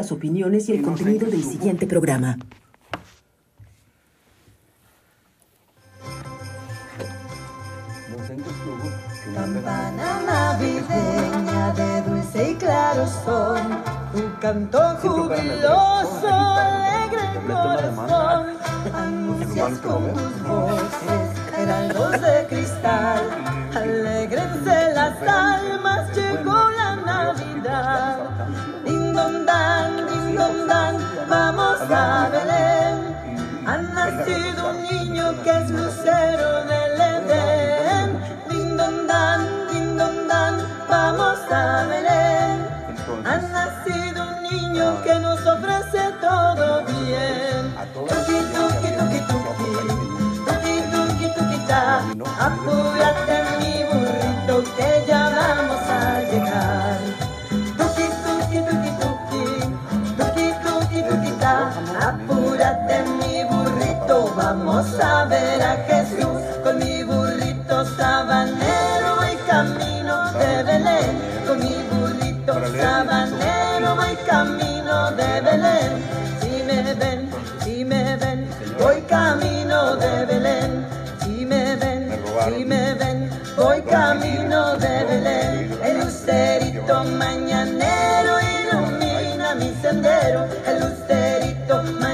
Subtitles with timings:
[0.00, 2.38] Las opiniones y el contenido del siguiente programa.
[9.34, 13.82] Campana navideña de dulce y claro son,
[14.14, 18.46] tu canto jubiloso, alegre el corazón,
[18.94, 23.20] anuncias con tus voces, heraldos de cristal,
[23.74, 26.79] alegrense las almas, llegó la
[30.50, 30.96] dan, din don dan,
[31.28, 32.96] vamos a Belén,
[33.66, 38.08] ha nacido un niño que es lucero del Edén.
[38.48, 40.54] Din don dan, din don dan,
[40.88, 42.66] vamos a Belén.
[43.24, 47.74] Ha nacido un niño que nos ofrece todo bien.
[47.94, 49.70] Tuki, tuki, tuki, tuki,
[50.46, 51.60] tuki, tuki, tuki.
[52.40, 53.49] Apúrate
[64.80, 71.18] vamos a ver a Jesús con mi burrito sabanero y camino de Belén.
[71.46, 75.92] Con mi burrito sabanero voy camino de Belén.
[76.40, 77.30] Si me ven,
[77.62, 80.86] si me ven, voy camino de Belén.
[81.24, 85.78] Si me ven, si me ven, voy camino de Belén.
[85.84, 90.46] El lucerito mañanero ilumina mi sendero.
[90.66, 92.09] El lucerito mañanero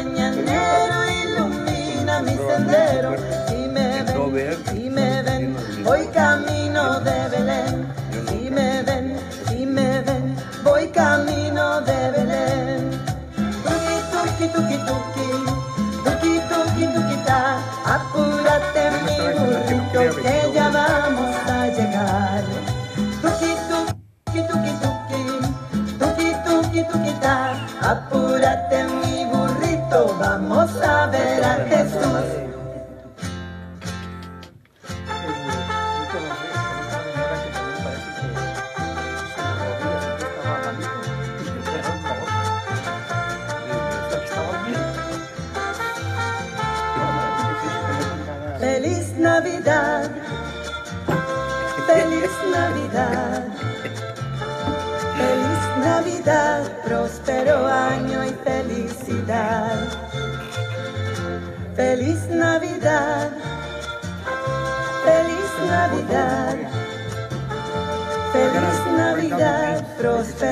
[4.71, 6.56] si me ven, voy camino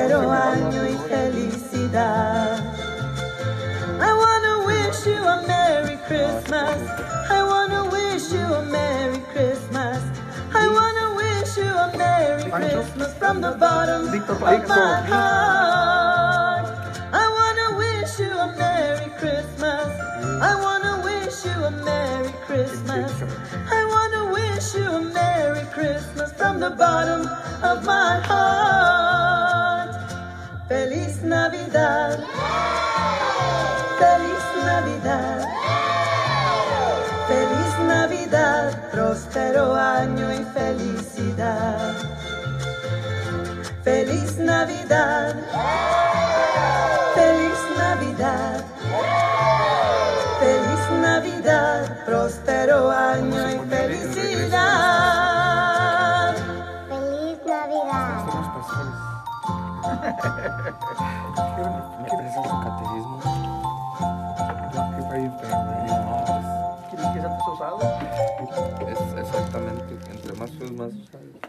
[0.05, 2.59] próspero año y felicidad.
[3.99, 6.77] I wanna wish you a Merry Christmas.
[7.29, 10.01] I wanna wish you a Merry Christmas.
[10.53, 16.65] I wanna wish you a Merry Christmas from the bottom of my heart.
[17.11, 19.89] I wanna wish you a Merry Christmas.
[20.41, 23.11] I wanna wish you a Merry Christmas.
[23.71, 27.21] I wanna wish you a Merry Christmas from the bottom
[27.63, 29.04] of my heart.
[31.75, 32.23] Navidad.
[33.99, 35.34] Feliz Navidad.
[62.35, 63.19] ¿Me prestas su catecismo?
[66.89, 67.79] ¿Quieres que sea usado?
[68.89, 71.39] Es exactamente, entre más feos, más usados.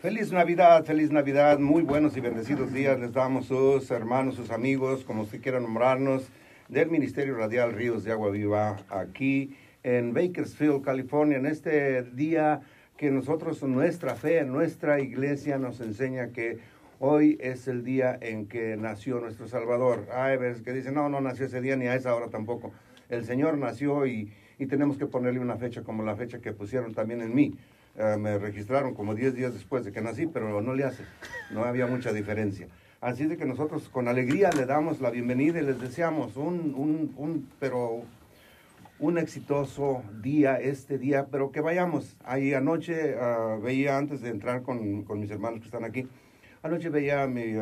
[0.00, 5.04] Feliz Navidad, feliz Navidad, muy buenos y bendecidos días les damos sus hermanos, sus amigos,
[5.04, 6.28] como usted quiera nombrarnos,
[6.68, 12.60] del Ministerio Radial Ríos de Agua Viva, aquí en Bakersfield, California, en este día
[12.96, 16.58] que nosotros, nuestra fe, nuestra iglesia nos enseña que
[16.98, 20.06] hoy es el día en que nació nuestro Salvador.
[20.12, 22.72] Hay veces que dicen, no, no nació ese día ni a esa hora tampoco.
[23.08, 26.94] El Señor nació y, y tenemos que ponerle una fecha como la fecha que pusieron
[26.94, 27.56] también en mí.
[27.98, 31.04] Eh, me registraron como 10 días después de que nací, pero no le hace,
[31.50, 32.68] no había mucha diferencia.
[33.00, 37.14] Así de que nosotros con alegría le damos la bienvenida y les deseamos un, un,
[37.16, 38.02] un pero
[38.98, 42.16] un exitoso día este día, pero que vayamos.
[42.24, 46.08] Ahí anoche ah, veía, antes de entrar con, con mis hermanos que están aquí,
[46.66, 47.54] anoche veía, a mi,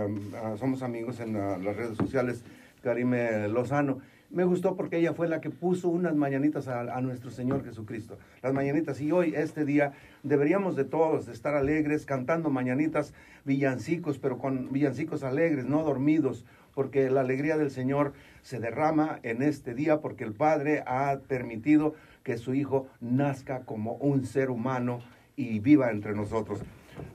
[0.59, 2.43] somos amigos en las redes sociales,
[2.83, 7.65] Karime Lozano, me gustó porque ella fue la que puso unas mañanitas a, nuestro Señor
[7.65, 8.19] Jesucristo.
[8.43, 9.01] Las mañanitas.
[9.01, 9.93] Y hoy, este día,
[10.25, 13.15] deberíamos de todos estar alegres, cantando mañanitas,
[13.45, 18.13] villancicos, pero con villancicos alegres, no dormidos, porque la alegría del Señor
[18.43, 23.95] se derrama en este día, porque el Padre ha permitido que su Hijo nazca como
[23.95, 24.99] un ser humano
[25.37, 26.65] y viva entre nosotros.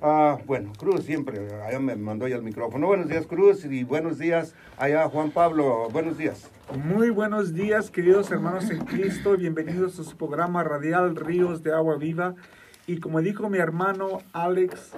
[0.01, 2.87] Ah, bueno, Cruz siempre, allá me mandó ya el micrófono.
[2.87, 5.89] Buenos días, Cruz, y buenos días allá, Juan Pablo.
[5.91, 6.49] Buenos días.
[6.85, 9.35] Muy buenos días, queridos hermanos en Cristo.
[9.35, 12.35] Bienvenidos a su programa radial Ríos de Agua Viva.
[12.87, 14.91] Y como dijo mi hermano Alex,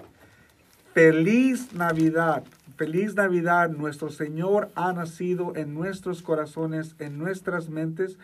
[0.94, 2.44] feliz Navidad.
[2.78, 3.70] Feliz Navidad.
[3.70, 8.18] Nuestro Señor ha nacido en nuestros corazones, en nuestras mentes.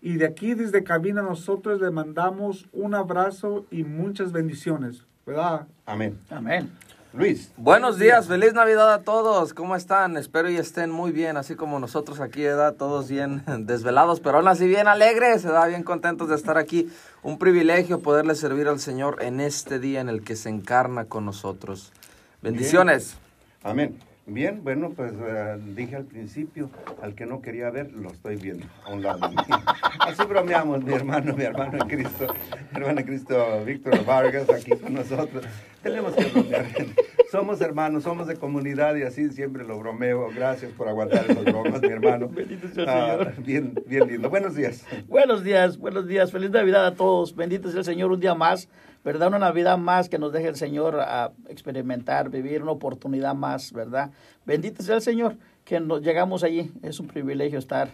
[0.00, 5.07] Y de aquí, desde cabina, nosotros le mandamos un abrazo y muchas bendiciones.
[5.28, 5.66] ¿Verdad?
[5.84, 6.18] Amén.
[6.30, 6.72] Amén.
[7.12, 7.52] Luis.
[7.58, 9.52] Buenos días, feliz Navidad a todos.
[9.52, 10.16] ¿Cómo están?
[10.16, 12.76] Espero y estén muy bien, así como nosotros aquí, ¿verdad?
[12.76, 15.68] Todos bien desvelados, pero aún así bien alegres, ¿verdad?
[15.68, 16.90] Bien contentos de estar aquí.
[17.22, 21.26] Un privilegio poderle servir al Señor en este día en el que se encarna con
[21.26, 21.92] nosotros.
[22.40, 23.18] Bendiciones.
[23.64, 23.70] Bien.
[23.70, 23.98] Amén.
[24.30, 26.68] Bien, bueno, pues uh, dije al principio,
[27.00, 29.42] al que no quería ver, lo estoy viendo a un lado de mí.
[30.00, 32.26] Así bromeamos, mi hermano, mi hermano en Cristo,
[32.72, 35.46] mi hermano en Cristo, Víctor Vargas, aquí con nosotros.
[35.82, 36.66] Tenemos que bromear.
[37.30, 40.30] Somos hermanos, somos de comunidad y así siempre lo bromeo.
[40.34, 42.26] Gracias por aguantar esas bromas, mi hermano.
[42.26, 43.34] Bendito sea el Señor.
[43.36, 44.30] Uh, bien, bien lindo.
[44.30, 44.86] Buenos días.
[45.08, 46.32] Buenos días, buenos días.
[46.32, 47.36] Feliz Navidad a todos.
[47.36, 48.70] Bendito sea el Señor un día más.
[49.04, 49.28] ¿Verdad?
[49.28, 54.10] Una Navidad más que nos deje el Señor a experimentar, vivir una oportunidad más, ¿verdad?
[54.44, 56.72] Bendito sea el Señor que nos llegamos allí.
[56.82, 57.88] Es un privilegio estar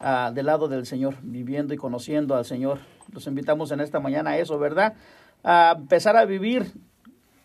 [0.00, 2.78] uh, del lado del Señor, viviendo y conociendo al Señor.
[3.12, 4.94] Los invitamos en esta mañana a eso, ¿verdad?
[5.42, 6.72] A empezar a vivir,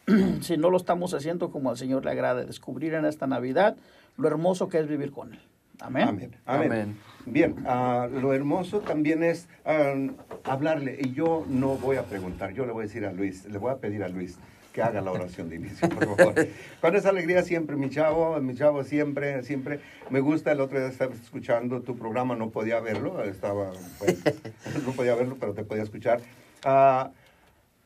[0.42, 3.78] si no lo estamos haciendo como al Señor le agrada, descubrir en esta Navidad
[4.18, 5.40] lo hermoso que es vivir con Él.
[5.82, 6.08] Amén.
[6.08, 6.36] Amén.
[6.46, 6.72] Amén.
[6.72, 6.98] Amén.
[7.26, 10.12] Bien, uh, lo hermoso también es uh,
[10.44, 13.58] hablarle, y yo no voy a preguntar, yo le voy a decir a Luis, le
[13.58, 14.38] voy a pedir a Luis
[14.74, 16.48] que haga la oración de inicio, por favor.
[16.82, 20.88] Con esa alegría siempre, mi chavo, mi chavo siempre, siempre, me gusta, el otro día
[20.88, 24.18] estaba escuchando tu programa, no podía verlo, estaba, pues,
[24.86, 26.22] no podía verlo, pero te podía escuchar.
[26.66, 27.10] Uh,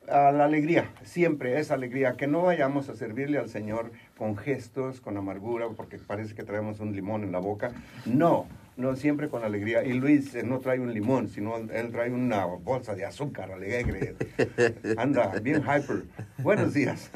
[0.09, 5.01] a la alegría, siempre es alegría, que no vayamos a servirle al Señor con gestos,
[5.01, 7.71] con amargura, porque parece que traemos un limón en la boca.
[8.05, 8.47] No,
[8.77, 9.83] no, siempre con alegría.
[9.83, 14.15] Y Luis eh, no trae un limón, sino él trae una bolsa de azúcar alegre.
[14.97, 16.03] Anda, bien hyper.
[16.39, 17.09] Buenos días.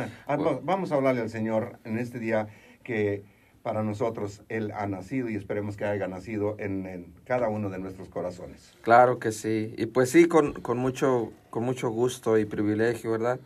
[0.63, 2.47] Vamos a hablarle al Señor en este día
[2.83, 3.24] que
[3.69, 7.77] para nosotros Él ha nacido y esperemos que haya nacido en, en, cada uno de
[7.77, 8.74] nuestros corazones.
[8.81, 9.75] Claro que sí.
[9.77, 13.39] Y pues sí, con, con mucho, con mucho gusto y privilegio, ¿verdad?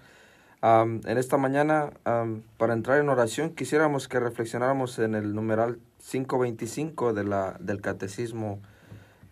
[0.62, 5.78] Um, en esta mañana, um, para entrar en oración, quisiéramos que reflexionáramos en el numeral
[6.10, 8.62] 525 de la, del Catecismo.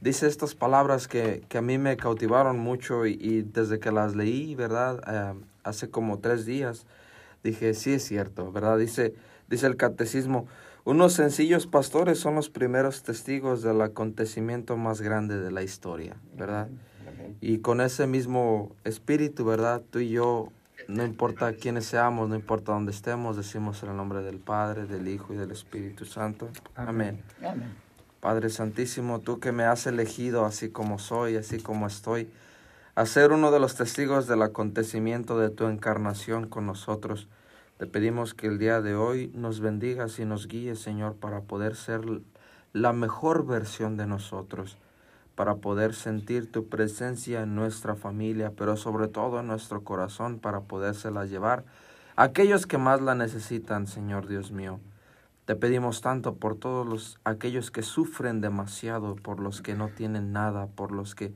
[0.02, 4.14] Dice estas palabras que, que a mí me cautivaron mucho y, y desde que las
[4.14, 5.38] leí, ¿verdad?
[5.64, 6.86] Hace como tres días,
[7.46, 8.78] dije, sí es cierto, ¿verdad?
[8.78, 9.16] Dice,
[9.48, 10.48] dice el Catecismo,
[10.83, 16.69] unos sencillos pastores son los primeros testigos del acontecimiento más grande de la historia, ¿verdad?
[17.39, 19.81] Y con ese mismo espíritu, ¿verdad?
[19.89, 20.51] Tú y yo,
[20.88, 25.07] no importa quiénes seamos, no importa dónde estemos, decimos en el nombre del Padre, del
[25.07, 26.50] Hijo y del Espíritu Santo.
[26.75, 27.22] Amén.
[27.39, 27.75] Amén.
[28.19, 32.30] Padre Santísimo, tú que me has elegido así como soy, así como estoy,
[32.94, 37.28] a ser uno de los testigos del acontecimiento de tu encarnación con nosotros.
[37.81, 41.75] Te pedimos que el día de hoy nos bendigas y nos guíes, Señor, para poder
[41.75, 42.01] ser
[42.74, 44.78] la mejor versión de nosotros,
[45.33, 50.59] para poder sentir tu presencia en nuestra familia, pero sobre todo en nuestro corazón, para
[50.59, 51.64] podérsela llevar
[52.16, 54.80] a aquellos que más la necesitan, Señor Dios mío.
[55.45, 60.33] Te pedimos tanto por todos los aquellos que sufren demasiado, por los que no tienen
[60.33, 61.33] nada, por los que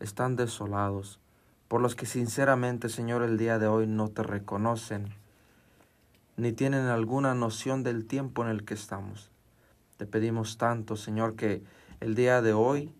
[0.00, 1.18] están desolados,
[1.66, 5.21] por los que sinceramente, Señor, el día de hoy no te reconocen
[6.36, 9.30] ni tienen alguna noción del tiempo en el que estamos.
[9.96, 11.62] Te pedimos tanto, Señor, que
[12.00, 12.92] el día de hoy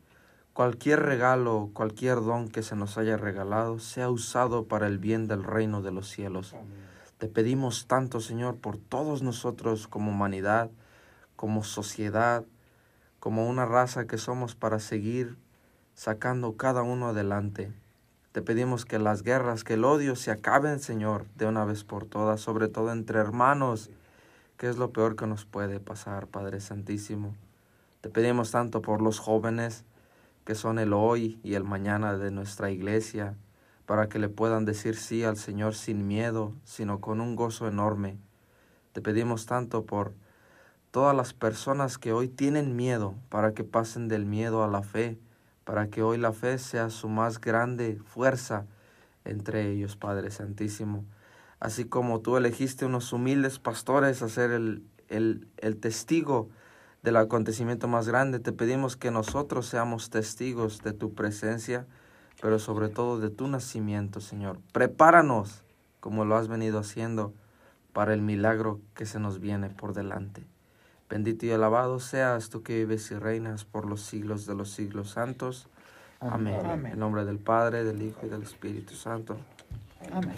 [0.53, 5.45] cualquier regalo, cualquier don que se nos haya regalado, sea usado para el bien del
[5.45, 6.55] reino de los cielos.
[6.55, 6.83] Amén.
[7.23, 10.73] Te pedimos tanto, Señor, por todos nosotros como humanidad,
[11.37, 12.45] como sociedad,
[13.21, 15.39] como una raza que somos para seguir
[15.95, 17.73] sacando cada uno adelante.
[18.33, 22.07] Te pedimos que las guerras, que el odio se acaben, Señor, de una vez por
[22.07, 23.91] todas, sobre todo entre hermanos,
[24.57, 27.35] que es lo peor que nos puede pasar, Padre Santísimo.
[28.01, 29.85] Te pedimos tanto por los jóvenes,
[30.47, 33.37] que son el hoy y el mañana de nuestra iglesia,
[33.85, 38.17] para que le puedan decir sí al Señor sin miedo, sino con un gozo enorme.
[38.93, 40.15] Te pedimos tanto por
[40.91, 45.19] todas las personas que hoy tienen miedo para que pasen del miedo a la fe,
[45.65, 48.67] para que hoy la fe sea su más grande fuerza
[49.25, 51.05] entre ellos, Padre Santísimo.
[51.61, 56.49] Así como tú elegiste unos humildes pastores a ser el, el, el testigo
[57.03, 61.87] del acontecimiento más grande, te pedimos que nosotros seamos testigos de tu presencia,
[62.41, 64.59] pero sobre todo de tu nacimiento, Señor.
[64.73, 65.65] Prepáranos,
[66.01, 67.33] como lo has venido haciendo,
[67.93, 70.47] para el milagro que se nos viene por delante.
[71.13, 75.11] Bendito y alabado seas tú que vives y reinas por los siglos de los siglos
[75.11, 75.67] santos.
[76.21, 76.87] Amén.
[76.87, 79.37] En nombre del Padre, del Hijo y del Espíritu Santo.
[80.11, 80.37] Amén.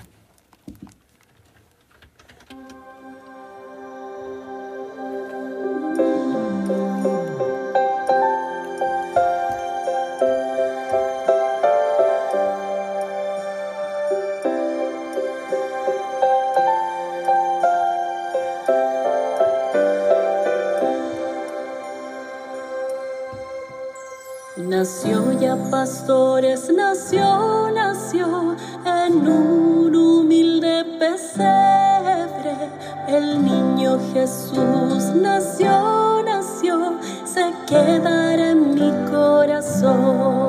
[24.76, 32.56] Nació ya pastores, nació, nació en un humilde pesebre.
[33.06, 40.43] El niño Jesús nació, nació, se quedará en mi corazón.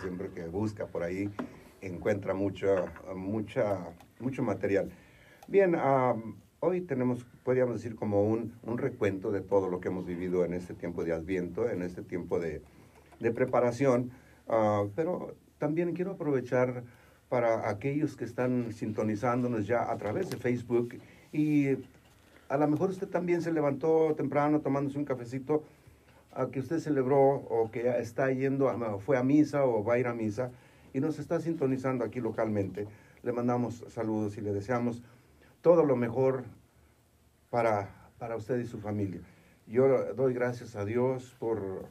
[0.00, 1.30] Siempre que busca por ahí,
[1.80, 3.78] encuentra mucho, mucha,
[4.18, 4.90] mucho material.
[5.48, 5.76] Bien,
[6.60, 10.54] hoy tenemos, podríamos decir, como un, un recuento de todo lo que hemos vivido en
[10.54, 12.62] este tiempo de Adviento, en este tiempo de,
[13.18, 14.10] de preparación,
[14.48, 16.82] ah, pero también quiero aprovechar
[17.28, 20.98] para aquellos que están sintonizándonos ya a través de Facebook
[21.32, 21.76] y
[22.48, 25.62] a lo mejor usted también se levantó temprano tomándose un cafecito,
[26.32, 29.98] a que usted celebró o que está yendo, a- fue a misa o va a
[29.98, 30.50] ir a misa
[30.92, 32.86] y nos está sintonizando aquí localmente.
[33.22, 35.02] Le mandamos saludos y le deseamos
[35.60, 36.44] todo lo mejor
[37.50, 39.20] para, para usted y su familia.
[39.66, 41.86] Yo doy gracias a Dios por,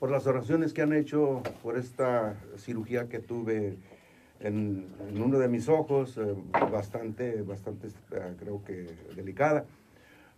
[0.00, 3.78] por las oraciones que han hecho por esta cirugía que tuve
[4.40, 6.34] en, en uno de mis ojos, eh,
[6.70, 9.64] bastante, bastante, eh, creo que delicada.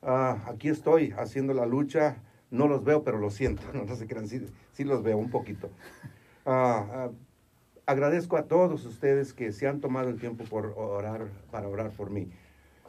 [0.02, 2.16] Ah, aquí estoy haciendo la lucha,
[2.56, 5.70] no los veo, pero lo siento, no, se crean, sí, sí los veo un poquito.
[6.44, 7.10] Ah, ah,
[7.86, 12.10] agradezco a todos ustedes que se han tomado el tiempo por orar, para orar por
[12.10, 12.30] mí.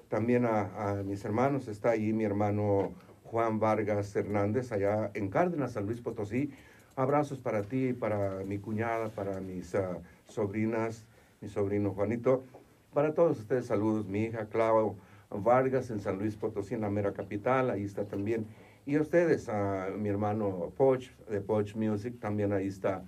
[0.09, 2.93] También a, a mis hermanos, está ahí mi hermano
[3.25, 6.51] Juan Vargas Hernández, allá en Cárdenas, San Luis Potosí.
[6.95, 11.05] Abrazos para ti, para mi cuñada, para mis ah, sobrinas,
[11.41, 12.43] mi sobrino Juanito.
[12.93, 14.07] Para todos ustedes, saludos.
[14.07, 14.95] Mi hija Clau
[15.29, 18.47] Vargas en San Luis Potosí, en la mera capital, ahí está también.
[18.87, 23.03] Y a ustedes, a mi hermano Poch, de Poch Music, también ahí está,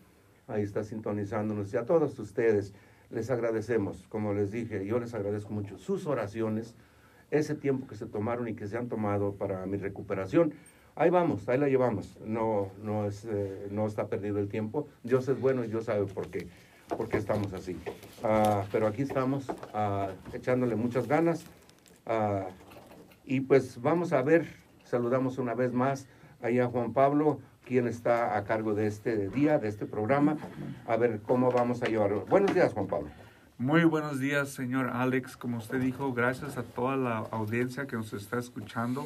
[0.46, 1.74] ahí está sintonizándonos.
[1.74, 2.74] Y a todos ustedes
[3.10, 6.76] les agradecemos, como les dije, yo les agradezco mucho sus oraciones,
[7.32, 10.54] ese tiempo que se tomaron y que se han tomado para mi recuperación.
[10.96, 12.18] Ahí vamos, ahí la llevamos.
[12.26, 14.90] No, no, es, eh, no está perdido el tiempo.
[15.04, 16.50] Dios es bueno y Dios sabe por qué,
[16.90, 17.78] por qué estamos así.
[18.22, 21.46] Ah, pero aquí estamos ah, echándole muchas ganas.
[22.06, 22.50] Ah,
[23.24, 24.46] y pues vamos a ver,
[24.90, 26.08] saludamos una vez más
[26.42, 30.38] ahí a Juan Pablo, quien está a cargo de este día, de este programa,
[30.88, 32.26] a ver cómo vamos a llevarlo.
[32.26, 33.10] Buenos días, Juan Pablo.
[33.60, 35.38] Muy buenos días, señor Alex.
[35.38, 39.06] Como usted dijo, gracias a toda la audiencia que nos está escuchando.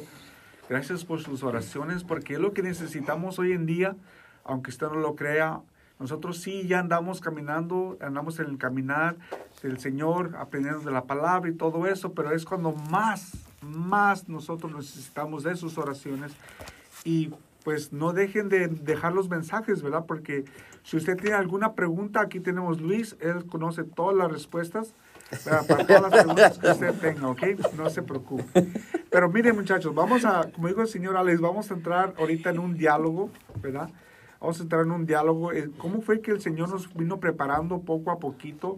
[0.68, 3.96] Gracias por sus oraciones, porque es lo que necesitamos hoy en día,
[4.44, 5.60] aunque usted no lo crea.
[5.98, 9.16] Nosotros sí ya andamos caminando, andamos en el caminar
[9.62, 13.32] del Señor, aprendiendo de la palabra y todo eso, pero es cuando más,
[13.64, 16.32] más nosotros necesitamos de sus oraciones.
[17.04, 17.32] Y
[17.64, 20.04] pues no dejen de dejar los mensajes, ¿verdad?
[20.06, 20.44] Porque
[20.82, 24.92] si usted tiene alguna pregunta, aquí tenemos Luis, él conoce todas las respuestas
[25.46, 25.66] ¿verdad?
[25.66, 27.42] para todas las preguntas que usted tenga, ¿ok?
[27.78, 28.70] No se preocupe.
[29.10, 32.58] Pero miren muchachos, vamos a, como dijo el señor Alex, vamos a entrar ahorita en
[32.58, 33.30] un diálogo,
[33.62, 33.88] ¿verdad?
[34.40, 35.52] Vamos a entrar en un diálogo.
[35.52, 38.76] eh, ¿Cómo fue que el Señor nos vino preparando poco a poquito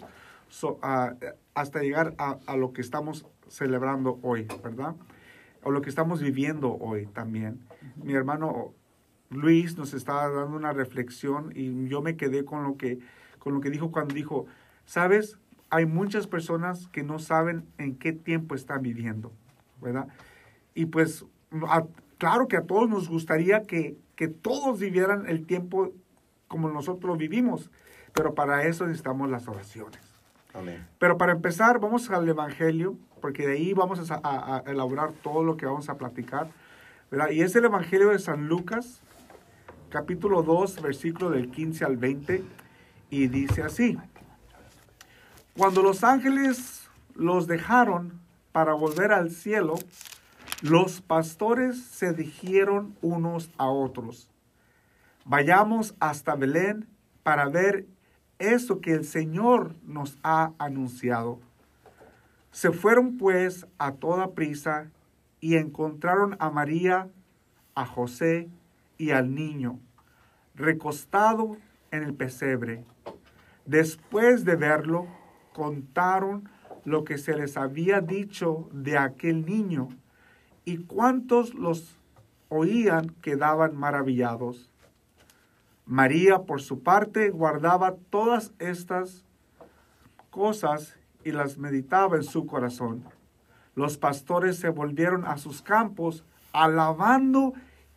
[0.49, 1.15] so- a-
[1.55, 4.95] hasta llegar a, a lo que estamos celebrando hoy, ¿verdad?
[5.63, 7.61] O lo que estamos viviendo hoy también.
[7.97, 8.73] Mi hermano
[9.31, 12.99] Luis nos estaba dando una reflexión y yo me quedé con lo que,
[13.39, 14.47] con lo que dijo cuando dijo,
[14.85, 15.39] sabes,
[15.71, 19.33] hay muchas personas que no saben en qué tiempo están viviendo,
[19.83, 20.07] ¿verdad?
[20.75, 21.25] Y pues,
[21.69, 21.87] a-
[22.19, 25.93] claro que a todos nos gustaría que, que todos vivieran el tiempo
[26.47, 27.71] como nosotros vivimos,
[28.15, 30.06] pero para eso necesitamos las oraciones.
[30.99, 35.67] Pero para empezar, vamos al Evangelio, porque de ahí vamos a, elaborar todo lo que
[35.67, 36.51] vamos a platicar.
[37.31, 39.01] Y es el Evangelio de San Lucas,
[39.91, 42.43] capítulo 2, versículo del 15 al 20,
[43.11, 43.99] y dice así.
[45.57, 48.21] Cuando los ángeles los dejaron
[48.53, 49.75] para volver al cielo,
[50.63, 54.31] los pastores se dijeron unos a otros,
[55.25, 56.89] vayamos hasta Belén
[57.23, 57.87] para ver
[58.39, 61.41] eso que el Señor nos ha anunciado.
[62.51, 64.91] Se fueron pues a toda prisa
[65.41, 67.09] y encontraron a María,
[67.75, 68.49] a José
[68.99, 69.79] y al niño,
[70.55, 71.57] recostado
[71.91, 72.85] en el pesebre.
[73.67, 75.07] Después de verlo,
[75.53, 76.49] contaron
[76.85, 79.89] lo que se les había dicho de aquel niño,
[80.65, 81.99] y cuantos los
[82.49, 84.71] oían quedaban maravillados.
[85.87, 89.25] María, por su parte, guardaba todas estas
[90.31, 93.05] cosas y las meditaba en su corazón.
[93.77, 97.53] Los pastores se volvieron a sus campos, alabando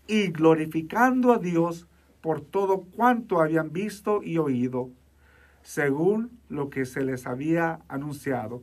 [0.08, 1.88] y glorificando a Dios
[2.22, 4.90] por todo cuanto habían visto y oído,
[5.64, 8.62] según lo que se les había anunciado.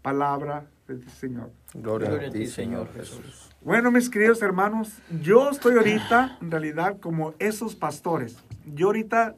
[0.00, 1.50] Palabra del Señor.
[1.74, 3.50] Gloria, Gloria a ti, Señor Jesús.
[3.60, 8.36] Bueno, mis queridos hermanos, yo estoy ahorita, en realidad, como esos pastores.
[8.74, 9.34] Yo ahorita,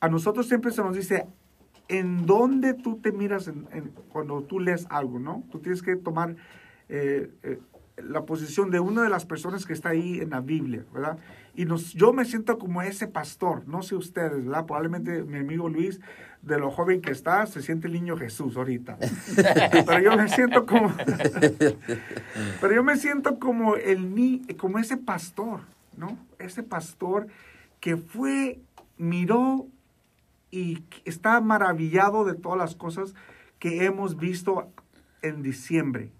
[0.00, 1.26] a nosotros siempre se nos dice,
[1.88, 5.44] ¿en dónde tú te miras en- en- cuando tú lees algo, no?
[5.50, 6.34] Tú tienes que tomar
[6.88, 7.58] eh, eh,
[7.96, 11.18] la posición de una de las personas que está ahí en la Biblia, ¿verdad?
[11.54, 14.66] Y nos, yo me siento como ese pastor, no sé ustedes, ¿verdad?
[14.66, 16.00] Probablemente mi amigo Luis,
[16.42, 18.98] de lo joven que está, se siente el niño Jesús ahorita.
[19.86, 20.94] Pero yo me siento como...
[22.60, 25.60] Pero yo me siento como el como ese pastor,
[25.96, 26.18] ¿no?
[26.38, 27.26] Ese pastor
[27.80, 28.60] que fue,
[28.98, 29.66] miró
[30.50, 33.14] y está maravillado de todas las cosas
[33.58, 34.70] que hemos visto
[35.22, 36.10] en diciembre.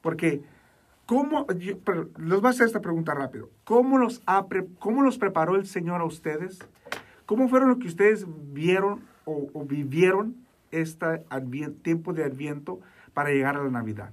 [0.00, 0.42] Porque,
[1.10, 1.44] ¿cómo?
[1.54, 1.74] yo-
[2.18, 3.50] les voy a hacer esta pregunta rápido.
[3.64, 4.46] ¿Cómo los, ha
[4.78, 6.60] ¿Cómo los preparó el Señor a ustedes?
[7.26, 10.36] ¿Cómo fueron lo que ustedes vieron o, o vivieron
[10.70, 11.24] este
[11.82, 12.78] tiempo de Adviento
[13.12, 14.10] para llegar a la Navidad?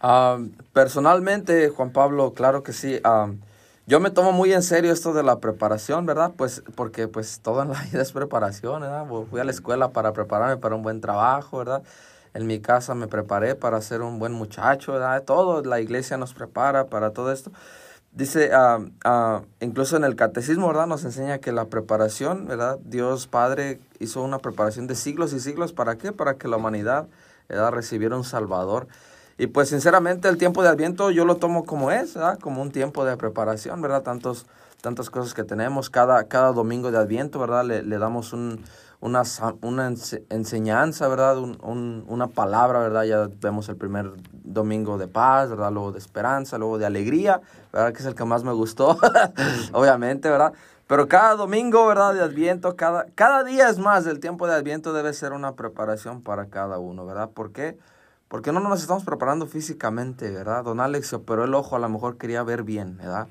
[0.00, 0.38] Ah,
[0.72, 2.98] personalmente, Juan Pablo, claro que sí.
[3.04, 3.30] ah,
[3.86, 6.32] yo me tomo muy en serio esto de la preparación, ¿verdad?
[6.34, 9.06] Pues porque pues todo en la vida es preparación, ¿verdad?
[9.28, 11.82] Fui a la escuela para prepararme para un buen trabajo, ¿verdad?
[12.32, 15.22] En mi casa me preparé para ser un buen muchacho, ¿verdad?
[15.24, 17.50] Todo, la iglesia nos prepara para todo esto.
[18.12, 20.86] Dice, ah, ah, incluso en el catecismo, ¿verdad?
[20.86, 22.78] Nos enseña que la preparación, ¿verdad?
[22.84, 25.72] Dios Padre hizo una preparación de siglos y siglos.
[25.72, 26.12] ¿Para qué?
[26.12, 27.06] Para que la humanidad,
[27.48, 27.70] ¿verdad?
[27.70, 28.88] Recibiera un Salvador.
[29.38, 32.38] Y pues sinceramente el tiempo de Adviento yo lo tomo como es, ¿verdad?
[32.38, 34.02] Como un tiempo de preparación, ¿verdad?
[34.02, 34.46] Tantos,
[34.80, 35.88] tantas cosas que tenemos.
[35.88, 37.64] Cada, cada domingo de Adviento, ¿verdad?
[37.64, 38.62] Le, le damos un,
[39.00, 39.22] una,
[39.62, 39.92] una
[40.28, 41.38] enseñanza, ¿verdad?
[41.38, 43.04] Un, una palabra, ¿verdad?
[43.04, 45.72] Ya vemos el primer domingo de paz, ¿verdad?
[45.72, 47.40] Luego de esperanza, luego de alegría,
[47.72, 47.92] ¿verdad?
[47.92, 48.98] Que es el que más me gustó,
[49.72, 50.52] obviamente, ¿verdad?
[50.86, 52.14] Pero cada domingo, ¿verdad?
[52.14, 56.20] De Adviento, cada, cada día es más, el tiempo de Adviento debe ser una preparación
[56.20, 57.30] para cada uno, ¿verdad?
[57.30, 57.78] ¿Por qué?
[58.28, 60.64] Porque no nos estamos preparando físicamente, ¿verdad?
[60.64, 63.28] Don Alex operó el ojo, a lo mejor quería ver bien, ¿verdad?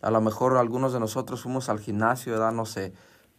[0.00, 2.52] A lo mejor algunos de nosotros fuimos al gimnasio, ¿verdad?
[2.52, 2.92] No sé.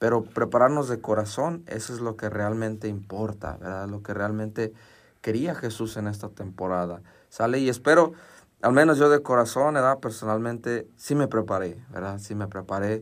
[0.03, 3.87] Pero prepararnos de corazón, eso es lo que realmente importa, ¿verdad?
[3.87, 4.73] Lo que realmente
[5.21, 6.99] quería Jesús en esta temporada.
[7.29, 8.11] Sale y espero,
[8.61, 9.99] al menos yo de corazón, ¿verdad?
[9.99, 12.19] Personalmente, sí me preparé, ¿verdad?
[12.19, 13.01] Sí me preparé.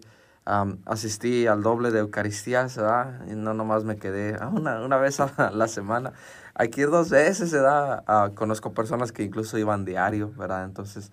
[0.86, 3.26] asistí al doble de Eucaristías, ¿verdad?
[3.28, 6.14] Y no nomás me quedé una, una vez a la semana.
[6.60, 8.04] Ir dos veces, ¿verdad?
[8.08, 10.66] Uh, conozco personas que incluso iban diario, ¿verdad?
[10.66, 11.12] Entonces,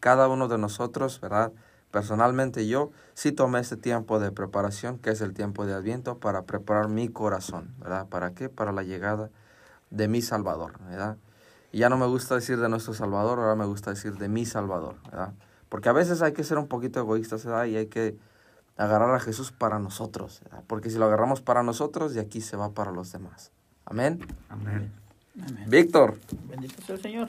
[0.00, 1.50] cada uno de nosotros, ¿verdad?
[1.90, 6.42] Personalmente yo sí tomé este tiempo de preparación, que es el tiempo de Adviento, para
[6.42, 8.08] preparar mi corazón, ¿verdad?
[8.08, 8.48] ¿Para qué?
[8.48, 9.30] Para la llegada
[9.90, 11.16] de mi Salvador, ¿verdad?
[11.72, 14.46] Y ya no me gusta decir de nuestro Salvador, ahora me gusta decir de mi
[14.46, 15.32] Salvador, ¿verdad?
[15.68, 17.64] Porque a veces hay que ser un poquito egoístas, ¿verdad?
[17.66, 18.16] Y hay que
[18.76, 20.62] agarrar a Jesús para nosotros, ¿verdad?
[20.66, 23.50] Porque si lo agarramos para nosotros, de aquí se va para los demás.
[23.84, 24.20] Amén.
[24.48, 24.92] Amén.
[25.66, 26.18] Víctor.
[26.48, 27.28] Bendito sea el Señor.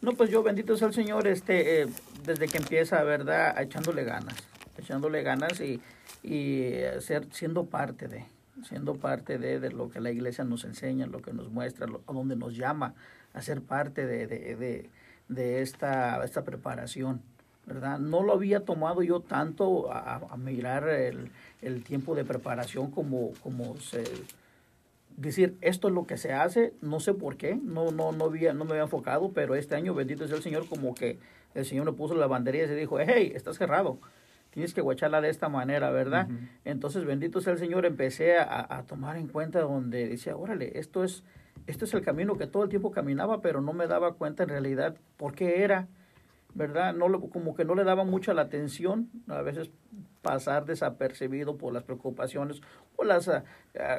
[0.00, 1.88] No, pues yo, bendito sea el Señor, este, eh,
[2.28, 3.60] desde que empieza, ¿verdad?
[3.60, 4.36] Echándole ganas,
[4.76, 5.80] echándole ganas y,
[6.22, 8.26] y ser, siendo parte de,
[8.68, 12.12] siendo parte de, de, lo que la iglesia nos enseña, lo que nos muestra, a
[12.12, 12.94] donde nos llama
[13.32, 14.90] a ser parte de, de,
[15.28, 17.22] de, esta, esta preparación.
[17.66, 17.98] ¿verdad?
[17.98, 23.32] No lo había tomado yo tanto a, a mirar el, el, tiempo de preparación como,
[23.42, 24.04] como se,
[25.18, 28.54] decir esto es lo que se hace, no sé por qué, no, no, no, había,
[28.54, 31.18] no me había enfocado, pero este año, bendito es el Señor, como que
[31.54, 33.98] el Señor me puso la bandería y se dijo, hey, estás cerrado,
[34.50, 36.28] tienes que guacharla de esta manera, ¿verdad?
[36.64, 41.04] Entonces, bendito sea el Señor, empecé a, a, tomar en cuenta donde decía, órale, esto
[41.04, 41.24] es,
[41.66, 44.48] esto es el camino que todo el tiempo caminaba, pero no me daba cuenta en
[44.48, 45.88] realidad por qué era,
[46.54, 46.94] ¿verdad?
[46.94, 49.70] No, como que no le daba mucha la atención, a veces
[50.22, 52.60] pasar desapercibido por las preocupaciones
[52.96, 53.42] o los uh,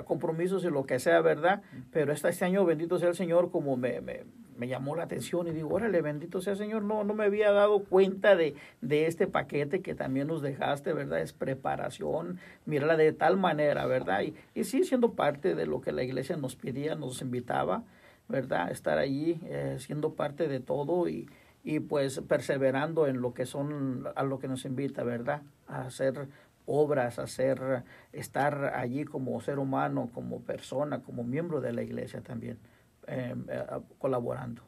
[0.05, 1.61] compromisos y lo que sea, ¿verdad?
[1.91, 4.25] Pero este, este año, bendito sea el Señor, como me, me,
[4.57, 7.51] me, llamó la atención y digo, órale, bendito sea el Señor, no, no me había
[7.51, 11.21] dado cuenta de, de este paquete que también nos dejaste, ¿verdad?
[11.21, 14.21] Es preparación, mírala de tal manera, ¿verdad?
[14.21, 17.83] Y, y sí, siendo parte de lo que la iglesia nos pedía, nos invitaba,
[18.27, 18.71] ¿verdad?
[18.71, 21.27] Estar allí, eh, siendo parte de todo y
[21.63, 25.41] y pues perseverando en lo que son, a lo que nos invita, ¿verdad?
[25.67, 26.27] A hacer
[26.65, 32.21] obras, a hacer, estar allí como ser humano, como persona, como miembro de la iglesia
[32.21, 32.59] también,
[33.07, 33.65] eh, eh,
[33.97, 34.61] colaborando.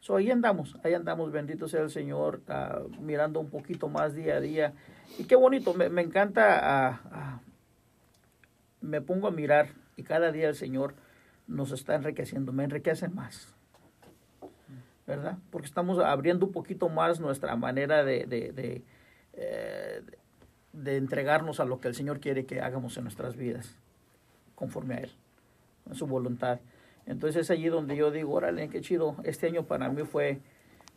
[0.00, 4.36] So, ahí andamos, ahí andamos, bendito sea el Señor, uh, mirando un poquito más día
[4.36, 4.72] a día.
[5.16, 7.40] Y qué bonito, me, me encanta, uh, uh,
[8.80, 10.94] me pongo a mirar y cada día el Señor
[11.46, 13.54] nos está enriqueciendo, me enriquece más
[15.06, 15.38] ¿verdad?
[15.50, 18.82] Porque estamos abriendo un poquito más nuestra manera de, de, de,
[19.34, 20.02] eh,
[20.72, 23.76] de, entregarnos a lo que el Señor quiere que hagamos en nuestras vidas,
[24.54, 25.12] conforme a Él,
[25.90, 26.60] a su voluntad.
[27.06, 30.40] Entonces es allí donde yo digo, órale, qué chido, este año para mí fue,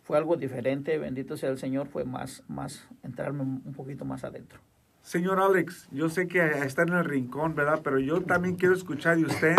[0.04, 4.60] fue algo diferente, bendito sea el Señor, fue más, más entrarme un poquito más adentro.
[5.06, 7.82] Señor Alex, yo sé que está en el rincón, ¿verdad?
[7.84, 9.56] Pero yo también quiero escuchar de usted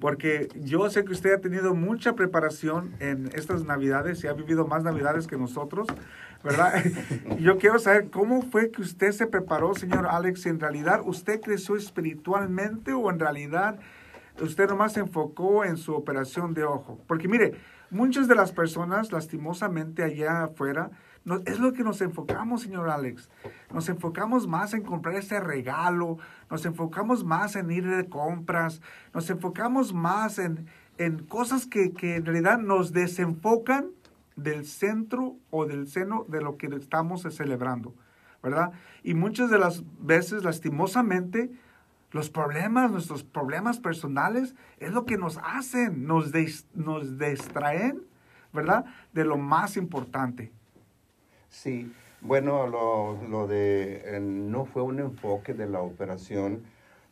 [0.00, 4.66] porque yo sé que usted ha tenido mucha preparación en estas navidades y ha vivido
[4.66, 5.86] más navidades que nosotros,
[6.42, 6.82] ¿verdad?
[7.38, 11.76] yo quiero saber cómo fue que usted se preparó, señor Alex, en realidad usted creció
[11.76, 13.78] espiritualmente o en realidad
[14.40, 16.98] usted nomás se enfocó en su operación de ojo.
[17.06, 17.54] Porque mire,
[17.90, 20.90] muchas de las personas lastimosamente allá afuera,
[21.46, 23.28] es lo que nos enfocamos, señor Alex.
[23.72, 26.18] Nos enfocamos más en comprar ese regalo,
[26.50, 28.80] nos enfocamos más en ir de compras,
[29.12, 30.66] nos enfocamos más en,
[30.98, 33.90] en cosas que, que en realidad nos desenfocan
[34.36, 37.94] del centro o del seno de lo que estamos celebrando,
[38.42, 38.72] ¿verdad?
[39.02, 41.50] Y muchas de las veces, lastimosamente,
[42.10, 46.32] los problemas, nuestros problemas personales, es lo que nos hacen, nos,
[46.74, 48.02] nos distraen,
[48.52, 48.84] ¿verdad?
[49.12, 50.52] De lo más importante.
[51.50, 56.62] Sí, Bueno, lo, lo de eh, no fue un enfoque de la operación,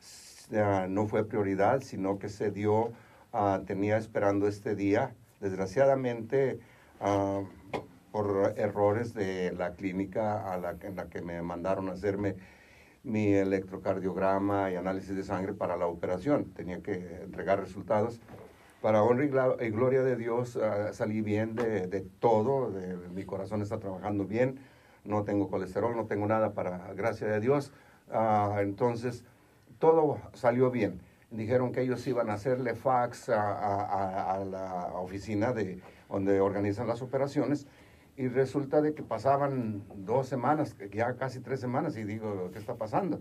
[0.01, 0.49] s-
[0.89, 2.93] no fue prioridad, sino que se dio,
[3.33, 5.15] ah, tenía esperando este día.
[5.41, 6.61] Desgraciadamente,
[7.01, 7.41] ah,
[8.13, 12.37] por errores de la clínica a la, en la que me mandaron a hacerme
[13.05, 16.47] mi electrocardiograma y análisis de sangre para la operación.
[16.55, 18.21] Tenía que entregar resultados.
[18.81, 19.25] Para honra
[19.61, 24.25] y, gloria de Dios, ah, salí bien de, de todo, de- mi corazón está trabajando
[24.25, 24.61] bien,
[25.05, 27.73] no tengo colesterol, no tengo nada para, gracias a Dios.
[28.11, 29.25] Ah, entonces,
[29.81, 31.01] todo salió bien.
[31.31, 36.87] Dijeron que ellos iban a hacerle fax a- a- a la oficina de donde organizan
[36.87, 37.67] las operaciones
[38.17, 42.77] y resulta de que pasaban dos semanas, ya casi tres semanas y digo, ¿qué está
[42.77, 43.21] pasando?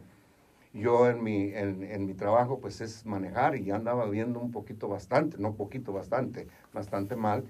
[0.74, 4.52] Yo en mi, en, en mi trabajo pues es manejar y ya andaba viendo un
[4.52, 7.44] poquito bastante, no poquito, bastante, bastante mal.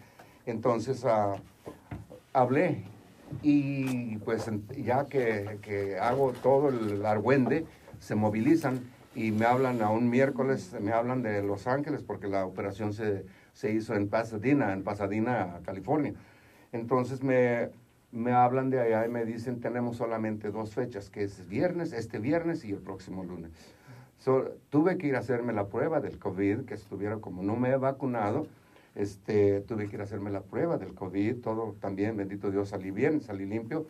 [0.45, 1.36] Entonces ah,
[2.34, 2.84] hablé
[3.41, 7.65] y pues ya que, que hago todo el argüende,
[7.99, 8.80] se movilizan
[9.15, 13.25] y me hablan a un miércoles, me hablan de Los Ángeles porque la operación se,
[13.53, 16.13] se hizo en Pasadena, en Pasadena, California.
[16.71, 17.69] Entonces me,
[18.12, 22.20] me hablan de allá y me dicen tenemos solamente dos fechas, que es viernes, este
[22.20, 23.52] viernes y el próximo lunes.
[24.20, 27.70] So, tuve que ir a hacerme la prueba del COVID, que estuviera como no me
[27.70, 28.48] he vacunado,
[28.96, 32.89] este, tuve que ir a hacerme la prueba del COVID, todo también, bendito Dios, salí
[32.91, 33.86] bien, salí limpio.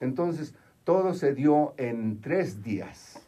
[0.00, 3.20] Entonces, todo se dio en tres días,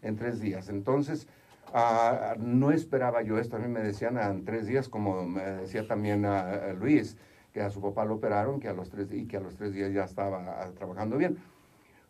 [0.00, 0.70] en tres días.
[0.70, 1.26] Entonces,
[1.74, 5.42] ah, no esperaba yo esto, a mí me decían ah, en tres días, como me
[5.42, 7.18] decía también a, a Luis,
[7.52, 9.72] que a su papá lo operaron que a los tres, y que a los tres
[9.72, 11.36] días ya estaba ah, trabajando bien.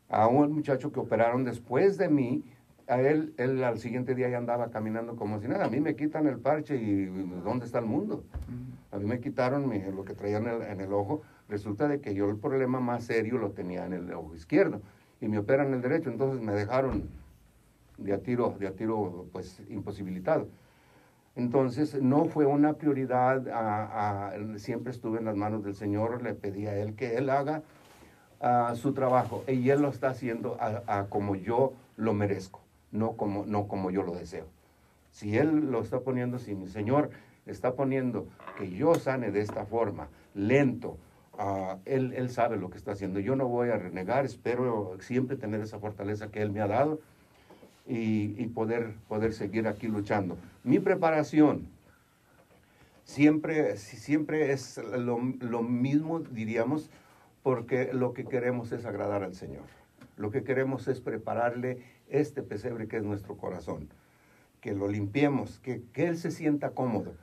[0.08, 2.44] A un muchacho que operaron después de mí,
[2.86, 5.64] a él, él al siguiente día ya andaba caminando como si nada.
[5.64, 7.06] A mí me quitan el parche y
[7.44, 8.24] ¿dónde está el mundo?
[8.90, 11.22] A mí me quitaron mi- lo que traía en el, en el ojo.
[11.48, 14.80] Resulta de que yo el problema más serio lo tenía en el ojo izquierdo
[15.20, 17.08] y me operan el derecho, entonces me dejaron
[17.98, 20.48] de a tiro, de a tiro pues imposibilitado.
[21.34, 26.34] Entonces no fue una prioridad, a- a- siempre estuve en las manos del Señor, le
[26.34, 27.62] pedí a Él que Él haga
[28.40, 30.58] ah, su trabajo y Él lo está haciendo
[31.08, 34.46] como yo lo merezco, no como, no como yo lo deseo.
[35.10, 37.10] Si Él lo está poniendo, si mi Señor
[37.46, 38.26] está poniendo
[38.58, 40.96] que yo sane de esta forma, lento,
[41.38, 43.20] ah, él, él sabe lo que está haciendo.
[43.20, 47.00] Yo no voy a renegar, espero siempre tener esa fortaleza que Él me ha dado
[47.86, 50.36] y, y poder, poder seguir aquí luchando.
[50.64, 51.68] Mi preparación
[53.04, 56.90] siempre, si- siempre es lo, lo mismo, diríamos,
[57.42, 59.64] porque lo que queremos es agradar al Señor.
[60.16, 63.88] Lo que queremos es prepararle este pesebre que es nuestro corazón.
[64.60, 67.14] Que lo limpiemos, que, que Él se sienta cómodo.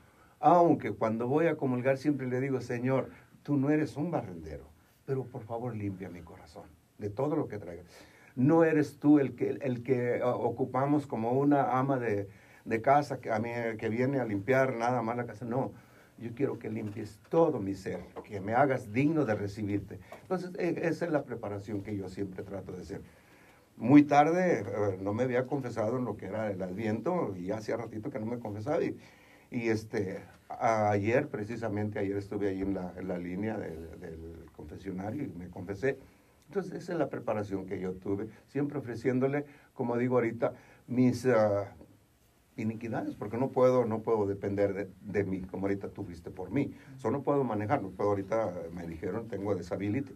[0.41, 3.09] Aunque cuando voy a comulgar siempre le digo, Señor,
[3.43, 4.65] tú no eres un barrendero,
[5.05, 6.63] pero por favor limpia mi corazón
[6.97, 7.83] de todo lo que traiga.
[8.35, 12.27] No eres tú el que, el que ocupamos como una ama de,
[12.65, 15.45] de casa que, a mí, que viene a limpiar nada más la casa.
[15.45, 15.71] No,
[16.17, 19.99] yo quiero que limpies todo mi ser, que me hagas digno de recibirte.
[20.21, 23.01] Entonces, e- esa es la preparación que yo siempre trato de hacer.
[23.77, 27.77] Muy tarde, eh, no me había confesado en lo que era el adviento, y hacía
[27.77, 28.83] ratito que no me confesaba.
[28.83, 28.97] Y,
[29.51, 30.19] y este,
[30.49, 35.49] ayer, precisamente ayer estuve ahí en la, en la línea del, del confesionario y me
[35.49, 35.97] confesé.
[36.47, 40.53] Entonces, esa es la preparación que yo tuve, siempre ofreciéndole, como digo ahorita,
[40.87, 41.75] mis ah,
[42.59, 46.51] iniquidades, porque no puedo, no puedo depender de, de mí, como ahorita tú fuiste por
[46.51, 46.73] mí.
[46.95, 50.13] Eso no puedo manejar, no puedo ahorita, me dijeron, tengo disability.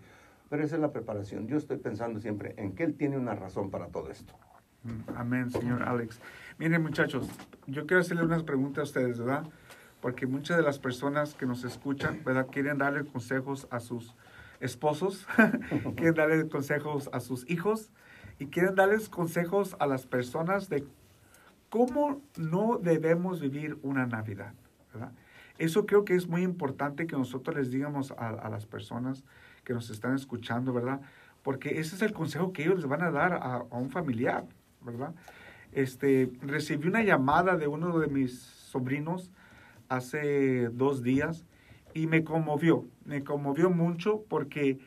[0.49, 1.47] Pero esa es la preparación.
[1.47, 4.33] Yo estoy pensando siempre en que Él tiene una razón para todo esto.
[4.83, 6.19] Mm, Amén, señor Alex.
[6.57, 7.27] Miren, muchachos,
[7.67, 9.45] yo quiero hacerle unas preguntas a ustedes, ¿verdad?
[10.01, 12.47] Porque muchas de las personas que nos escuchan, ¿verdad?
[12.51, 14.13] Quieren darle consejos a sus
[14.59, 15.25] esposos,
[15.95, 17.91] quieren darle consejos a sus hijos
[18.39, 20.85] y quieren darles consejos a las personas de
[21.73, 24.53] cómo no debemos vivir una Navidad,
[24.93, 25.11] ¿verdad?
[25.57, 29.23] Eso creo que es muy importante que nosotros les digamos a, las personas
[29.63, 31.01] que nos están escuchando, ¿verdad?
[31.41, 34.45] Porque ese es el consejo que ellos les van a dar a, a un familiar,
[34.81, 35.15] ¿verdad?
[35.71, 39.31] Este, recibí una llamada de uno de mis sobrinos
[39.89, 41.43] hace dos días
[41.95, 44.77] y me conmovió, me conmovió mucho porque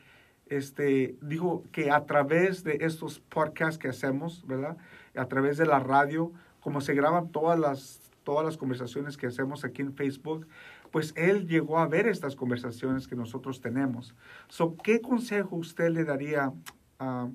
[0.45, 4.77] este, dijo que a través de estos podcasts que hacemos, ¿verdad?
[5.17, 6.31] A través de la radio,
[6.67, 10.49] como se graban todas las, todas las conversaciones que hacemos aquí en Facebook,
[10.91, 14.13] pues él llegó a ver estas conversaciones que nosotros tenemos.
[14.49, 16.51] So, ¿Qué consejo usted le daría,
[16.99, 17.29] a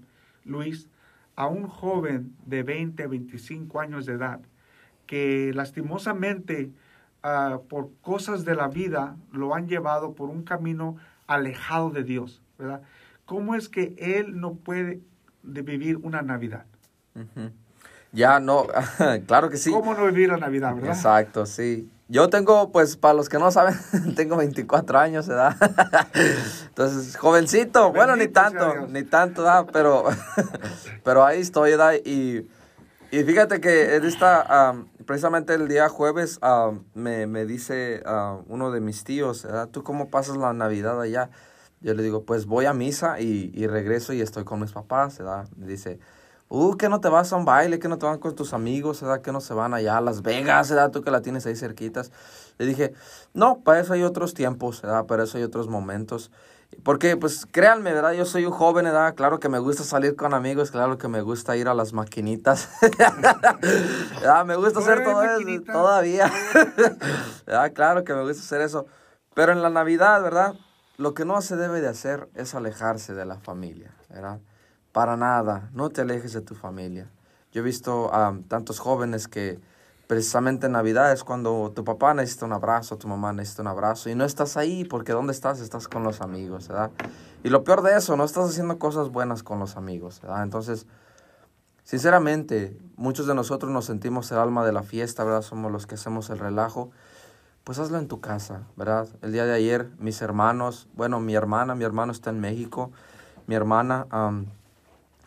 [0.44, 0.86] Luis,
[1.34, 4.42] a un joven de 20, 25 años de edad
[5.06, 6.70] que lastimosamente
[7.22, 12.42] ah, por cosas de la vida lo han llevado por un camino alejado de Dios,
[12.58, 12.82] ¿verdad?
[13.24, 15.00] ¿cómo es que él no puede
[15.42, 16.66] de vivir una Navidad?
[17.14, 17.50] Ujú.
[18.12, 18.66] Ya, no,
[19.26, 19.70] claro que sí.
[19.70, 20.94] ¿Cómo no vivir la Navidad, verdad?
[20.94, 21.90] Exacto, sí.
[22.08, 23.74] Yo tengo, pues, para los que no saben,
[24.16, 25.56] tengo 24 años, ¿verdad?
[26.68, 29.66] Entonces, jovencito, bueno, ni tanto, ni tanto, ¿verdad?
[29.72, 30.04] Pero,
[31.02, 31.94] pero ahí estoy, ¿verdad?
[32.04, 32.46] Y,
[33.10, 36.38] y fíjate que en esta, am, precisamente el día jueves,
[36.92, 39.68] me, me dice ah, uno de mis tíos, ¿verdad?
[39.68, 41.30] ¿Tú cómo pasas la Navidad allá?
[41.80, 45.16] Yo le digo, pues voy a misa y, y regreso y estoy con mis papás,
[45.16, 45.48] ¿verdad?
[45.56, 45.98] Me dice,
[46.52, 49.00] uh, que no te vas a un baile, que no te van con tus amigos,
[49.00, 49.22] ¿verdad?
[49.22, 50.90] Que no se van allá a Las Vegas, ¿verdad?
[50.90, 52.12] Tú que la tienes ahí cerquitas.
[52.58, 52.92] Le dije,
[53.32, 55.06] no, para eso hay otros tiempos, ¿verdad?
[55.06, 56.30] Para eso hay otros momentos.
[56.82, 58.12] Porque, pues, créanme, ¿verdad?
[58.12, 59.14] Yo soy un joven, ¿verdad?
[59.14, 62.68] Claro que me gusta salir con amigos, claro que me gusta ir a las maquinitas.
[64.20, 64.44] ¿Verdad?
[64.44, 66.30] Me gusta hacer todo eso todavía.
[67.46, 67.72] ¿Verdad?
[67.72, 68.86] Claro que me gusta hacer eso.
[69.34, 70.54] Pero en la Navidad, ¿verdad?
[70.98, 74.38] Lo que no se debe de hacer es alejarse de la familia, ¿verdad?
[74.92, 77.10] Para nada, no te alejes de tu familia.
[77.50, 79.58] Yo he visto a tantos jóvenes que
[80.06, 84.10] precisamente en Navidad es cuando tu papá necesita un abrazo, tu mamá necesita un abrazo
[84.10, 85.60] y no estás ahí porque ¿dónde estás?
[85.60, 86.90] Estás con los amigos, ¿verdad?
[87.42, 90.42] Y lo peor de eso, no estás haciendo cosas buenas con los amigos, ¿verdad?
[90.42, 90.86] Entonces,
[91.84, 95.40] sinceramente, muchos de nosotros nos sentimos el alma de la fiesta, ¿verdad?
[95.40, 96.90] Somos los que hacemos el relajo.
[97.64, 99.08] Pues hazlo en tu casa, ¿verdad?
[99.22, 102.90] El día de ayer, mis hermanos, bueno, mi hermana, mi hermano está en México,
[103.46, 104.06] mi hermana,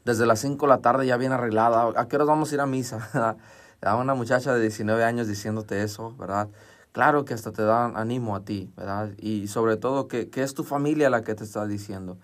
[0.06, 2.62] desde las 5 de la tarde ya bien arreglada, ¿a qué horas vamos a ir
[2.62, 3.10] a misa?
[3.82, 4.00] ¿verdad?
[4.00, 6.48] Una muchacha de 19 años diciéndote eso, ¿verdad?
[6.92, 9.10] Claro que hasta te dan ánimo a ti, ¿verdad?
[9.18, 12.18] Y sobre todo que, que es tu familia la que te está diciendo.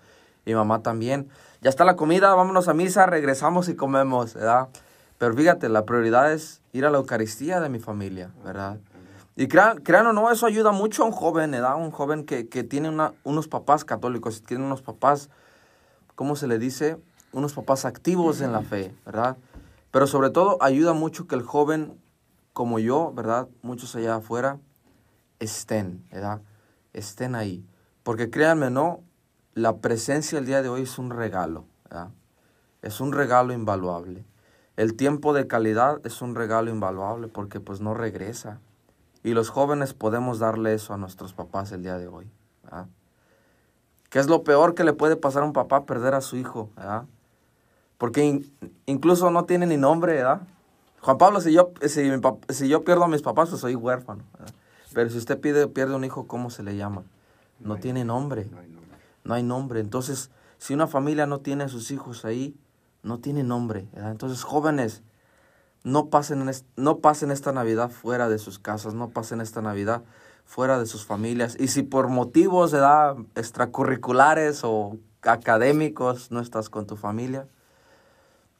[0.46, 1.28] Y mamá también.
[1.60, 4.68] Ya está la comida, vámonos a misa, regresamos y comemos, ¿verdad?
[5.18, 8.78] Pero fíjate, la prioridad es ir a la Eucaristía de mi familia, ¿verdad?
[9.36, 11.76] Y crean, crean o no, eso ayuda mucho a un joven, ¿verdad?
[11.76, 15.30] Un joven que, que tiene una, unos papás católicos, tiene unos papás,
[16.14, 16.96] ¿cómo se le dice?
[17.32, 19.36] Unos papás activos en la fe, ¿verdad?
[19.90, 21.98] Pero sobre todo ayuda mucho que el joven
[22.52, 23.48] como yo, ¿verdad?
[23.62, 24.58] Muchos allá afuera
[25.38, 26.40] estén, ¿verdad?
[26.92, 27.64] Estén ahí.
[28.02, 29.00] Porque créanme, no,
[29.54, 32.10] la presencia el día de hoy es un regalo, ¿verdad?
[32.82, 34.24] Es un regalo invaluable.
[34.76, 38.60] El tiempo de calidad es un regalo invaluable porque pues no regresa.
[39.22, 42.30] Y los jóvenes podemos darle eso a nuestros papás el día de hoy.
[42.64, 42.86] ¿verdad?
[44.08, 46.70] ¿Qué es lo peor que le puede pasar a un papá perder a su hijo?
[46.76, 47.04] ¿verdad?
[48.02, 48.52] Porque in-
[48.86, 50.40] incluso no tiene ni nombre, ¿verdad?
[51.02, 54.24] Juan Pablo, si yo, si, mi si yo pierdo a mis papás, pues soy huérfano.
[54.32, 54.52] ¿verdad?
[54.92, 57.04] Pero si usted pide, pierde un hijo, ¿cómo se le llama?
[57.60, 58.48] No tiene nombre.
[58.50, 58.98] No hay nombre.
[59.22, 59.78] No hay nombre.
[59.78, 62.56] Entonces, si una familia no tiene a sus hijos ahí,
[63.04, 63.86] no tiene nombre.
[63.92, 64.10] ¿verdad?
[64.10, 65.04] Entonces, jóvenes,
[65.84, 70.02] no pasen, no pasen esta Navidad fuera de sus casas, no pasen esta Navidad
[70.44, 71.56] fuera de sus familias.
[71.56, 77.46] Y si por motivos de edad extracurriculares o académicos no estás con tu familia,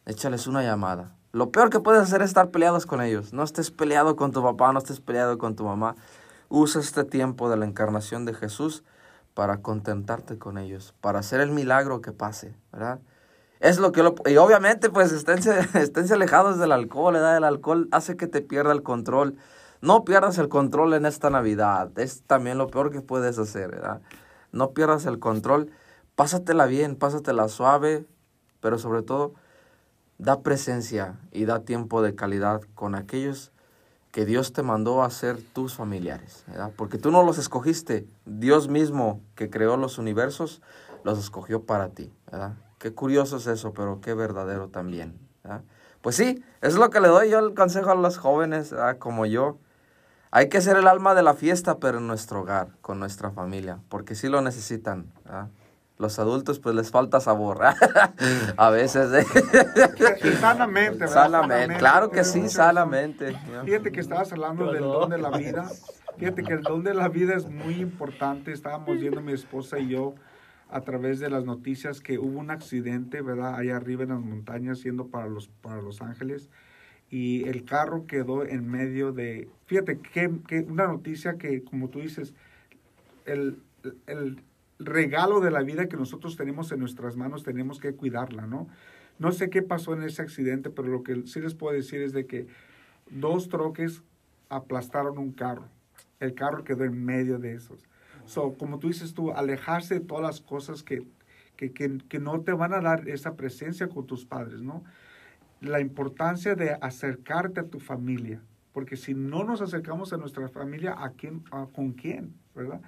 [0.07, 1.15] échales una llamada.
[1.33, 3.33] Lo peor que puedes hacer es estar peleados con ellos.
[3.33, 5.97] No estés peleado con tu papá, no estés peleado con tu mamá.
[6.49, 8.85] Usa este tiempo de la encarnación de Jesús
[9.35, 13.01] para contentarte con ellos, para hacer el milagro que pase, ¿verdad?
[13.61, 14.15] Es lo que lo...
[14.27, 17.37] Y obviamente, pues, esténse, alejados del alcohol, ¿verdad?
[17.37, 19.37] El alcohol hace que te pierda el control.
[19.81, 21.97] No pierdas el control en esta Navidad.
[21.99, 24.03] Es también lo peor que puedes hacer, ¿verdad?
[24.51, 25.71] No pierdas el control.
[26.17, 28.05] Pásatela bien, pásatela suave,
[28.61, 29.35] pero sobre todo,
[30.23, 33.51] da presencia y da tiempo de calidad con aquellos
[34.13, 36.71] que Dios te mandó a ser tus familiares, ¿verdad?
[36.77, 40.63] Porque tú no los escogiste, Dios mismo que creó los universos
[41.03, 42.53] los escogió para ti, ¿verdad?
[42.79, 45.63] Qué curioso es eso, pero qué verdadero también, ¿verdad?
[46.03, 48.99] Pues sí, es lo que le doy yo el consejo a los jóvenes, ¿verdad?
[48.99, 49.59] como yo.
[50.31, 53.81] Hay que ser el alma de la fiesta, pero en nuestro hogar, con nuestra familia,
[53.89, 55.49] porque sí lo necesitan, ¿verdad?
[55.99, 57.61] Los adultos pues les falta sabor,
[58.57, 59.27] a veces, ¿eh?
[60.41, 61.15] Sanamente, ¿verdad?
[61.15, 63.37] Sanamente, claro que sí, sanamente.
[63.65, 65.71] Fíjate que estabas hablando del don de la vida.
[66.19, 68.53] Fíjate que el don de la vida es muy importante.
[68.53, 70.15] Estábamos viendo mi esposa y yo
[70.73, 73.57] a través de las noticias que hubo un accidente, ¿verdad?
[73.57, 76.49] Allá arriba en las montañas, yendo para Los, para los Ángeles.
[77.11, 79.51] Y el carro quedó en medio de...
[79.67, 82.33] Fíjate, que, que una noticia que, como tú dices,
[83.27, 83.59] el,
[84.07, 84.43] el
[84.87, 88.69] regalo de la vida que nosotros tenemos en nuestras manos, tenemos que cuidarla, ¿no?
[89.19, 92.13] No sé qué pasó en ese accidente, pero lo que sí les puedo decir es
[92.13, 92.47] de que
[93.11, 94.03] dos troques
[94.49, 95.69] aplastaron un carro.
[96.21, 97.81] El carro quedó en medio de esos.
[98.25, 101.07] So, como tú dices tú, alejarse de todas las cosas que,
[101.57, 104.85] que, que, no te van a dar esa presencia con tus padres, ¿no?
[105.61, 108.41] La importancia de acercarte a tu familia,
[108.73, 112.35] porque si no nos acercamos a nuestra familia, ¿a quién, a- ¿con quién?
[112.55, 112.81] ¿Verdad?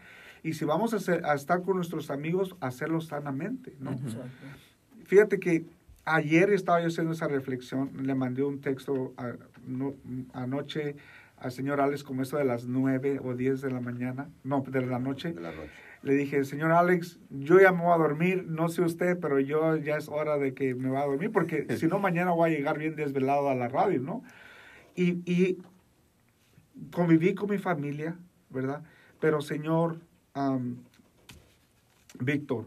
[0.44, 3.92] Y si vamos a, estar con nuestros amigos, hacerlo sanamente, ¿no?
[3.92, 4.28] Exacto.
[5.06, 5.64] Fíjate que
[6.04, 9.32] ayer estaba yo haciendo esa reflexión, le mandé un texto a-
[9.66, 9.94] no-
[10.34, 10.96] anoche
[11.38, 14.84] al señor Alex como eso de las 9 o 10 de la mañana, no, de
[14.84, 15.32] la noche.
[15.32, 15.70] De la noche.
[16.02, 19.76] Le dije, señor Alex, yo ya me voy a dormir, no sé usted, pero yo
[19.78, 22.54] ya es hora de que me va a dormir, porque si no mañana voy a
[22.54, 24.22] llegar bien desvelado a la radio, ¿no?
[24.94, 25.58] Y, y
[26.90, 28.16] conviví con mi familia,
[28.50, 28.82] ¿verdad?
[29.20, 30.00] Pero señor
[32.18, 32.64] Víctor,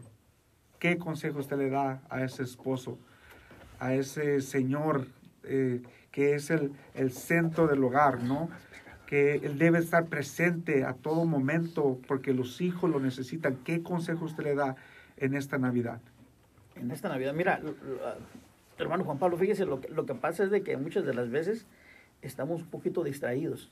[0.78, 2.98] ¿qué consejo usted le da a ese esposo,
[3.78, 5.06] a ese señor
[5.44, 8.48] eh, que es el, el centro del hogar, ¿no?
[9.06, 13.56] Que él debe estar presente a todo momento porque los hijos lo necesitan.
[13.64, 14.76] ¿Qué consejo usted le da
[15.16, 16.00] en esta Navidad?
[16.74, 17.74] En esta Navidad, mira, l-
[18.78, 21.30] hermano Juan Pablo, fíjese, lo que, lo que pasa es de que muchas de las
[21.30, 21.66] veces
[22.22, 23.70] estamos un poquito distraídos.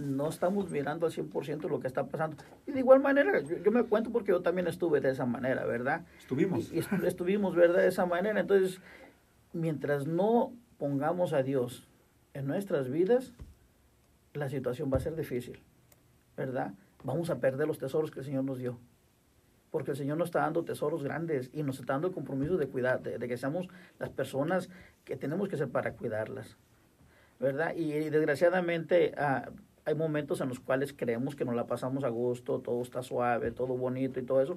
[0.00, 2.36] No estamos mirando al 100% lo que está pasando.
[2.66, 5.64] Y de igual manera, yo, yo me cuento porque yo también estuve de esa manera,
[5.66, 6.06] ¿verdad?
[6.18, 6.72] Estuvimos.
[6.72, 7.80] Y, y estu- estuvimos, ¿verdad?
[7.80, 8.40] De esa manera.
[8.40, 8.80] Entonces,
[9.52, 11.86] mientras no pongamos a Dios
[12.32, 13.34] en nuestras vidas,
[14.32, 15.60] la situación va a ser difícil,
[16.36, 16.72] ¿verdad?
[17.04, 18.78] Vamos a perder los tesoros que el Señor nos dio.
[19.70, 22.66] Porque el Señor nos está dando tesoros grandes y nos está dando el compromiso de
[22.68, 24.68] cuidar, de, de que seamos las personas
[25.04, 26.56] que tenemos que ser para cuidarlas,
[27.38, 27.74] ¿verdad?
[27.76, 29.50] Y, desgraciadamente ah,
[29.84, 33.50] hay momentos en los cuales creemos que nos la pasamos a gusto, todo está suave,
[33.50, 34.56] todo bonito y todo eso,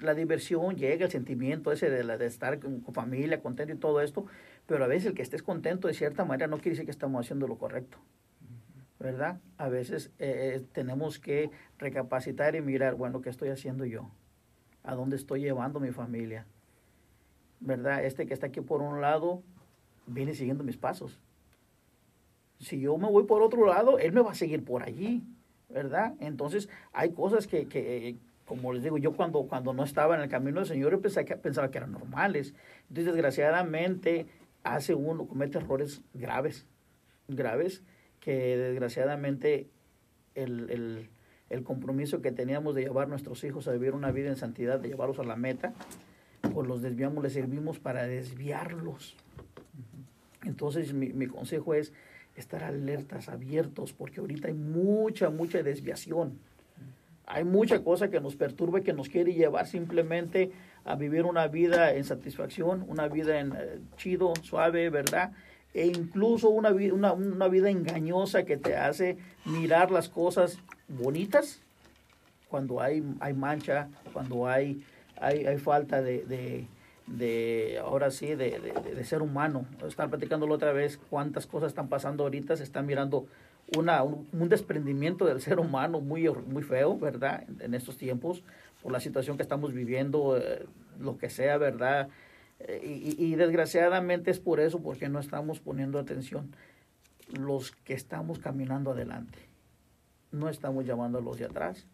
[0.00, 4.00] la diversión llega, el sentimiento ese de, de estar con, con familia, contento y todo
[4.00, 4.26] esto,
[4.66, 7.24] pero a veces el que estés contento de cierta manera no quiere decir que estamos
[7.24, 7.98] haciendo lo correcto,
[8.98, 9.40] ¿verdad?
[9.56, 14.10] A veces eh, tenemos que recapacitar y mirar, bueno, ¿qué estoy haciendo yo?
[14.84, 16.46] ¿A dónde estoy llevando mi familia?
[17.60, 18.04] ¿Verdad?
[18.04, 19.42] Este que está aquí por un lado
[20.06, 21.20] viene siguiendo mis pasos.
[22.60, 25.22] Si yo me voy por otro lado, él me va a seguir por allí,
[25.68, 26.14] ¿verdad?
[26.20, 28.16] Entonces hay cosas que, que
[28.48, 31.36] como les digo, yo cuando, cuando no estaba en el camino del Señor, pensaba que,
[31.36, 32.54] pensaba que eran normales.
[32.88, 34.26] Entonces, desgraciadamente,
[34.64, 36.66] hace uno, comete errores graves,
[37.28, 37.82] graves,
[38.20, 39.68] que desgraciadamente
[40.34, 41.10] el, el,
[41.50, 44.80] el compromiso que teníamos de llevar a nuestros hijos a vivir una vida en santidad,
[44.80, 45.74] de llevarlos a la meta,
[46.54, 49.14] pues los desviamos, les servimos para desviarlos.
[50.44, 51.92] Entonces, mi consejo es
[52.40, 56.38] estar alertas, abiertos, porque ahorita hay mucha, mucha desviación
[57.30, 60.50] hay mucha cosa que nos perturba y que nos quiere llevar simplemente
[60.84, 65.32] a vivir una vida en satisfacción, una vida en eh, chido, suave, ¿verdad?
[65.74, 70.58] E incluso una, una, una vida engañosa que te hace mirar las cosas
[70.88, 71.60] bonitas
[72.48, 74.82] cuando hay, hay mancha, cuando hay,
[75.20, 76.66] hay, hay falta de,
[77.08, 79.66] de, ahora sí, de, de, de ser humano.
[79.86, 83.26] Estaba platicándolo otra vez, cuántas cosas están pasando ahorita, se están mirando
[83.76, 87.44] una, un, desprendimiento del ser humano muy, muy feo, ¿verdad?
[87.48, 88.42] En, en estos tiempos,
[88.82, 90.66] por la situación que estamos viviendo, eh,
[90.98, 92.08] lo que sea, ¿verdad?
[92.60, 96.54] Eh, y, y desgraciadamente es por eso, porque no estamos poniendo atención.
[97.38, 99.38] Los que estamos caminando adelante,
[100.32, 101.86] no estamos llamando a los de atrás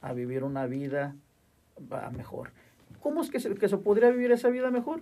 [0.00, 1.14] a vivir una vida
[1.90, 2.50] ah, mejor.
[3.06, 5.00] ¿Cómo es que se, que se podría vivir esa vida mejor?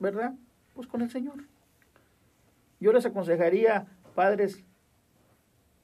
[0.00, 0.34] ¿Verdad?
[0.74, 1.44] Pues con el Señor.
[2.80, 3.86] Yo les aconsejaría,
[4.16, 4.64] padres,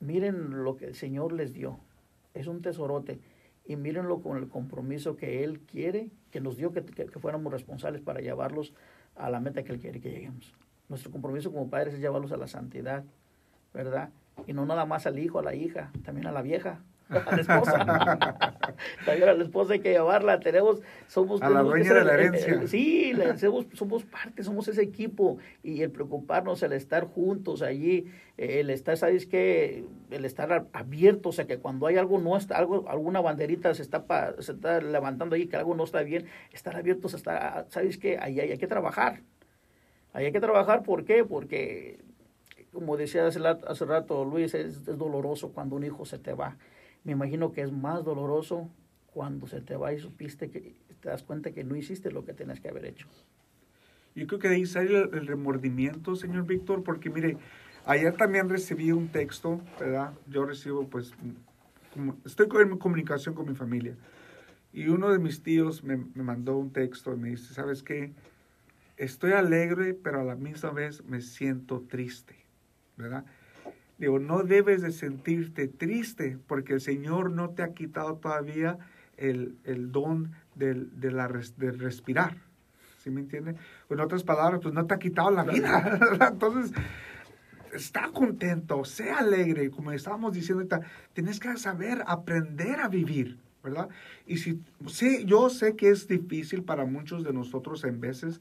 [0.01, 1.79] miren lo que el Señor les dio.
[2.35, 3.21] Es un tesorote.
[3.65, 7.53] Y mírenlo con el compromiso que Él quiere, que nos dio, que, que, que fuéramos
[7.53, 8.75] responsables para llevarlos
[9.15, 10.53] a la meta que Él quiere que lleguemos.
[10.89, 13.05] Nuestro compromiso como padres es llevarlos a la santidad,
[13.73, 14.11] ¿verdad?
[14.49, 16.81] Y no nada más al hijo, a la hija, también a la vieja,
[17.11, 17.85] a la esposa.
[19.07, 20.41] también a la esposa hay que llevarla.
[20.41, 21.43] Tenemos, somos.
[21.43, 22.67] A la tenemos dueña de la el- el- herencia.
[22.69, 25.39] sí, la- somos, somos parte, somos ese equipo.
[25.63, 28.07] Y el preocuparnos, el estar juntos allí,
[28.39, 29.85] eh, el estar, ¿sabes qué?
[30.11, 33.75] El estar a- abierto, o sea, que cuando hay algo no está, algo, alguna banderita
[33.75, 37.67] se está, pa- se está levantando ahí, que algo no está bien, estar abiertos, estar,
[37.69, 38.19] ¿sabes qué?
[38.19, 39.21] Ahí, ahí hay que trabajar.
[40.13, 41.25] Ahí hay que trabajar, ¿por qué?
[41.25, 41.99] Porque,
[42.73, 46.57] como decía hace rato Luis, es, es doloroso cuando un hijo se te va.
[47.05, 48.71] Me imagino que es más doloroso
[49.13, 52.33] cuando se te va y supiste que te das cuenta que no hiciste lo que
[52.33, 53.07] tenías que haber hecho.
[54.15, 57.37] Yo creo que de ahí sale el, remordimiento, señor Víctor, porque mire,
[57.85, 60.15] ayer también recibí un texto, ¿verdad?
[60.29, 61.13] Yo recibo, pues,
[62.25, 63.97] estoy en comunicación con mi familia.
[64.73, 68.13] Y uno de mis tíos me, me mandó un texto y me dice, ¿sabes qué?
[68.97, 72.37] Estoy alegre, pero a la misma vez me siento triste,
[72.97, 73.25] ¿verdad?
[73.99, 78.79] Digo, no debes de sentirte triste porque el Señor no te ha quitado todavía
[79.17, 82.37] el, el don del, de, la, de respirar.
[82.99, 83.55] ¿Sí me entiende?
[83.91, 85.99] En otras palabras, pues no te ha quitado la vida.
[86.33, 86.73] Entonces,
[87.75, 90.67] está contento, sea alegre, como estábamos diciendo
[91.13, 93.89] tienes que saber aprender a vivir, ¿verdad?
[94.27, 98.41] Y si, sí, yo sé que es difícil para muchos de nosotros en veces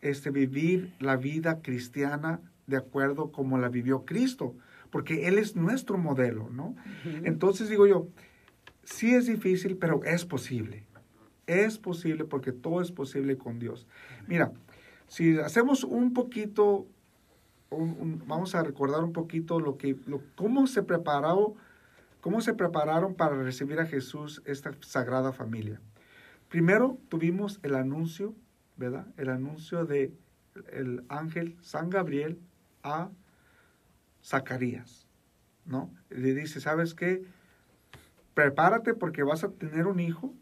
[0.00, 4.54] este, vivir la vida cristiana de acuerdo como la vivió Cristo,
[4.94, 6.76] porque Él es nuestro modelo, ¿no?
[7.24, 8.06] Entonces digo yo,
[8.84, 10.84] sí es difícil, pero es posible.
[11.48, 13.88] Es posible porque todo es posible con Dios.
[14.28, 14.52] Mira,
[15.08, 16.86] si hacemos un poquito,
[17.70, 21.56] un- un- vamos a recordar un poquito lo que, lo, cómo se preparó,
[22.20, 25.80] cómo se prepararon para recibir a Jesús esta sagrada familia.
[26.48, 28.32] Primero tuvimos el anuncio,
[28.76, 29.08] ¿verdad?
[29.16, 30.12] El anuncio de
[30.72, 32.38] el ángel San Gabriel
[32.84, 33.10] a
[34.24, 35.06] Zacarías,
[35.64, 35.90] ¿no?
[36.10, 37.24] Le dice, ¿sabes qué?
[38.34, 40.32] Prepárate porque vas a tener un hijo,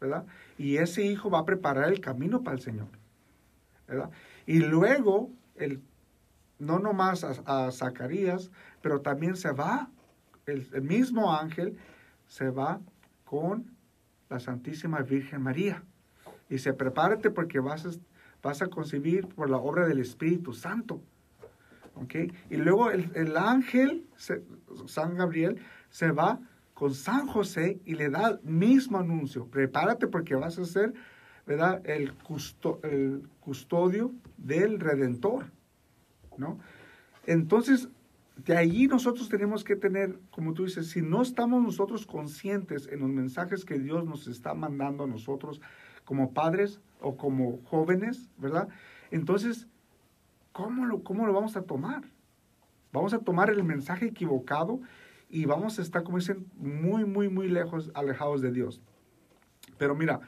[0.00, 0.24] ¿verdad?
[0.58, 2.88] Y ese hijo va a preparar el camino para el Señor,
[3.88, 4.10] ¿verdad?
[4.46, 5.82] Y luego, el,
[6.58, 9.90] no nomás a, a Zacarías, pero también se va,
[10.46, 11.76] el, el mismo ángel
[12.26, 12.80] se va
[13.24, 13.76] con
[14.28, 15.82] la Santísima Virgen María.
[16.48, 17.90] Y se prepárate porque vas a,
[18.42, 21.02] vas a concebir por la obra del Espíritu Santo.
[21.94, 22.14] ¿Ok?
[22.50, 24.06] Y luego el, el ángel,
[24.86, 25.58] San Gabriel,
[25.90, 26.40] se va
[26.74, 29.46] con San José y le da el mismo anuncio.
[29.46, 30.94] Prepárate porque vas a ser,
[31.46, 31.82] ¿verdad?
[31.84, 35.52] El, custo- el custodio del Redentor,
[36.38, 36.58] ¿no?
[37.26, 37.88] Entonces,
[38.36, 43.00] de allí nosotros tenemos que tener, como tú dices, si no estamos nosotros conscientes en
[43.00, 45.60] los mensajes que Dios nos está mandando a nosotros
[46.04, 48.68] como padres o como jóvenes, ¿verdad?
[49.10, 49.68] Entonces,
[50.52, 52.04] ¿cómo lo, cómo lo vamos a tomar?
[52.92, 54.80] Vamos a tomar el mensaje equivocado
[55.28, 58.82] y vamos a estar, como dicen, muy, muy, muy lejos, alejados de Dios.
[59.78, 60.20] Pero mira,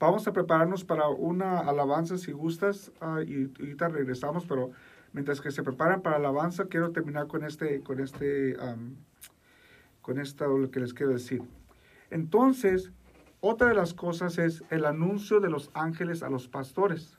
[0.00, 4.72] vamos a prepararnos para una alabanza si gustas ah, y, ahorita regresamos, pero
[5.12, 8.56] mientras que se preparan para alabanza, quiero terminar con este, con este,
[10.02, 11.42] con esto lo que les quiero decir.
[12.10, 12.90] Entonces,
[13.40, 17.18] otra de las cosas es el anuncio de los ángeles a los pastores.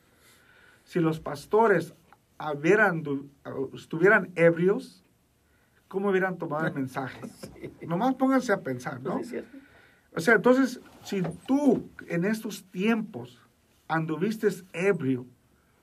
[0.83, 1.95] Si los pastores
[2.39, 3.03] hubieran
[3.73, 5.03] estuvieran ebrios,
[5.87, 7.19] ¿cómo hubieran tomado el mensaje?
[7.87, 9.23] Nomás pónganse a pensar, ¿no?
[9.23, 9.37] Sí.
[10.15, 13.41] O sea, entonces, si tú en estos tiempos
[13.87, 15.25] anduviste ebrio,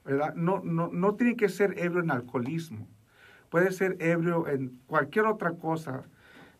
[0.04, 0.34] ¿verdad?
[0.34, 2.88] No, no, no tiene que ser ebrio en alcoholismo.
[3.50, 6.04] Puede ser ebrio en cualquier otra cosa.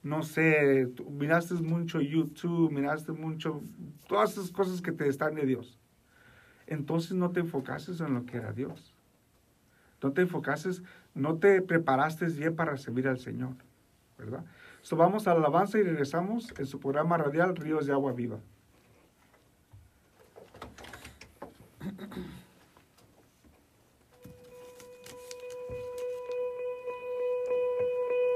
[0.03, 3.63] No sé, tú miraste mucho YouTube, miraste mucho,
[4.09, 5.79] todas esas cosas que te están de Dios.
[6.67, 8.92] Entonces no te enfocases en lo que era Dios.
[10.03, 10.83] No te enfocases,
[11.15, 13.55] no te preparaste bien para servir al Señor,
[14.19, 14.45] ¿verdad?
[14.83, 18.41] So, vamos a la alabanza y regresamos en su programa radial Ríos de Agua Viva.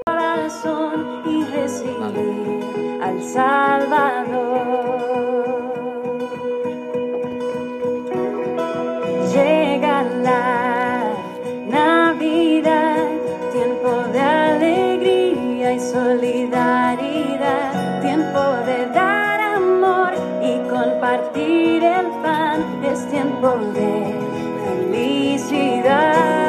[0.05, 4.56] corazón y recibir al Salvador.
[23.17, 24.13] Tiempo de
[24.63, 26.46] felicidad.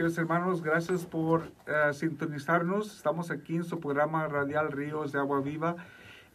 [0.00, 0.62] Queridos hermanos.
[0.62, 2.96] Gracias por eh, sintonizarnos.
[2.96, 5.76] Estamos aquí en su programa radial Ríos de Agua Viva,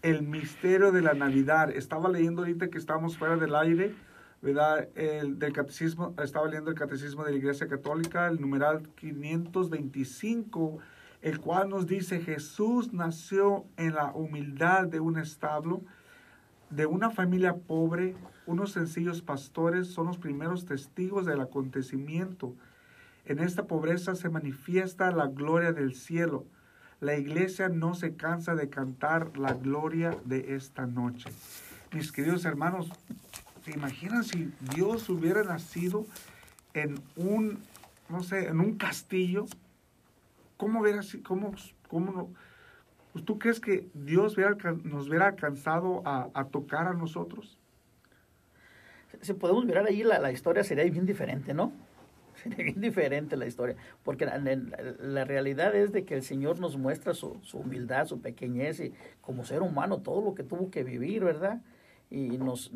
[0.03, 1.72] el misterio de la Navidad.
[1.72, 3.95] Estaba leyendo ahorita que estamos fuera del aire,
[4.43, 4.88] ¿verdad?
[4.93, 10.78] El, del catecismo, estaba leyendo el catecismo de la Iglesia Católica, el numeral 525,
[11.24, 15.82] el cual nos dice, Jesús nació en la humildad de un establo,
[16.70, 22.53] de una familia pobre, unos sencillos pastores son los primeros testigos del acontecimiento.
[23.26, 26.46] En esta pobreza se manifiesta la gloria del cielo.
[27.02, 31.30] La iglesia no se cansa de cantar la gloria de esta noche.
[31.92, 32.90] Mis queridos hermanos,
[33.64, 36.06] ¿se imaginan si Dios hubiera nacido
[36.74, 37.60] en un,
[38.10, 39.46] no sé, en un castillo?
[40.58, 41.24] ¿Cómo hubiera sido?
[41.24, 41.54] ¿Cómo,
[41.90, 42.30] cómo no?
[43.12, 44.38] Pues, ¿Tú crees que Dios
[44.84, 47.58] nos hubiera alcanzado a, a tocar a nosotros?
[49.22, 51.72] Si podemos mirar ahí, la, la historia sería bien diferente, ¿no?
[52.58, 57.41] Bien diferente la historia, porque la, realidad es de que el Señor nos muestra su,
[57.54, 61.62] humildad, su pequeñez y como ser humano todo lo que tuvo que vivir, ¿verdad?
[62.12, 62.72] Y nos,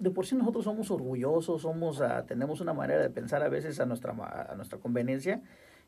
[0.00, 3.78] de por sí nosotros somos orgullosos, somos, ah, tenemos una manera de pensar a veces
[3.78, 4.12] a nuestra,
[4.50, 5.42] a nuestra conveniencia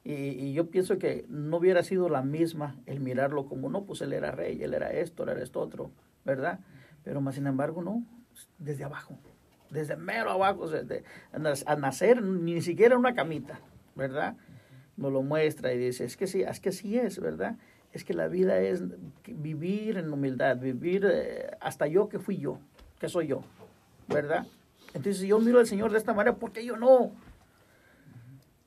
[0.05, 4.03] y, y yo pienso que no hubiera sido la misma el mirarlo como, no, pues
[4.03, 5.91] él era rey, él era esto, él era esto otro,
[6.25, 6.61] ¿verdad?
[7.03, 8.05] Pero más sin embargo, no,
[8.59, 9.19] desde abajo
[9.71, 13.61] desde mero abajo, desde, a nas- a nacer ni siquiera en una camita,
[13.95, 14.37] ¿verdad?
[14.97, 17.57] Nos lo muestra y dice, es que sí, es que sí es, ¿verdad?
[17.93, 18.83] Es que la vida es
[19.27, 22.59] vivir en humildad, vivir eh, hasta yo que fui yo,
[22.99, 23.43] que soy yo,
[24.09, 24.47] ¿verdad?
[24.89, 27.13] Entonces, si yo miro al Señor de esta manera, ¿por qué yo no?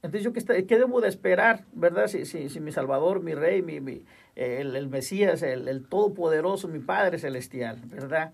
[0.01, 2.07] Entonces, ¿yo qué, qué debo de esperar, verdad?
[2.07, 4.03] Si, si, si mi Salvador, mi Rey, mi, mi-
[4.35, 8.33] el, el Mesías, el, el Todopoderoso, mi Padre Celestial, ¿verdad?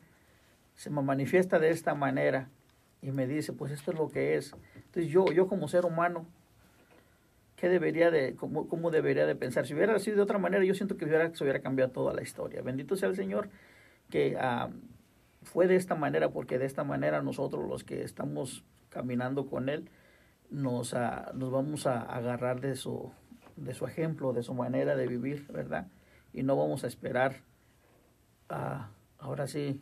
[0.76, 2.50] se me manifiesta de esta manera
[3.06, 4.56] y me dice, pues esto es lo que es.
[4.76, 6.26] Entonces yo, yo como ser humano,
[7.56, 9.68] ¿qué debería de, cómo, cómo debería de pensar?
[9.68, 12.24] Si hubiera sido de otra manera, yo siento que hubiera, se hubiera cambiado toda la
[12.24, 12.64] historia.
[12.64, 13.50] Bendito sea el Señor
[14.10, 14.70] que ah,
[15.44, 19.88] fue de esta manera, porque de esta manera nosotros los que estamos caminando con Él,
[20.50, 23.12] nos, ah, nos vamos a agarrar de su,
[23.56, 25.86] de su ejemplo, de su manera de vivir, ¿verdad?
[26.34, 27.36] Y no vamos a esperar,
[28.50, 28.90] ah,
[29.20, 29.80] ahora sí,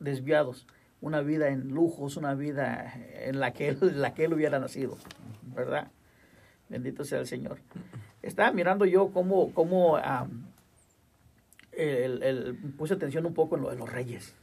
[0.00, 0.66] desviados,
[1.02, 4.58] una vida en lujos, una vida en la que él, en la que él hubiera
[4.58, 4.96] nacido,
[5.54, 5.88] ¿verdad?
[6.70, 7.58] Bendito sea el Señor.
[8.22, 10.26] Estaba mirando yo cómo, cómo ah,
[11.72, 14.34] el, el- puse atención un poco en lo de los reyes.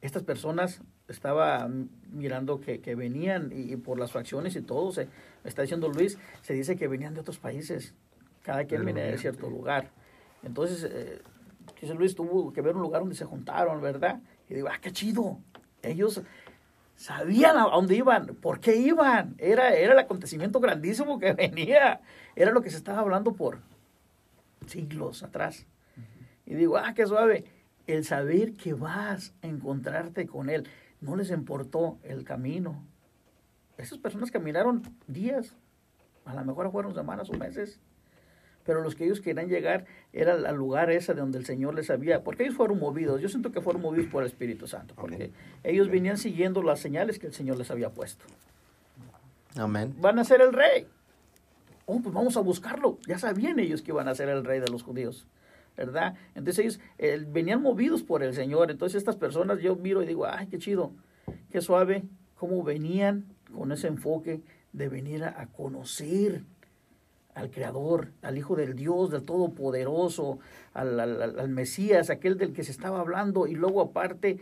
[0.00, 1.68] Estas personas estaba
[2.12, 5.06] mirando que, que venían y, y por las facciones y todo, se,
[5.42, 7.94] me está diciendo Luis, se dice que venían de otros países,
[8.42, 9.90] cada quien venía de cierto lugar.
[10.42, 11.20] Entonces, eh,
[11.80, 14.20] dice Luis, tuvo que ver un lugar donde se juntaron, ¿verdad?
[14.48, 15.38] Y digo, ah, qué chido.
[15.82, 16.22] Ellos
[16.94, 19.34] sabían a dónde iban, por qué iban.
[19.38, 22.00] Era, era el acontecimiento grandísimo que venía.
[22.34, 23.60] Era lo que se estaba hablando por
[24.66, 25.66] siglos atrás.
[26.44, 27.44] Y digo, ah, qué suave.
[27.86, 30.68] El saber que vas a encontrarte con Él.
[31.00, 32.84] No les importó el camino.
[33.76, 35.54] Esas personas caminaron días,
[36.24, 37.78] a lo mejor fueron semanas o meses.
[38.66, 41.88] Pero los que ellos querían llegar era al lugar ese de donde el Señor les
[41.88, 45.14] había, porque ellos fueron movidos, yo siento que fueron movidos por el Espíritu Santo, porque
[45.14, 45.32] Amén.
[45.62, 48.24] ellos venían siguiendo las señales que el Señor les había puesto.
[49.56, 49.94] Amén.
[50.00, 50.86] Van a ser el rey.
[51.86, 52.98] Oh, pues vamos a buscarlo.
[53.06, 55.26] Ya sabían ellos que iban a ser el rey de los judíos,
[55.76, 56.14] ¿verdad?
[56.34, 58.72] Entonces ellos eh, venían movidos por el Señor.
[58.72, 60.92] Entonces estas personas yo miro y digo, ay, qué chido,
[61.50, 62.02] qué suave,
[62.34, 64.42] cómo venían con ese enfoque
[64.72, 66.42] de venir a, a conocer
[67.36, 70.38] al Creador, al Hijo del Dios, del Todopoderoso,
[70.72, 73.46] al, al- al- Mesías, aquel del que se estaba hablando.
[73.46, 74.40] Y luego aparte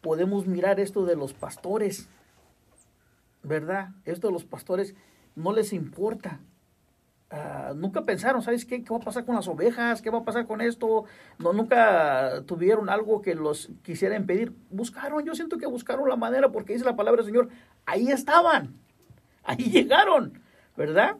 [0.00, 2.08] podemos mirar esto de los pastores,
[3.42, 3.90] ¿verdad?
[4.04, 4.94] Esto de los pastores
[5.36, 6.40] no les importa.
[7.30, 8.82] Ah, nunca pensaron, ¿sabes qué?
[8.82, 10.02] ¿Qué va a pasar con las ovejas?
[10.02, 11.04] ¿Qué va a pasar con esto?
[11.38, 14.52] No, nunca tuvieron algo que los quisiera impedir.
[14.70, 17.48] Buscaron, yo siento que buscaron la manera porque dice la palabra del Señor,
[17.86, 18.74] ahí estaban,
[19.44, 20.40] ahí llegaron,
[20.76, 21.18] ¿verdad?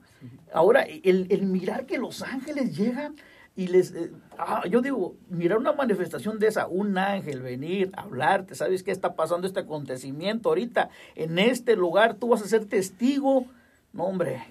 [0.52, 3.16] Ahora, el, el mirar que los ángeles llegan
[3.56, 3.92] y les...
[3.94, 8.90] eh, ah, yo digo, mirar una manifestación de esa, un ángel venir, hablarte, ¿sabes qué
[8.90, 10.90] está pasando este acontecimiento ahorita?
[11.14, 13.46] En este lugar tú vas a ser testigo.
[13.92, 14.42] No, hombre,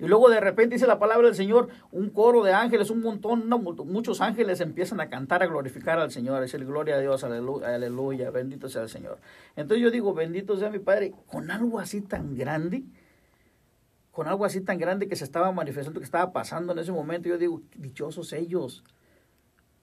[0.00, 3.46] y luego de repente dice la palabra del Señor, un coro de ángeles, un montón,
[3.86, 7.74] muchos ángeles empiezan a cantar, a glorificar al Señor, a decir gloria a Dios, aleluya,
[7.74, 9.18] aleluya, bendito sea el Señor.
[9.56, 12.82] Entonces yo digo, bendito sea mi Padre, con algo así tan grande,
[14.10, 17.28] con algo así tan grande que se estaba manifestando, que estaba pasando en ese momento,
[17.28, 18.84] yo digo, dichosos ellos,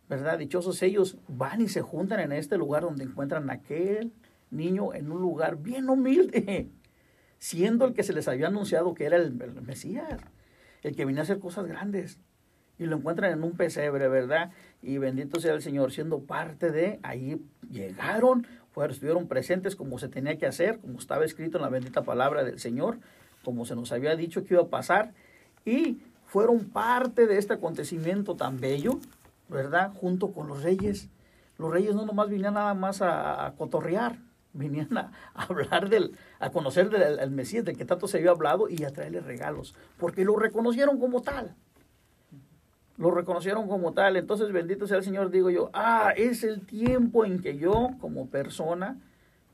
[0.09, 0.37] ¿verdad?
[0.39, 4.13] Dichosos ellos van y se juntan en este lugar donde encuentran a aquel
[4.49, 6.69] niño en un lugar bien humilde.
[7.39, 10.19] siendo el que se les había anunciado que era el, Mesías,
[10.81, 12.19] el que venía a hacer cosas grandes.
[12.79, 14.51] Y lo encuentran en un pesebre, ¿verdad?
[14.83, 20.09] Y bendito sea el Señor, siendo parte de, ahí llegaron, fueron, estuvieron presentes como se
[20.09, 22.99] tenía que hacer, como estaba escrito en la bendita palabra del Señor,
[23.47, 25.13] como se nos había dicho que iba a pasar,
[25.63, 28.99] y fueron parte de este acontecimiento tan bello,
[29.47, 29.93] ¿verdad?
[29.93, 31.07] Junto con los reyes.
[31.57, 34.17] Los reyes no nomás vinieron nada más a, a cotorrear,
[34.53, 38.31] venían a, a hablar del, a conocer del al Mesías, del que tanto se había
[38.31, 41.55] hablado, y a traerle regalos, porque lo reconocieron como tal.
[42.97, 44.17] Lo reconocieron como tal.
[44.17, 48.27] Entonces, bendito sea el Señor, digo yo, ah, es el tiempo en que yo, como
[48.27, 48.97] persona,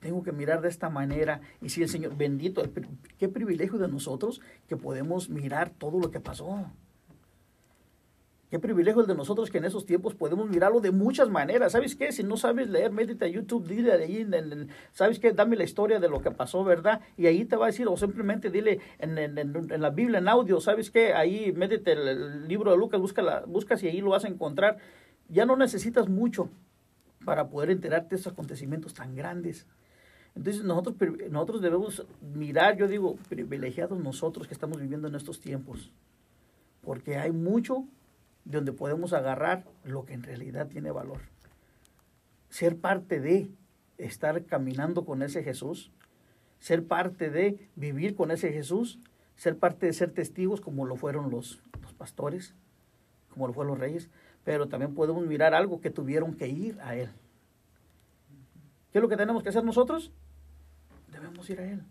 [0.04, 1.40] tengo que mirar de esta manera.
[1.62, 2.62] Y si el Señor, bendito,
[3.18, 6.66] qué privilegio de nosotros que podemos mirar todo lo que pasó.
[8.52, 11.72] Qué privilegio el de nosotros que en esos tiempos podemos mirarlo de muchas maneras.
[11.72, 12.12] ¿Sabes qué?
[12.12, 15.32] Si no sabes leer, métete a YouTube, dile ahí, en el- ¿sabes qué?
[15.32, 17.02] Dame la historia de lo que pasó, ¿verdad?
[17.18, 20.20] Y ahí te va a decir, o simplemente dile en, en- en- en la Biblia,
[20.20, 21.14] en audio, ¿sabes qué?
[21.16, 24.78] Ahí métete el, libro de Lucas, busca buscas y ahí lo vas a encontrar.
[25.30, 26.50] Ya no necesitas mucho
[27.26, 29.66] para poder enterarte de esos acontecimientos tan grandes.
[30.36, 30.96] Entonces nosotros,
[31.30, 35.92] nosotros debemos mirar, yo digo, privilegiados nosotros que estamos viviendo en estos tiempos,
[36.82, 37.86] porque hay mucho
[38.46, 41.20] de donde podemos agarrar lo que en realidad tiene valor.
[42.50, 43.50] Ser parte de
[43.98, 45.92] estar caminando con ese Jesús,
[46.60, 49.00] ser parte de vivir con ese Jesús,
[49.36, 52.54] ser parte de ser testigos como lo fueron los, los pastores,
[53.30, 54.10] como lo fueron los reyes,
[54.44, 57.10] pero también podemos mirar algo que tuvieron que ir a Él.
[58.94, 60.12] ¿Qué es lo que tenemos que hacer nosotros?
[61.12, 61.82] Debemos ir a Él.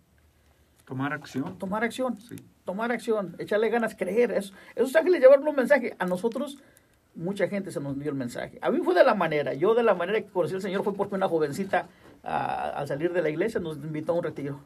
[0.84, 1.58] Tomar acción.
[1.58, 2.16] Tomar acción.
[2.16, 2.36] Sí.
[2.64, 3.34] Tomar acción.
[3.40, 4.30] Echarle ganas, creer.
[4.30, 5.96] Eso, esos ángeles llevaron un mensaje.
[5.98, 6.58] A nosotros,
[7.16, 8.56] mucha gente se nos dio el mensaje.
[8.62, 9.52] A mí fue de la manera.
[9.52, 11.88] Yo de la manera que conocí al Señor fue porque una jovencita,
[12.22, 14.60] ah, al salir de la iglesia, nos invitó a un retiro.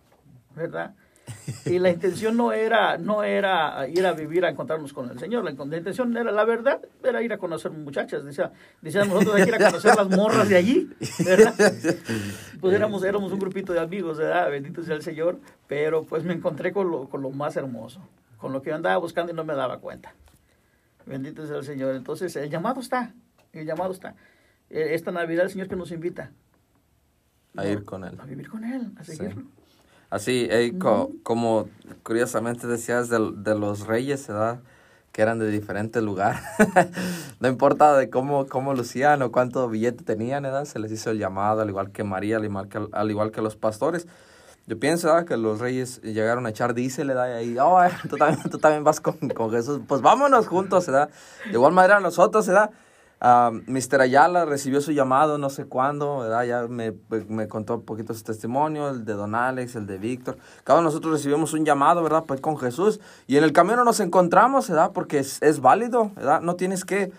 [0.55, 0.95] ¿Verdad?
[1.67, 5.45] Y la intención no era, no era ir a vivir a encontrarnos con el Señor.
[5.45, 8.25] La, la intención era, la verdad, era ir a conocer muchachas.
[8.25, 10.91] Decía, decían nosotros hay que ir a conocer las morras de allí.
[11.25, 11.55] ¿verdad?
[12.61, 14.51] Pues éramos, éramos un grupito de amigos, ¿verdad?
[14.51, 15.39] Bendito sea el Señor.
[15.67, 18.01] Pero pues me encontré con lo, con lo más hermoso.
[18.39, 20.15] Con lo que yo andaba buscando y no me daba cuenta.
[21.05, 21.95] Bendito sea el Señor.
[21.95, 23.13] Entonces, el llamado está.
[23.53, 24.15] El llamado está.
[24.71, 26.33] Eh, Esta Navidad el Señor que nos invita.
[27.57, 28.17] A ir con Él.
[28.21, 29.19] A vivir con Él, a Sí.
[30.11, 30.49] Así,
[30.79, 31.69] co- como
[32.03, 34.61] curiosamente decías de, de los reyes, ¿verdad?
[35.13, 36.41] Que eran de diferente lugar.
[37.41, 40.65] no importa de cómo, cómo lucían o cuánto billete tenían, ¿verdad?
[40.65, 43.43] Se les hizo el llamado, al igual que María, al igual que, al igual que
[43.43, 44.07] los pastores.
[44.69, 45.27] Yo pienso ¿verdad?
[45.27, 47.29] que los reyes llegaron a echar diésel, ¿verdad?
[47.29, 49.81] Y ahí, oh, tú también, tú también vas con, con Jesús.
[49.87, 51.09] Pues vámonos juntos, ¿verdad?
[51.45, 52.71] De igual manera nosotros, ¿verdad?
[53.19, 54.03] Ah, Mr.
[54.03, 56.45] Ayala recibió su llamado no sé cuándo, ¿verdad?
[56.45, 56.93] Ya me,
[57.29, 60.37] me contó un poquito su testimonio, el de Don Alex, el de Víctor.
[60.65, 62.25] Cada uno nosotros recibimos un llamado, ¿verdad?
[62.27, 63.01] Pues con Jesús.
[63.27, 64.93] Y en el camino nos encontramos, ¿verdad?
[64.93, 66.43] Porque es, es válido, ¿verdad?
[66.43, 67.11] No tienes que,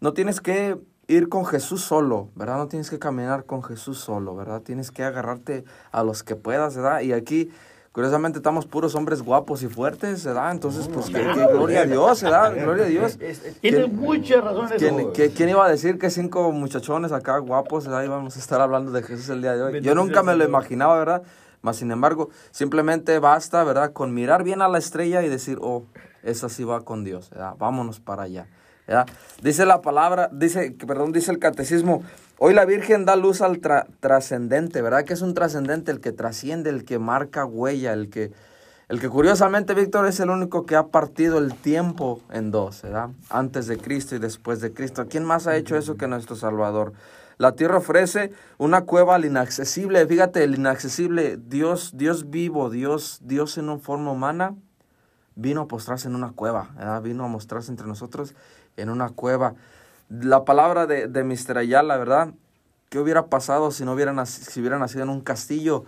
[0.00, 2.56] no tienes que ir con Jesús solo, ¿verdad?
[2.56, 4.62] No tienes que caminar con Jesús solo, ¿verdad?
[4.62, 7.00] Tienes que agarrarte a los que puedas, ¿verdad?
[7.00, 7.50] Y aquí,
[7.92, 10.50] curiosamente, estamos puros hombres guapos y fuertes, ¿verdad?
[10.52, 12.54] Entonces, pues, que, que gloria a Dios, ¿verdad?
[12.54, 13.18] Gloria a Dios.
[13.20, 14.72] Es- es- Tiene ¿Quién- muchas razones.
[15.14, 18.04] ¿Quién, quién iba a decir que cinco muchachones acá guapos, ¿verdad?
[18.04, 19.80] íbamos a estar hablando de Jesús el día de hoy?
[19.82, 21.22] Yo nunca me lo imaginaba, ¿verdad?
[21.60, 23.92] Mas, sin embargo, simplemente basta, ¿verdad?
[23.92, 25.84] Con mirar bien a la estrella y decir, oh,
[26.22, 27.54] esa sí va con Dios, ¿verdad?
[27.58, 28.46] Vámonos para allá,
[28.88, 29.06] ¿verdad?
[29.42, 32.02] Dice la palabra, dice, que- perdón, dice el catecismo,
[32.38, 35.04] hoy la Virgen da luz al tra- trascendente, ¿verdad?
[35.04, 38.32] Que es un trascendente, el que trasciende, el que marca huella, el que...
[38.88, 43.08] El que curiosamente, Víctor, es el único que ha partido el tiempo en dos, ¿verdad?
[43.30, 45.06] Antes de Cristo y después de Cristo.
[45.08, 46.92] ¿Quién más ha hecho eso que nuestro Salvador?
[47.38, 50.06] La tierra ofrece una cueva al inaccesible.
[50.06, 54.56] Fíjate, el inaccesible, Dios, Dios vivo, Dios, Dios en una forma humana,
[55.36, 57.00] vino a postrarse en una cueva, ¿verdad?
[57.00, 58.34] Vino a mostrarse entre nosotros
[58.76, 59.54] en una cueva.
[60.20, 61.56] La palabra de, de Mr.
[61.56, 62.34] Ayala, ¿verdad?
[62.90, 65.84] ¿Qué hubiera pasado si no hubiera, nac- si nacido en un castillo?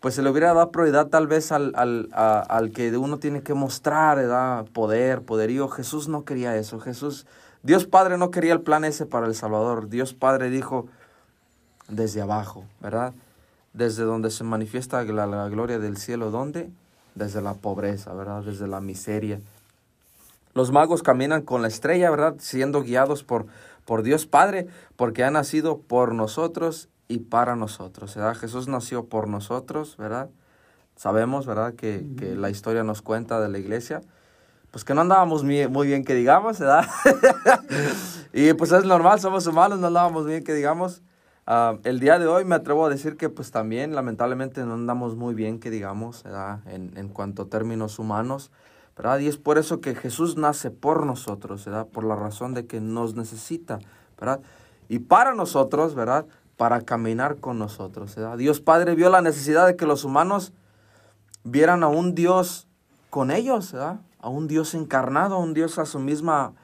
[0.00, 3.52] Pues se le hubiera dado prioridad tal vez al, al, al que uno tiene que
[3.52, 4.64] mostrar, ¿verdad?
[4.72, 5.68] Poder, poderío.
[5.68, 6.80] Jesús no quería eso.
[6.80, 7.26] Jesús,
[7.62, 9.90] Dios Padre no quería el plan ese para el Salvador.
[9.90, 10.86] Dios Padre dijo
[11.88, 13.12] desde abajo, ¿verdad?
[13.74, 16.30] Desde donde se manifiesta la, la gloria del cielo.
[16.30, 16.70] ¿Dónde?
[17.14, 18.42] Desde la pobreza, ¿verdad?
[18.42, 19.38] Desde la miseria.
[20.54, 22.36] Los magos caminan con la estrella, ¿verdad?
[22.38, 23.44] Siendo guiados por,
[23.86, 24.66] por Dios Padre,
[24.96, 28.36] porque ha nacido por nosotros y para nosotros, ¿verdad?
[28.36, 30.28] Jesús nació por nosotros, ¿verdad?
[30.96, 31.74] Sabemos, ¿verdad?
[31.74, 34.02] Que, que la historia nos cuenta de la iglesia,
[34.70, 36.84] pues que no andábamos muy, bien que digamos, ¿verdad?
[38.34, 41.02] y pues es normal, somos humanos, no andábamos bien que digamos,
[41.48, 45.14] Ah, el día de hoy me atrevo a decir que pues también lamentablemente no andamos
[45.14, 46.58] muy bien, que digamos, ¿verdad?
[46.66, 48.50] En, en cuanto a términos humanos,
[48.96, 49.18] ¿verdad?
[49.18, 51.86] Y es por eso que Jesús nace por nosotros, ¿verdad?
[51.86, 53.78] Por la razón de que nos necesita,
[54.18, 54.40] ¿verdad?
[54.88, 56.26] Y para nosotros, ¿verdad?
[56.56, 58.38] Para caminar con nosotros, ¿verdad?
[58.38, 60.52] Dios Padre vio la necesidad de que los humanos
[61.44, 62.66] vieran a un Dios
[63.10, 64.00] con ellos, ¿verdad?
[64.20, 66.54] A un Dios encarnado, a un Dios a su misma,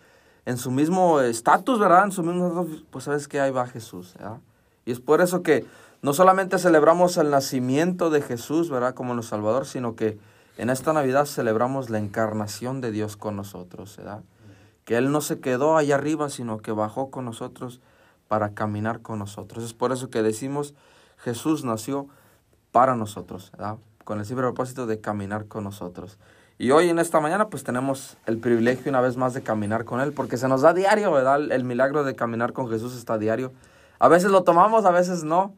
[0.46, 2.04] en su mismo estatus, ¿verdad?
[2.04, 4.38] En su mismo pues sabes que ahí va Jesús, ¿verdad?
[4.86, 5.66] Y es por eso que
[6.00, 8.94] no solamente celebramos el nacimiento de Jesús, ¿verdad?
[8.94, 10.18] Como nuestro Salvador, sino que
[10.62, 14.22] en esta Navidad celebramos la encarnación de Dios con nosotros, ¿verdad?
[14.84, 17.80] Que Él no se quedó allá arriba, sino que bajó con nosotros
[18.28, 19.64] para caminar con nosotros.
[19.64, 20.74] Es por eso que decimos,
[21.16, 22.06] Jesús nació
[22.70, 23.78] para nosotros, ¿verdad?
[24.04, 26.16] Con el simple propósito de caminar con nosotros.
[26.58, 30.00] Y hoy en esta mañana pues tenemos el privilegio una vez más de caminar con
[30.00, 31.40] Él, porque se nos da diario, ¿verdad?
[31.50, 33.52] El milagro de caminar con Jesús está diario.
[33.98, 35.56] A veces lo tomamos, a veces no,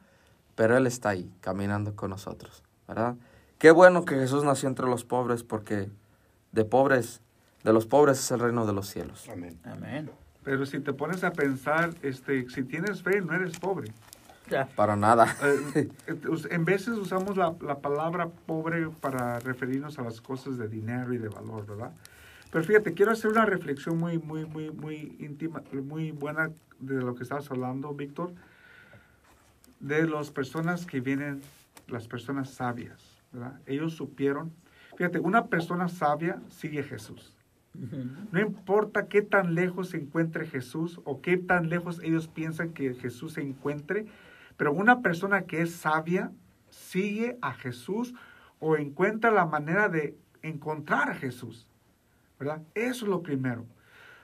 [0.55, 3.17] pero Él está ahí, caminando con nosotros, ¿verdad?
[3.65, 5.89] Qué bueno que Jesús nació entre los pobres, porque
[6.53, 7.23] de pobres,
[7.63, 9.27] de los pobres es el reino de los cielos.
[9.33, 9.59] Amén.
[9.65, 10.11] Amén.
[10.43, 13.91] Pero si te pones a pensar, este, si tienes fe, no eres pobre.
[14.51, 14.67] Ya.
[14.67, 15.35] Para nada.
[15.43, 15.89] Eh,
[16.29, 21.15] us- en veces usamos la, la palabra pobre para referirnos a las cosas de dinero
[21.15, 21.93] y de valor, ¿verdad?
[22.53, 26.51] Pero fíjate, quiero hacer una reflexión muy, muy, muy, muy íntima, muy buena
[26.81, 28.31] de lo que estabas hablando, Víctor,
[29.81, 31.41] de las personas que vienen,
[31.89, 33.61] las personas sabias, ¿verdad?
[33.67, 34.53] Ellos supieron,
[34.97, 37.37] fíjate, una persona sabia sigue a Jesús.
[38.31, 42.95] No importa qué tan lejos se encuentre Jesús o qué tan lejos ellos piensan que
[42.95, 44.07] Jesús se encuentre,
[44.57, 46.31] pero una persona que es sabia
[46.71, 48.15] sigue a Jesús
[48.61, 51.67] o encuentra la manera de encontrar a Jesús.
[52.39, 52.63] ¿Verdad?
[52.75, 53.67] Eso es lo primero.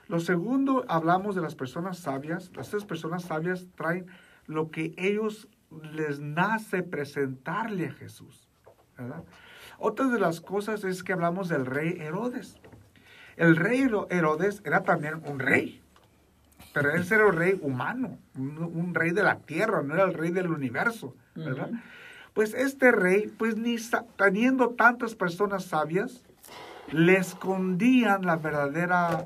[0.07, 2.51] Lo segundo, hablamos de las personas sabias.
[2.55, 4.05] Las tres personas sabias traen
[4.45, 5.49] lo que ellos
[5.93, 8.47] les nace presentarle a Jesús.
[9.01, 9.23] ¿Verdad?
[9.79, 12.57] Otra de las cosas es que hablamos del rey Herodes.
[13.37, 15.81] El rey Hero- Herodes era también un rey,
[16.73, 20.13] pero él era un rey humano, un, un rey de la tierra, no era el
[20.13, 21.71] rey del universo, ¿verdad?
[22.33, 23.75] Pues este rey, pues ni
[24.17, 26.23] teniendo tantas personas sabias,
[26.91, 29.25] le escondían la verdadera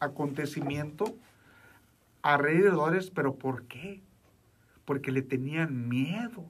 [0.00, 1.14] acontecimiento
[2.22, 4.00] a rey Herodes, pero ¿por qué?
[4.84, 6.44] Porque le tenían miedo.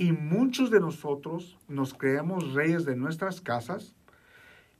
[0.00, 3.94] Y muchos de nosotros nos creemos reyes de nuestras casas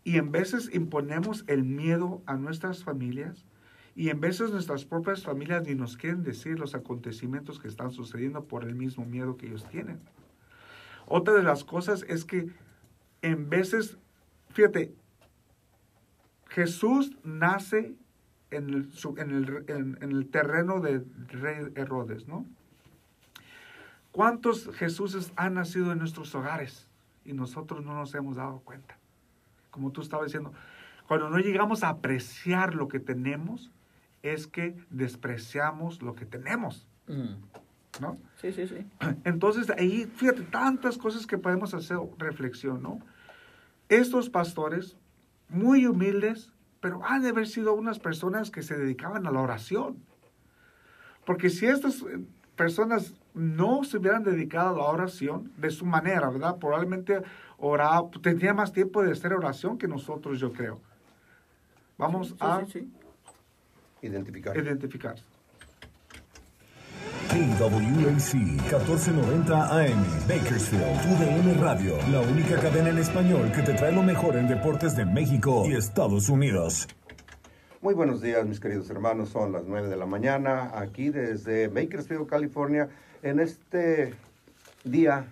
[0.03, 3.45] y en veces imponemos el miedo a nuestras familias
[3.95, 8.45] y en veces nuestras propias familias ni nos quieren decir los acontecimientos que están sucediendo
[8.45, 10.01] por el mismo miedo que ellos tienen.
[11.05, 12.49] Otra de las cosas es que
[13.21, 13.99] en veces,
[14.49, 14.95] fíjate,
[16.49, 17.95] Jesús nace
[18.51, 19.67] en el, en el-
[20.01, 22.47] en el terreno de rey Herodes, ¿no?
[24.13, 26.89] ¿Cuántos Jesuses han nacido en nuestros hogares
[27.25, 28.99] y nosotros no nos hemos dado cuenta?
[29.71, 30.53] Como tú estabas diciendo,
[31.07, 33.71] cuando no llegamos a apreciar lo que tenemos,
[34.23, 37.35] es que despreciamos lo que tenemos, Mm.
[38.01, 38.19] ¿no?
[38.41, 38.87] Sí, sí, sí.
[39.25, 43.01] Entonces, ahí, fíjate, tantas cosas que podemos hacer reflexión, ¿no?
[43.89, 44.97] Estos pastores,
[45.49, 49.97] muy humildes, pero han de haber sido unas personas que se dedicaban a la oración.
[51.27, 56.29] Porque si estas eh, personas no se hubieran dedicado a la oración de su manera,
[56.31, 56.57] ¿verdad?
[56.59, 57.23] Probablemente
[57.59, 60.81] oraba, tendría más tiempo de hacer oración que nosotros, yo creo.
[61.99, 62.93] Vamos Sí, a sí, sí.
[64.03, 64.57] Identificar.
[64.57, 65.17] identificar.
[67.31, 74.03] KWAC 1490 AM Bakersfield, UDN Radio, la única cadena en español que te trae lo
[74.03, 76.89] mejor en deportes de México y Estados Unidos.
[77.83, 79.29] Muy buenos días, mis queridos hermanos.
[79.29, 82.89] Son las 9 de la mañana, aquí desde Bakersfield, California,
[83.23, 84.15] en este
[84.85, 85.27] día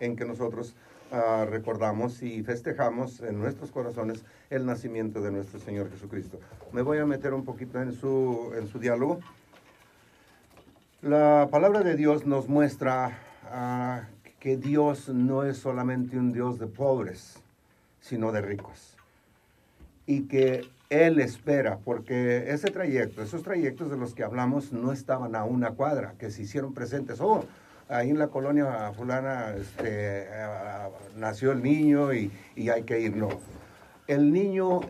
[0.00, 0.74] en que nosotros
[1.12, 6.38] ah, recordamos y festejamos en nuestros corazones el nacimiento de nuestro Señor Jesucristo.
[6.72, 9.20] Me voy a meter un poquito en su, en su diálogo.
[11.02, 14.08] La palabra de Dios nos muestra ah,
[14.40, 17.38] que Dios no es solamente un Dios de pobres,
[18.00, 18.96] sino de ricos
[20.06, 25.34] y que Él espera, porque ese trayecto, esos trayectos de los que hablamos no estaban
[25.34, 27.20] a una cuadra, que se hicieron presentes.
[27.20, 27.44] Oh,
[27.88, 33.16] ahí en la colonia fulana este, ah, nació el niño y, y hay que ir.
[33.16, 33.28] No,
[34.06, 34.80] el niño,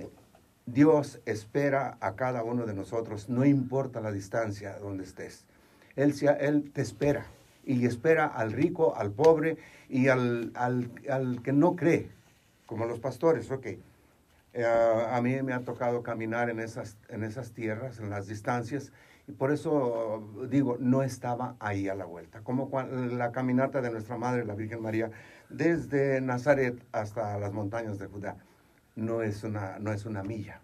[0.67, 5.45] Dios espera a cada uno de nosotros, no importa la distancia donde estés.
[5.97, 7.27] Él, él te espera
[7.65, 9.57] y espera al rico, al pobre
[9.89, 12.11] y al, al, al que no cree,
[12.67, 13.67] como los pastores, ok.
[14.59, 18.91] Eh, a mí me ha tocado caminar en esas, en esas tierras, en las distancias,
[19.29, 22.41] Y por eso digo, no estaba ahí a la vuelta.
[22.43, 25.11] Como la caminata de nuestra Madre, la Virgen María,
[25.51, 28.37] desde Nazaret hasta las montañas de Judá,
[28.95, 30.63] no es una, no es una milla.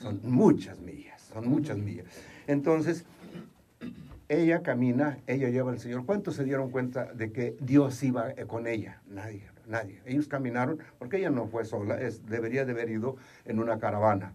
[0.00, 2.06] Son muchas millas, son muchas millas.
[2.48, 3.04] Entonces,
[4.28, 6.04] ella camina, ella lleva al Señor.
[6.04, 9.02] ¿Cuántos se dieron cuenta de que Dios iba eh, con ella?
[9.06, 10.00] Nadie, nadie.
[10.04, 14.32] Ellos caminaron porque ella no fue sola, es, debería de haber ido en una caravana,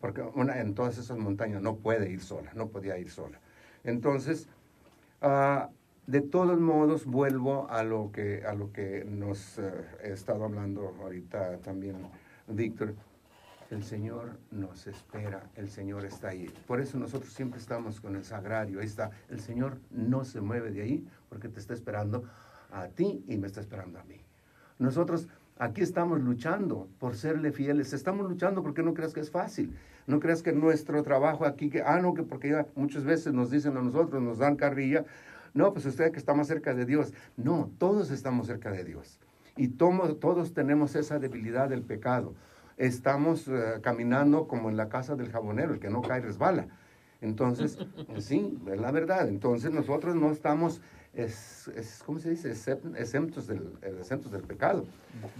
[0.00, 3.40] porque en todas esas montañas no puede ir sola, no podía ir sola.
[3.84, 4.48] Entonces,
[5.22, 5.70] ah,
[6.06, 9.72] de todos modos, vuelvo a lo que, a lo que nos eh,
[10.04, 11.96] he estado hablando ahorita también,
[12.46, 12.94] Víctor.
[13.68, 16.48] El Señor nos espera, el Señor está ahí.
[16.68, 18.78] Por eso nosotros siempre estamos con el sagrario.
[18.78, 22.22] Ahí está, el Señor no se mueve de ahí porque te está esperando
[22.70, 24.25] a ti y me está esperando a mí.
[24.78, 27.92] Nosotros aquí estamos luchando por serle fieles.
[27.92, 29.76] Estamos luchando porque no creas que es fácil.
[30.06, 33.50] No creas que nuestro trabajo aquí, que, ah, no, que porque ya muchas veces nos
[33.50, 35.04] dicen a nosotros, nos dan carrilla.
[35.54, 37.12] No, pues usted que está más cerca de Dios.
[37.36, 39.18] No, todos estamos cerca de Dios.
[39.56, 42.34] Y tomo- todos tenemos esa debilidad del pecado.
[42.76, 46.66] Estamos eh, caminando como en la casa del jabonero, el que no cae resbala.
[47.22, 47.78] Entonces,
[48.18, 49.28] sí, es la verdad.
[49.28, 50.82] Entonces nosotros no estamos,
[51.16, 52.50] es, es- ¿cómo se dice?
[52.50, 54.84] Exentos del, eh, exentos del pecado.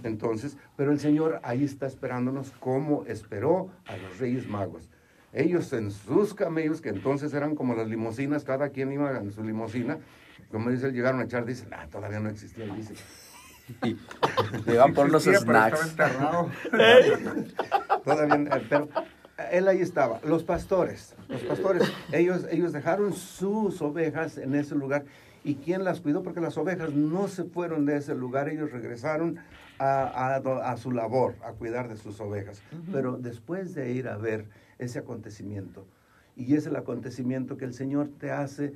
[0.03, 4.89] Entonces, pero el Señor ahí está esperándonos como esperó a los reyes magos.
[5.33, 9.43] Ellos en sus camellos, que entonces eran como las limusinas, cada quien iba en su
[9.43, 9.97] limusina,
[10.51, 12.93] como dice, llegaron a echar, dicen, ah, todavía no existía, dice.
[14.65, 15.95] Le iban por pero snacks.
[18.03, 18.87] Todavía, eh, pero
[19.51, 20.19] él ahí estaba.
[20.23, 25.03] Los pastores, los pastores, ellos, ellos dejaron sus ovejas en ese lugar.
[25.47, 26.23] ¿Y quién las cuidó?
[26.23, 29.37] Porque las ovejas no se fueron de ese lugar, ellos regresaron
[29.79, 32.61] a, a do- a su labor, a cuidar de sus ovejas.
[32.91, 35.85] Pero después de ir a ver ese acontecimiento,
[36.35, 38.73] y es el acontecimiento que el Señor te hace,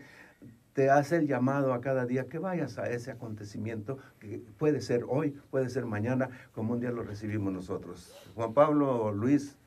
[0.72, 5.03] te hace el llamado a cada día que vayas a ese acontecimiento, que puede ser
[5.09, 8.15] hoy, puede ser mañana, como un día lo recibimos nosotros.
[8.36, 9.57] Juan Pablo, Luis,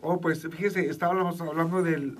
[0.00, 2.18] Oh, pues fíjese, estábamos hablando del,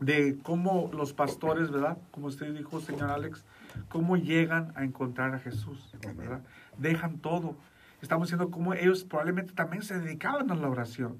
[0.00, 1.98] de cómo los pastores, ¿verdad?
[2.10, 3.44] Como usted dijo, señor Alex,
[3.88, 6.40] cómo llegan a encontrar a Jesús, ¿verdad?
[6.78, 7.56] Dejan todo.
[8.02, 11.18] Estamos diciendo cómo ellos probablemente también se dedicaban a la oración.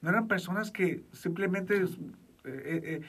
[0.00, 1.86] No eran personas que simplemente eh,
[2.44, 3.00] eh, eh,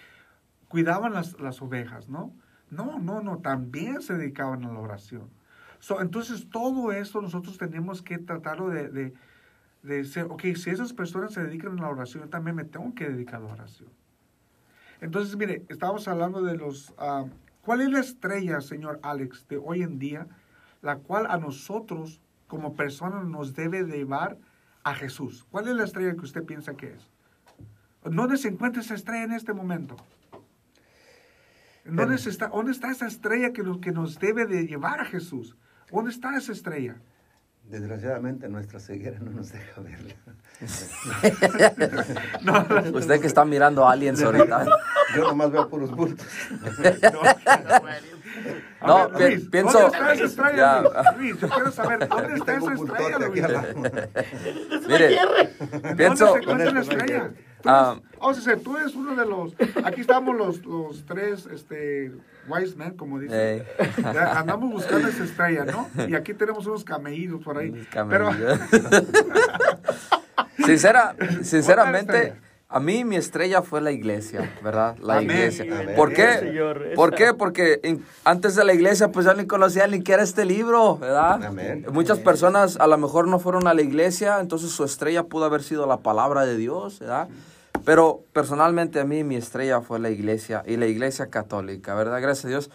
[0.68, 2.34] cuidaban las, las ovejas, ¿no?
[2.70, 5.30] No, no, no, también se dedicaban a la oración.
[5.80, 9.14] So, entonces, todo eso nosotros tenemos que tratarlo de, de,
[9.84, 12.95] de decir, ok, si esas personas se dedican a la oración, yo también me tengo
[12.95, 13.89] que dedicar a la oración.
[15.04, 16.93] Entonces, mire, estábamos hablando de los...
[16.97, 17.26] ah,
[17.62, 20.28] ¿Cuál es la estrella, señor Alex, de hoy en día,
[20.82, 24.38] la cual a nosotros como personas nos debe de llevar
[24.82, 25.45] a Jesús?
[25.51, 27.10] ¿Cuál es la estrella que usted piensa que es?
[28.06, 29.97] ¿Dónde se encuentra esa estrella en este momento?
[31.84, 35.58] ¿Dónde, está, ¿Dónde está esa estrella que que nos debe de llevar a Jesús?
[35.91, 36.95] ¿Dónde está esa estrella?
[37.74, 40.13] Desgraciadamente nuestra ceguera no nos deja verla.
[42.93, 44.65] Usted que está mirando aliens ahorita.
[45.15, 46.26] Yo nomás veo puros bultos.
[48.86, 50.82] No, A ver, Luis, pienso- ¿Dónde está esa estrella, Ya.
[50.82, 50.91] Luis?
[51.17, 53.43] Luis, yo quiero saber, ¿dónde está esa estrella, Luis?
[54.88, 55.15] Mire,
[55.71, 57.32] ¿Dónde pienso, se encuentra la no estrella?
[57.64, 57.95] Que- Ah.
[57.97, 59.53] eres- o sea, tú eres uno de los...
[59.84, 62.11] Aquí estamos los, los tres este,
[62.47, 63.64] wise men, como dicen.
[63.97, 65.89] Ya andamos buscando esa estrella, ¿no?
[66.07, 67.74] Y aquí tenemos unos camellitos por ahí.
[68.09, 68.30] Pero.
[70.66, 72.36] Sincera, sinceramente,
[72.70, 74.95] a mí mi estrella fue la iglesia, ¿verdad?
[74.99, 75.32] La Amén.
[75.32, 75.66] iglesia.
[75.66, 75.95] Amén.
[75.95, 76.39] ¿Por qué?
[76.39, 77.34] Señor, ¿Por qué?
[77.34, 80.97] Porque en- antes de la iglesia, pues yo ni conocía ni qué era este libro,
[80.97, 81.43] ¿verdad?
[81.43, 81.86] Amén.
[81.91, 85.64] Muchas personas a lo mejor no fueron a la iglesia, entonces su estrella pudo haber
[85.64, 87.28] sido la palabra de Dios, ¿verdad?
[87.86, 92.21] Pero personalmente a mí mi estrella fue la iglesia y la iglesia católica, ¿verdad?
[92.21, 92.71] Gracias a Dios.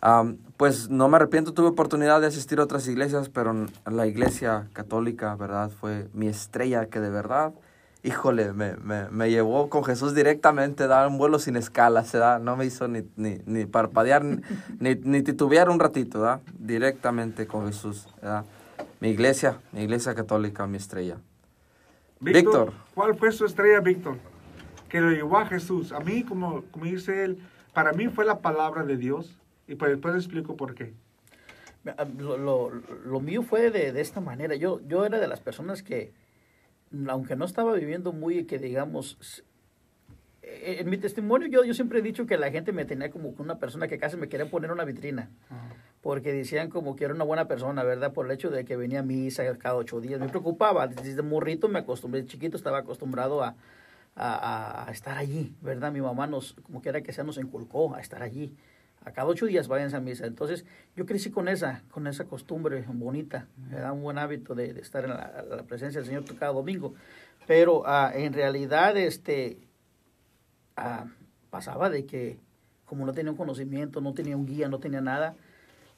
[0.00, 4.68] Am, pues no me arrepiento, tuve oportunidad de asistir a otras iglesias, pero la iglesia
[4.72, 5.70] católica, ¿verdad?
[5.70, 7.52] Fue mi estrella que de verdad,
[8.02, 12.40] híjole, me, me, me llevó con Jesús directamente, da un vuelo sin escalas, ¿verdad?
[12.40, 14.40] No me hizo ni, ni, ni parpadear, ni,
[14.78, 16.40] ni, ni titubear un ratito, ¿verdad?
[16.58, 18.44] Directamente con Jesús, ¿verdad?
[19.00, 21.16] Mi iglesia, mi iglesia católica, mi estrella.
[22.20, 22.72] Víctor.
[22.94, 24.16] ¿Cuál fue su estrella, Víctor?
[24.88, 25.92] Que lo llevó a Jesús.
[25.92, 27.38] A mí, como, como dice él,
[27.74, 29.36] para mí fue la palabra de Dios.
[29.68, 30.92] Y pues después explico por qué.
[31.98, 34.54] Ah, Lo, lo- lo mío fue de, de esta manera.
[34.56, 36.12] Yo, yo era de las personas que,
[37.08, 39.42] aunque no estaba viviendo muy, que digamos,
[40.42, 43.30] eh, en mi testimonio yo, yo siempre he dicho que la gente me tenía como
[43.38, 45.28] una persona que casi me quería poner una vitrina.
[46.02, 48.12] Porque decían como que era una buena persona, ¿verdad?
[48.12, 50.20] Por el hecho de que venía a misa cada ocho días.
[50.20, 50.86] Me preocupaba.
[50.86, 53.56] Desde morrito me acostumbré, chiquito estaba acostumbrado a,
[54.16, 55.92] a, a- estar allí, ¿verdad?
[55.92, 58.56] Mi mamá nos, como quiera que sea, nos inculcó a estar allí.
[59.04, 60.26] A cada ocho días vayan a misa.
[60.26, 60.64] Entonces,
[60.96, 63.92] yo crecí con esa, con esa costumbre bonita, ¿verdad?
[63.92, 66.94] un buen hábito de, de estar en la, la presencia del Señor cada domingo.
[67.46, 69.58] Pero ah, en realidad, este,
[70.76, 71.06] ah,
[71.50, 72.38] pasaba de que
[72.84, 75.34] como no tenía un conocimiento, no tenía un guía, no tenía nada,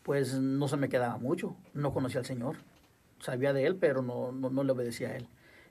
[0.03, 1.57] pues no se me quedaba mucho.
[1.75, 2.57] No conocía al Señor.
[3.21, 5.29] Sabía de Él, pero no, no, no le obedecía a Él.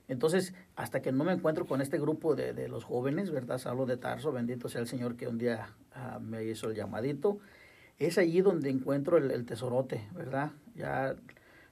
[0.08, 3.60] Entonces, hasta que no me encuentro con este grupo de, de los jóvenes, ¿verdad?
[3.66, 7.38] Hablo de Tarso, bendito sea el Señor que un día ah, me hizo el llamadito.
[7.98, 10.52] Es allí donde encuentro el, el tesorote, ¿verdad?
[10.74, 11.14] Ya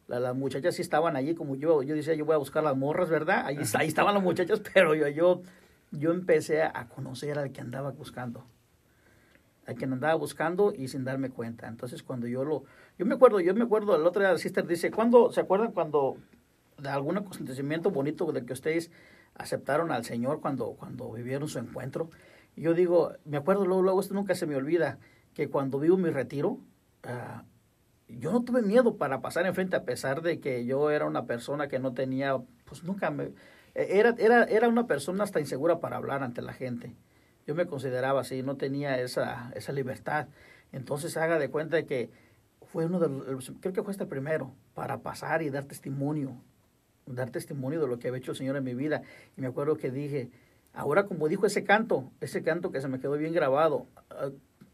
[0.09, 2.76] la- las muchachas sí estaban allí, como yo, yo decía, yo voy a buscar las
[2.76, 3.47] morras, ¿verdad?
[3.47, 5.43] Ahí, ahí estaban las muchachas, pero yo, yo,
[5.93, 8.45] yo empecé a conocer al que andaba buscando
[9.66, 11.66] a quien andaba buscando y sin darme cuenta.
[11.66, 12.62] Entonces cuando yo lo,
[12.99, 15.72] yo me acuerdo, yo me acuerdo, el otro día la sister dice, ¿cuándo, se acuerdan
[15.72, 16.18] cuando
[16.78, 18.90] de algún acontecimiento bonito de que ustedes
[19.34, 22.10] aceptaron al Señor cuando, cuando vivieron su encuentro?
[22.56, 24.98] Yo digo, me acuerdo luego, luego, esto nunca se me olvida,
[25.34, 26.58] que cuando vivo mi retiro,
[27.02, 27.44] ah,
[28.08, 31.68] yo no tuve miedo para pasar enfrente a pesar de que yo era una persona
[31.68, 33.32] que no tenía, pues nunca me,
[33.74, 36.94] era, era, era una persona hasta insegura para hablar ante la gente
[37.46, 40.28] yo me consideraba así, no tenía esa, esa libertad.
[40.72, 42.10] Entonces haga de cuenta que
[42.62, 46.42] fue uno de los, creo que fue este primero, para pasar y dar testimonio,
[47.07, 49.02] dar testimonio de lo que había hecho el Señor en mi vida.
[49.36, 50.30] Y me acuerdo que dije,
[50.74, 53.86] ahora como dijo ese canto, ese canto que se me quedó bien grabado,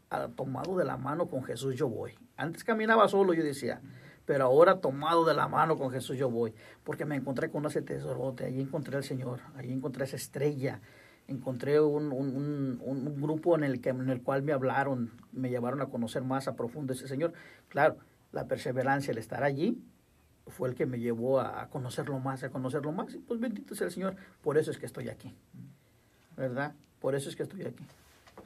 [0.09, 2.13] ah, tomado de la mano con Jesús yo voy.
[2.35, 3.81] Antes caminaba solo, yo decía,
[4.25, 6.53] pero ahora tomado de la mano con Jesús yo voy,
[6.83, 10.81] porque me encontré con ese tesorote, ahí encontré al Señor, ahí encontré esa estrella,
[11.27, 15.49] encontré un, un, un, un grupo en el, que, en el cual me hablaron, me
[15.49, 17.33] llevaron a conocer más a profundo ese Señor.
[17.69, 17.97] Claro,
[18.31, 19.81] la perseverancia, el estar allí,
[20.47, 23.13] fue el que me llevó a, a conocerlo más, a conocerlo más.
[23.13, 25.33] Y pues bendito sea el Señor, por eso es que estoy aquí,
[26.35, 26.73] ¿verdad?
[26.99, 27.85] Por eso es que estoy aquí.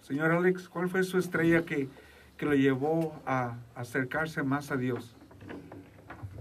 [0.01, 1.89] Señor Alex, ¿cuál fue su estrella que,
[2.37, 5.15] que lo llevó a acercarse más a Dios?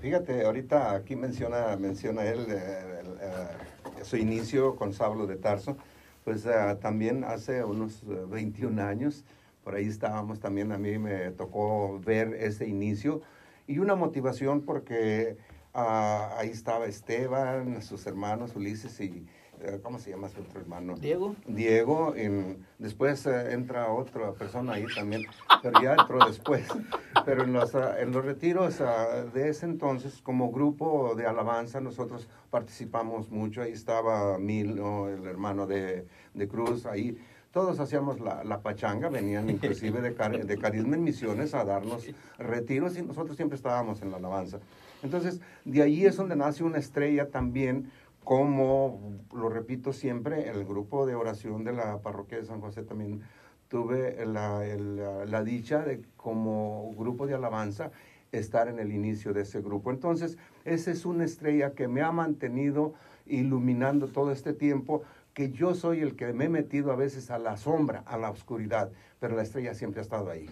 [0.00, 5.76] Fíjate, ahorita aquí menciona, menciona él eh, el, eh, su inicio con Saulo de Tarso,
[6.24, 9.24] pues eh, también hace unos eh, 21 años,
[9.64, 13.22] por ahí estábamos también, a mí me tocó ver ese inicio
[13.66, 15.36] y una motivación porque
[15.74, 19.26] ah, ahí estaba Esteban, sus hermanos Ulises y,
[19.60, 20.94] eh, ¿cómo se llama su otro hermano?
[20.96, 21.34] Diego.
[21.46, 25.22] Diego, en- después eh, entra otra persona ahí también,
[25.62, 26.66] pero ya entró después.
[27.24, 31.80] Pero en los, ah, en los retiros ah, de ese entonces, como grupo de alabanza,
[31.80, 33.62] nosotros participamos mucho.
[33.62, 35.08] Ahí estaba Mil, ¿no?
[35.08, 37.18] el hermano de, de Cruz, ahí.
[37.56, 42.06] Todos hacíamos la, la pachanga, venían inclusive de, Car- de Carisma en Misiones a darnos
[42.36, 44.58] retiros y nosotros siempre estábamos en la alabanza.
[45.02, 47.90] Entonces, de ahí es donde nace una estrella también,
[48.24, 49.00] como
[49.34, 53.22] lo repito siempre, el grupo de oración de la parroquia de San José también
[53.68, 57.90] tuve la- la dicha de como grupo de alabanza
[58.32, 59.90] estar en el inicio de ese grupo.
[59.90, 62.92] Entonces, esa es una estrella que me ha mantenido
[63.24, 65.02] iluminando todo este tiempo,
[65.36, 68.30] que yo soy el que me he metido a veces a la sombra, a la
[68.30, 68.90] oscuridad,
[69.20, 70.48] pero la estrella siempre ha estado ahí.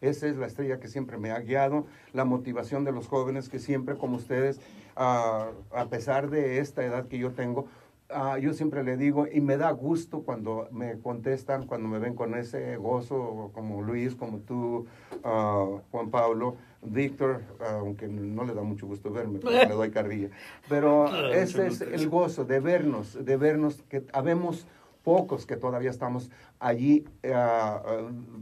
[0.00, 3.58] Esa es la estrella que siempre me ha guiado, la motivación de los jóvenes que
[3.58, 4.60] siempre como ustedes,
[4.94, 7.66] ah, a pesar de esta edad que yo tengo,
[8.10, 12.14] ah, yo siempre le digo, y me da gusto cuando me contestan, cuando me ven
[12.14, 14.86] con ese gozo, como Luis, como tú,
[15.24, 20.30] ah, Juan Pablo, Víctor, aunque no le da mucho gusto verme, porque le doy carrilla,
[20.68, 24.66] pero ese es el gozo de vernos, de vernos, que habemos
[25.02, 26.30] pocos que todavía estamos
[26.60, 27.82] allí ah,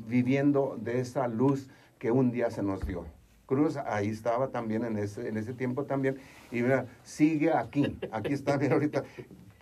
[0.06, 1.68] viviendo de esa luz
[1.98, 3.04] que un día se nos dio.
[3.46, 6.16] Cruz ahí estaba también en ese, en ese tiempo también
[6.50, 9.04] y mira, sigue aquí, aquí está, mira ahorita,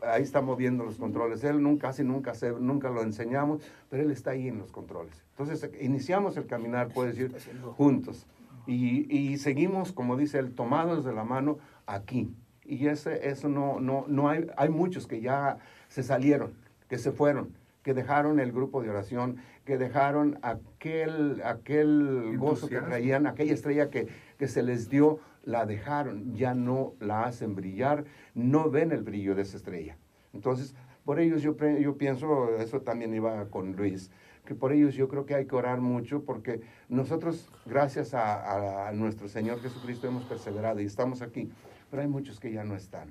[0.06, 1.44] ahí está moviendo los controles.
[1.44, 5.24] Él nunca, casi nunca, se, nunca lo enseñamos, pero él está ahí en los controles.
[5.30, 7.34] Entonces iniciamos el caminar, puedo decir,
[7.76, 8.26] juntos.
[8.66, 12.34] Y, y seguimos, como dice él, tomados de la mano aquí.
[12.64, 15.58] Y ese, eso no, no, no hay, hay muchos que ya
[15.88, 16.54] se salieron,
[16.88, 17.50] que se fueron,
[17.82, 19.36] que dejaron el grupo de oración,
[19.66, 24.08] que dejaron aquel, aquel gozo que traían, aquella estrella que,
[24.38, 28.04] que se les dio, la dejaron, ya no la hacen brillar,
[28.34, 29.96] no ven el brillo de esa estrella.
[30.32, 34.10] Entonces, por ellos yo, yo pienso, eso también iba con Luis,
[34.44, 38.88] que por ellos yo creo que hay que orar mucho porque nosotros, gracias a, a-
[38.88, 41.50] a nuestro Señor Jesucristo, hemos perseverado y estamos aquí,
[41.90, 43.08] pero hay muchos que ya no están.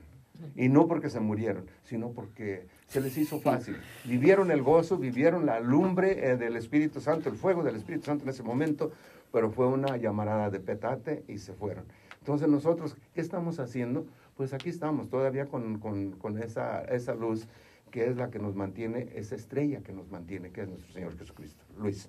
[0.56, 3.78] Y no porque se murieron, sino porque se les hizo fácil.
[4.04, 8.24] Vivieron el gozo, vivieron la lumbre eh, del Espíritu Santo, el fuego del Espíritu Santo
[8.24, 8.92] en ese momento,
[9.32, 11.86] pero fue una llamarada de petate y se fueron.
[12.24, 14.06] Entonces nosotros, ¿qué estamos haciendo?
[14.38, 17.48] Pues aquí estamos todavía con, con- con esa, esa luz
[17.92, 21.18] que es la que nos mantiene, esa estrella que nos mantiene, que es nuestro Señor
[21.18, 21.62] Jesucristo.
[21.78, 22.08] Luis.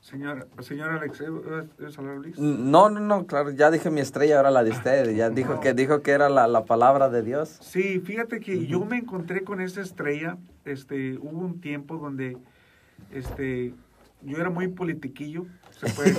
[0.00, 1.24] Señor, señor Alex, ¿eh,
[1.86, 2.38] ¿es hablar Luis?
[2.38, 5.14] No, no, no, claro, ya dije mi estrella, ahora la de usted.
[5.16, 7.56] Ya dijo que dijo que era la, la palabra de Dios.
[7.62, 10.36] Sí, fíjate que yo me encontré con esa estrella.
[10.66, 12.36] Este, hubo un tiempo donde,
[13.12, 13.72] este,
[14.22, 15.46] yo era muy politiquillo.
[15.80, 16.12] Se puede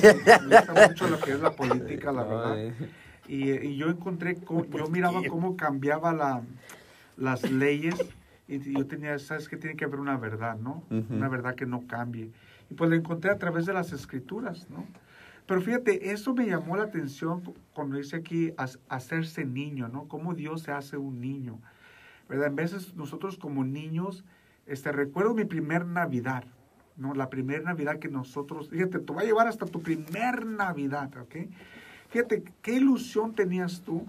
[0.50, 2.56] gusta mucho lo que es la política, la verdad.
[3.28, 6.42] Y, y yo encontré, co- yo miraba cómo cambiaba la,
[7.18, 7.96] las leyes
[8.48, 10.84] y yo tenía, sabes que tiene que haber una verdad, ¿no?
[11.16, 12.32] Una verdad que no cambie.
[12.70, 14.86] Y pues la encontré a través de las escrituras, ¿no?
[15.46, 17.42] Pero fíjate, eso me llamó la atención
[17.74, 20.08] cuando dice aquí "Haz- hacerse niño, ¿no?
[20.08, 21.60] Cómo Dios se hace un niño,
[22.30, 22.48] ¿verdad?
[22.48, 24.24] En veces nosotros como niños,
[24.66, 26.44] este, recuerdo mi primer Navidad,
[26.98, 27.14] ¿no?
[27.14, 31.36] La primera Navidad que nosotros, fíjate, te va a llevar hasta tu primer Navidad, ¿ok?
[32.10, 34.06] Fíjate, ¿qué ilusión tenías tú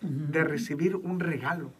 [0.00, 1.70] de recibir un regalo?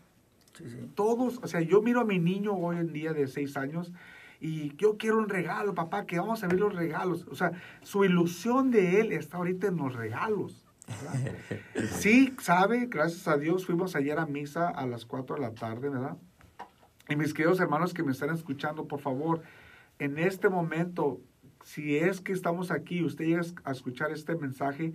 [0.56, 0.90] Sí, sí.
[0.94, 3.92] Todos, o sea, yo miro a mi niño hoy en día de seis años
[4.40, 7.26] y yo quiero un regalo, papá, que vamos a ver los regalos.
[7.30, 10.64] O sea, su ilusión de él está ahorita en los regalos.
[10.86, 11.32] ¿verdad?
[11.98, 15.88] Sí, sabe, gracias a Dios fuimos ayer a misa a las 4 de la tarde,
[15.88, 16.16] ¿verdad?
[17.08, 19.42] Y mis queridos hermanos que me están escuchando, por favor,
[19.98, 21.20] en este momento,
[21.62, 24.92] si es que estamos aquí, usted llega a escuchar este mensaje,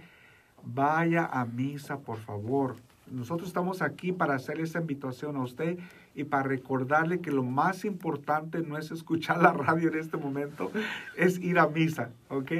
[0.64, 2.76] vaya a misa, por favor.
[3.12, 5.80] Nosotros estamos aquí para hacerle esa invitación a usted
[6.14, 10.72] y para recordarle que lo más importante no es escuchar la radio en este momento,
[11.18, 12.52] es ir a misa, ¿ok?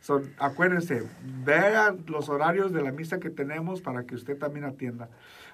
[0.00, 1.08] Son, acuérdense,
[1.44, 5.08] vean los horarios de la misa que tenemos para que usted también atienda.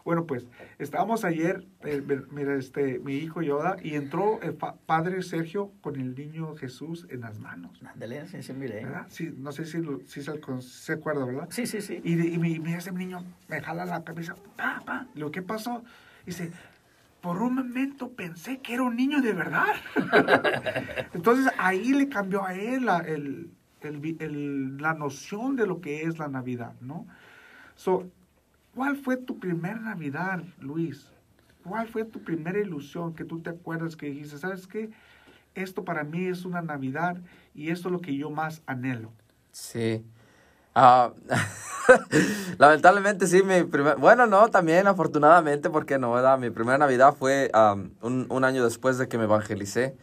[0.05, 0.47] Bueno, pues
[0.79, 5.97] estábamos ayer, eh, mira, este, mi hijo Yoda, y entró el pa- padre Sergio con
[5.97, 7.81] el niño Jesús en las manos.
[7.85, 8.85] Ándale, sí, sí, mire.
[8.85, 9.07] ¿verdad?
[9.09, 11.49] Sí, no sé si, lo- si se, se acuerda, ¿verdad?
[11.51, 12.01] Sí, sí, sí.
[12.03, 15.07] Y, de- y mi, mi- ese niño me jala la camisa, pa, pa.
[15.15, 15.85] Digo, ¿qué pasó?
[16.25, 16.51] Dice,
[17.21, 19.67] por un momento pensé que era un niño de verdad.
[21.15, 23.51] Entonces ahí le cambió a él la, el-
[23.83, 27.07] el el- la noción de lo que es la Navidad, ¿no?
[27.77, 28.11] So,
[28.81, 31.07] ¿Cuál fue tu primer Navidad, Luis?
[31.65, 34.89] ¿Cuál fue tu primera ilusión que tú te acuerdas que dijiste, sabes qué?
[35.55, 37.19] Esto para mí es una Navidad
[37.55, 39.13] y esto es lo que yo más anhelo.
[39.53, 40.03] Sí.
[40.75, 41.13] Ah,
[42.59, 43.99] lamentablemente sí, mi primer...
[43.99, 46.39] Bueno, no, también afortunadamente, porque no, ¿verdad?
[46.39, 49.95] Mi primera Navidad fue am, un, un año después de que me evangelicé,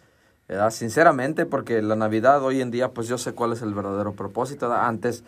[0.47, 0.69] ¿verdad?
[0.69, 4.69] Sinceramente, porque la Navidad hoy en día, pues yo sé cuál es el verdadero propósito,
[4.69, 4.85] ¿verdad?
[4.85, 5.23] Antes,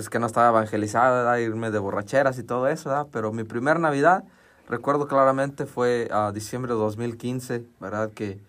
[0.00, 1.36] pues que no estaba evangelizado, ¿verdad?
[1.36, 3.08] Irme de borracheras y todo eso, ¿verdad?
[3.12, 4.24] Pero mi primera Navidad,
[4.66, 8.10] recuerdo claramente, fue a diciembre de 2015, ¿verdad?
[8.14, 8.40] Que,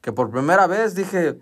[0.00, 1.38] que por primera vez dije,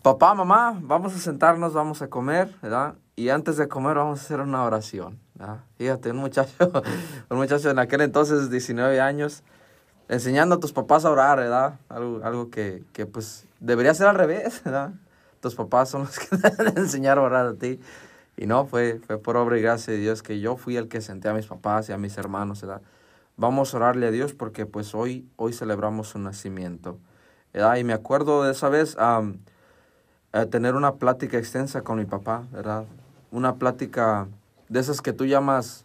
[0.00, 2.94] papá, mamá, vamos a sentarnos, vamos a comer, ¿verdad?
[3.16, 5.58] Y antes de comer vamos a hacer una oración, ¿verdad?
[5.76, 6.54] Fíjate, un muchacho,
[7.28, 9.42] un muchacho en aquel entonces, 19 años,
[10.08, 11.78] enseñando a tus papás a orar, ¿verdad?
[11.90, 14.92] Algo, algo que, que pues debería ser al revés, ¿verdad?
[15.42, 17.78] Tus papás son los que deben enseñar a orar a ti.
[18.40, 21.02] Y no, fue, fue por obra y gracia de Dios que yo fui el que
[21.02, 22.80] senté a mis papás y a mis hermanos, ¿verdad?
[23.36, 26.98] Vamos a orarle a Dios porque pues hoy, hoy celebramos su nacimiento,
[27.52, 27.76] ¿verdad?
[27.76, 28.96] Y me acuerdo de esa vez,
[30.48, 32.86] tener una plática extensa con mi papá, ¿verdad?
[33.30, 34.26] Una plática
[34.70, 35.84] de esas que tú llamas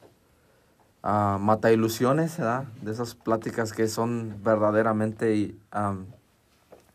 [1.03, 2.64] ah, mata ilusiones, ¿verdad?
[2.82, 6.06] De esas pláticas que son verdaderamente am,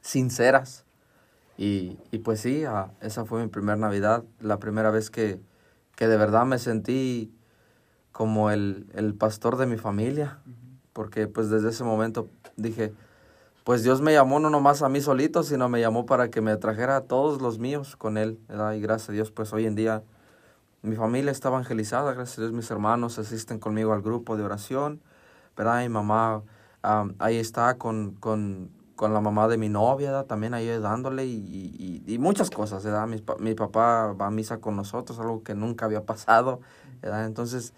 [0.00, 0.86] sinceras.
[1.58, 5.38] Y, y pues sí, ah, esa fue mi primera Navidad, la primera vez que,
[6.01, 7.31] que de verdad me sentí
[8.10, 10.39] como el, el pastor de mi familia,
[10.94, 12.94] porque pues desde ese momento dije,
[13.64, 16.56] pues Dios me llamó no nomás a mí solito, sino me llamó para que me
[16.56, 18.72] trajera a todos los míos con Él, ¿verdad?
[18.72, 20.02] Y gracias a Dios, pues hoy en día
[20.81, 25.02] mi familia está evangelizada, gracias a Dios mis hermanos asisten conmigo al grupo de oración,
[25.55, 25.82] ¿verdad?
[25.82, 26.43] Mi mamá
[26.81, 28.70] am, ahí está con, con,
[29.01, 30.24] con la mamá de mi novia.
[30.24, 33.06] También ahí ayudándole y, y, y muchas cosas, ¿verdad?
[33.06, 36.60] Mi, mi papá va a misa con nosotros, algo que nunca había pasado,
[37.01, 37.24] ¿verdad?
[37.24, 37.72] Entonces,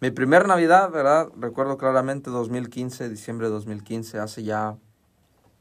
[0.00, 1.30] mi primer Navidad, ¿verdad?
[1.36, 4.76] Recuerdo claramente 2015, diciembre de 2015, hace ya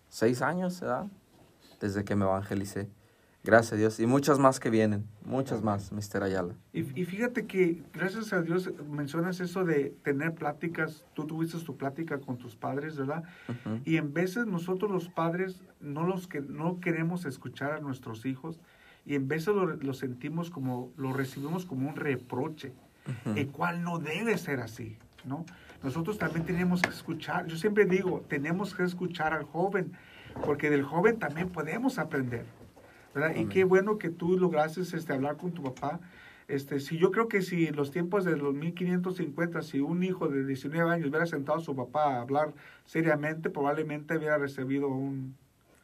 [0.08, 1.08] seis años, ¿verdad?
[1.82, 2.88] Desde que me evangelicé.
[3.48, 4.00] Gracias a Dios.
[4.02, 6.22] Y muchas más que vienen, muchas más, Mr.
[6.22, 6.54] Ayala.
[6.74, 11.06] Y, y fíjate que, gracias a Dios, mencionas eso de tener pláticas.
[11.14, 13.24] Tú tuviste tu plática con tus padres, ¿verdad?
[13.48, 13.80] Ujú.
[13.86, 18.60] Y en veces nosotros los padres no, los que, no queremos escuchar a nuestros hijos
[19.06, 22.74] y en veces lo, lo sentimos como, lo recibimos como un reproche,
[23.38, 25.46] el cual no debe ser así, ¿no?
[25.82, 29.94] Nosotros también tenemos que escuchar, yo siempre digo, tenemos que escuchar al joven,
[30.44, 32.46] porque del joven también podemos aprender,
[33.20, 33.36] ¿verdad?
[33.36, 36.00] Y qué bueno que tú lograste este, hablar con tu papá.
[36.48, 40.28] Este, si yo creo que si en los tiempos de los 1550, si un hijo
[40.30, 42.54] de 19 años hubiera sentado a su papá a hablar
[42.86, 45.36] seriamente, probablemente hubiera recibido un,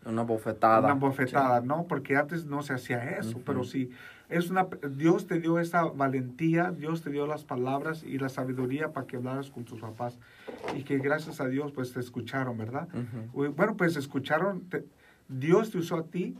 [0.05, 0.79] Una bofetada.
[0.85, 1.85] una bofetada, ¿no?
[1.87, 3.89] Porque antes no se hacía eso, pero sí,
[4.29, 8.93] es una, Dios te dio esa valentía, Dios te dio las palabras y la sabiduría
[8.93, 10.17] para que hablaras con tus papás
[10.77, 12.87] y que gracias a Dios pues te escucharon, ¿verdad?
[13.33, 13.51] Ujú.
[13.53, 14.85] Bueno, pues escucharon, te-
[15.27, 16.37] Dios te usó a ti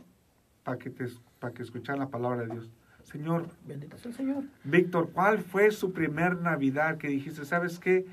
[0.64, 1.06] para que, te,
[1.38, 2.70] para que escucharan la palabra de Dios.
[3.04, 4.44] Señor, Bendito sea el Señor.
[4.64, 8.06] Víctor, ¿cuál fue su primer Navidad que dijiste, sabes qué?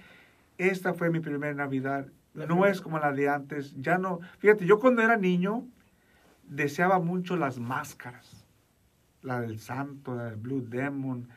[0.58, 2.08] Esta fue mi primer Navidad.
[2.34, 3.74] No es como la de antes.
[3.82, 4.20] Ya no.
[4.40, 5.66] Fíjate, yo cuando era niño
[6.48, 8.46] deseaba mucho las máscaras.
[9.22, 11.28] La del Santo, la del Blue Demon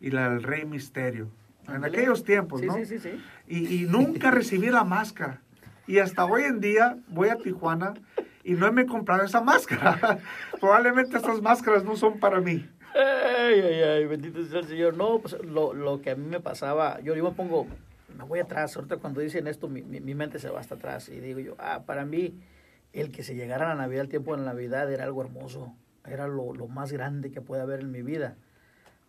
[0.00, 1.28] y la del Rey Misterio.
[1.68, 2.74] En aquellos tiempos, Sí, ¿no?
[2.74, 3.22] sí, sí, sí.
[3.46, 5.40] Y, y nunca recibí la máscara.
[5.86, 7.94] Y hasta hoy en día voy a Tijuana
[8.44, 10.18] y no me he comprado esa máscara.
[10.60, 12.68] Probablemente estas máscaras no son para mí.
[12.94, 14.96] Ay, ay, ay, bendito sea el Señor.
[14.96, 17.66] No, pues lo, lo que a mí me pasaba, yo, yo me pongo,
[18.16, 21.08] me voy atrás, ahorita cuando dicen esto, mi, mi, mi mente se va hasta atrás
[21.08, 22.38] y digo yo, ah, para mí,
[22.92, 25.74] el que se llegara la Navidad, el tiempo de la Navidad era algo hermoso,
[26.06, 28.36] era lo, lo más grande que puede haber en mi vida.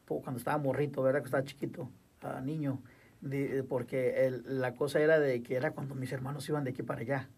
[0.07, 1.21] Cuando estaba morrito, ¿verdad?
[1.21, 1.89] Que estaba chiquito,
[2.21, 2.79] ah, niño,
[3.67, 7.01] porque el- la cosa era de que era cuando mis hermanos iban de aquí para
[7.01, 7.29] allá.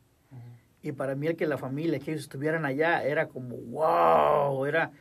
[0.86, 4.92] Y para mí el que la familia, que ellos estuvieran allá, era como, wow, era,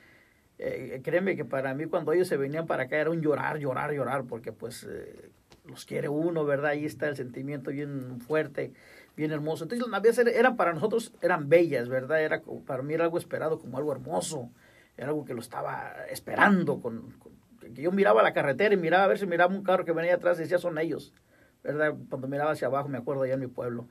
[0.59, 3.93] eh, créeme que para mí cuando ellos se venían para acá era un llorar, llorar,
[3.93, 5.31] llorar, porque pues eh,
[5.65, 6.73] los quiere uno, ¿verdad?
[6.73, 8.73] Ahí está el sentimiento bien fuerte,
[9.17, 9.65] bien hermoso.
[9.65, 12.23] Entonces las navidades eran, para nosotros, eran bellas, ¿verdad?
[12.23, 14.51] Era, para mí era algo esperado, como algo hermoso,
[14.97, 17.33] era algo que lo estaba esperando, con, con-
[17.75, 20.15] que yo miraba la carretera y miraba a ver si miraba un carro que venía
[20.15, 21.15] atrás y decía son ellos,
[21.63, 21.95] ¿verdad?
[22.11, 23.89] Cuando miraba hacia abajo, me acuerdo allá en mi pueblo.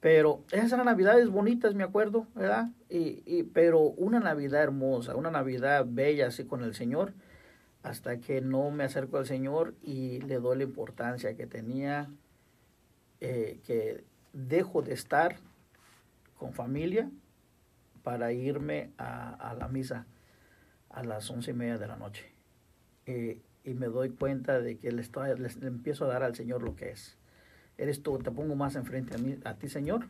[0.00, 2.68] Pero esas navidades bonitas, me acuerdo, ¿verdad?
[2.88, 7.14] Y, y, pero una Navidad hermosa, una Navidad bella así con el Señor,
[7.82, 12.08] hasta que no me acerco al Señor y le doy la importancia que tenía,
[13.20, 15.36] eh, que dejo de estar
[16.36, 17.10] con familia
[18.04, 20.06] para irme a, a la misa
[20.90, 22.32] a las once y media de la noche.
[23.06, 26.62] Eh, y me doy cuenta de que le, estoy, le empiezo a dar al Señor
[26.62, 27.17] lo que es.
[27.78, 30.06] Eres tú, te pongo más enfrente a, mí, a ti, Señor,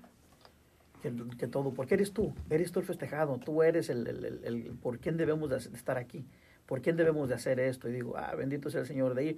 [1.02, 4.62] que, que todo, porque eres tú, eres tú el festejado, tú eres el, el, el-
[4.82, 6.24] por quién debemos de estar aquí,
[6.66, 7.88] por quién debemos de hacer esto.
[7.88, 9.14] Y digo, ah, bendito sea el Señor.
[9.14, 9.36] De ahí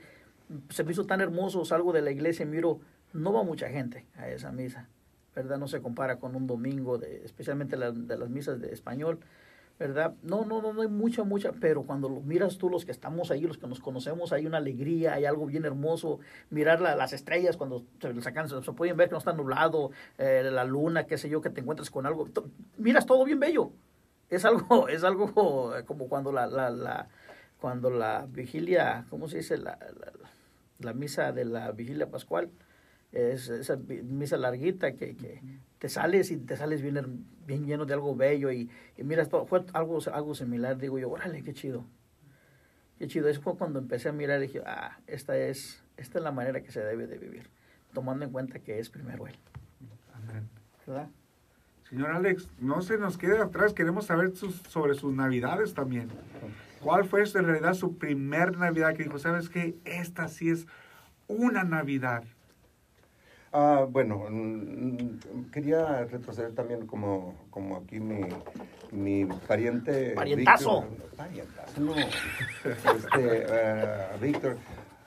[0.71, 2.81] se me hizo tan hermoso, salgo de la iglesia y miro,
[3.13, 4.89] no va mucha gente a esa misa,
[5.35, 5.59] ¿verdad?
[5.59, 9.19] No se compara con un domingo, especialmente la- de las misas de español,
[9.81, 10.15] ¿verdad?
[10.23, 13.33] No, no, no, no hay mucha, mucha, pero cuando lo miras tú, los que estamos
[13.33, 16.21] ahí, los que nos conocemos, hay una alegría, hay algo bien hermoso.
[16.51, 19.91] Mirar la- las estrellas cuando se sacan, se, se pueden ver que no está nublado,
[20.19, 22.29] eh, la luna, qué sé yo, que te encuentras con algo.
[22.79, 23.73] Miras todo bien bello.
[24.29, 25.33] Es algo, es algo
[25.87, 27.09] como cuando la, la, la,
[27.61, 29.59] cuando la vigilia, ¿cómo se dice?
[29.59, 29.79] La,
[30.79, 32.51] la misa de la vigilia pascual,
[33.13, 35.41] es esa misa larguita que, que
[35.79, 39.47] te sales y te sales bien, bien lleno de algo bello y, y miras todo,
[39.47, 41.85] fue algo, algo similar, digo yo, órale, qué chido,
[42.99, 46.25] qué chido, es fue cuando empecé a mirar y dije, ah, esta es, esta es
[46.25, 47.49] la manera que se debe de vivir,
[47.93, 49.35] tomando en cuenta que es primero él,
[50.15, 50.49] Amén.
[50.87, 51.09] ¿verdad?
[51.89, 56.09] Señor Alex, no se nos quede atrás, queremos saber sus- sobre sus navidades también.
[56.81, 60.67] ¿Cuál fue en realidad su primer Navidad que dijo, sabes qué, esta sí es
[61.27, 62.23] una Navidad?
[63.53, 68.21] Ah, bueno, mm, quería retroceder también como, como aquí mi,
[68.93, 70.13] mi pariente.
[70.15, 70.83] Parientazo.
[70.83, 71.17] Víctor.
[71.17, 71.95] Parientazo, no.
[71.97, 74.57] Este, eh, Víctor,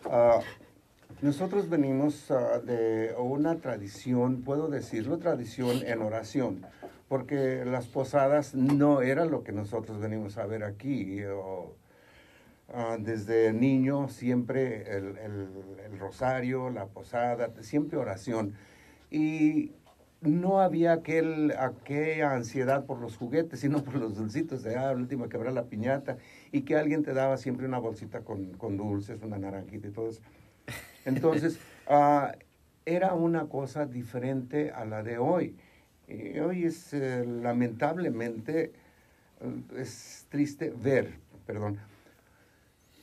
[0.10, 0.42] ah,
[1.22, 6.66] nosotros venimos ah, de una tradición, puedo decirlo, tradición en oración,
[7.08, 11.24] porque las posadas no era lo que nosotros venimos a ver aquí.
[11.24, 11.76] o,
[12.70, 15.50] Ah, desde niño siempre el, el-
[15.86, 18.54] el rosario, la posada, siempre oración.
[19.12, 19.72] Y
[20.22, 25.00] no había aquel, aquella ansiedad por los juguetes, sino por los dulcitos de, ah, el
[25.00, 26.18] último quebrar la piñata,
[26.52, 30.10] y que alguien te daba siempre una bolsita con, con dulces, una naranjita y todo
[30.10, 30.22] eso.
[31.06, 32.34] Entonces, ah,
[32.86, 35.56] era una cosa diferente a la de hoy.
[36.08, 38.72] Y hoy es, eh, lamentablemente,
[39.42, 41.16] eh, es triste ver,
[41.46, 41.78] perdón,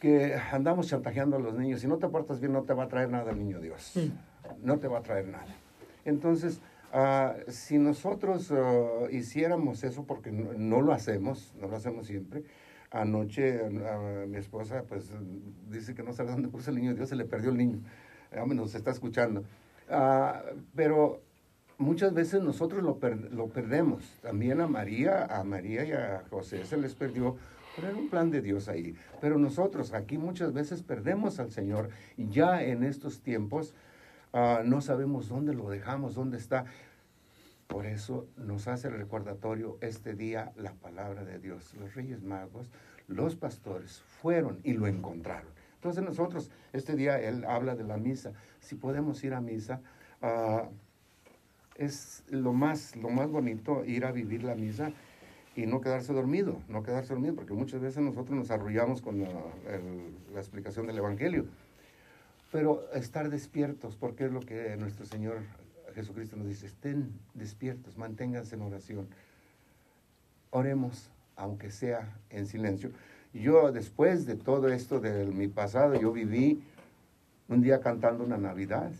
[0.00, 1.80] que andamos chantajeando a los niños.
[1.82, 3.92] Si no te portas bien, no te va a traer nada el niño Dios.
[4.62, 5.54] No te va a traer nada.
[6.04, 6.60] Entonces,
[6.92, 12.42] ah, si nosotros ah, hiciéramos eso, porque no, no lo hacemos, no lo hacemos siempre,
[12.90, 15.12] anoche ah, mi esposa pues
[15.68, 17.78] dice que no sabe dónde puso el niño Dios, se le perdió el niño.
[18.54, 19.44] Nos está escuchando.
[20.74, 21.20] Pero
[21.78, 24.16] muchas veces nosotros lo, per- lo perdemos.
[24.22, 27.36] También a María, a María y a José se les perdió
[27.76, 28.94] Pero era un plan de Dios ahí.
[29.20, 33.74] Pero nosotros aquí muchas veces perdemos al Señor y ya en estos tiempos
[34.32, 36.64] ah, no sabemos dónde lo dejamos, dónde está.
[37.66, 41.74] Por eso nos hace el recordatorio este día la palabra de Dios.
[41.74, 42.70] Los reyes magos,
[43.06, 45.50] los pastores fueron y lo encontraron.
[45.76, 48.32] Entonces nosotros, este día él habla de la misa.
[48.60, 49.80] Si podemos ir a misa,
[50.20, 50.68] ah,
[51.76, 54.92] es lo más, lo más bonito ir a vivir la misa
[55.62, 59.28] y no quedarse dormido, no quedarse dormido, porque muchas veces nosotros nos arrullamos con la,
[59.68, 61.46] el- la explicación del Evangelio.
[62.50, 65.38] Pero estar despiertos, porque es lo que nuestro Señor
[65.94, 69.08] Jesucristo nos dice, estén despiertos, manténganse en oración.
[70.50, 72.90] Oremos, aunque sea en silencio.
[73.32, 76.62] Yo después de todo esto de mi pasado, yo viví
[77.48, 78.90] un día cantando una Navidad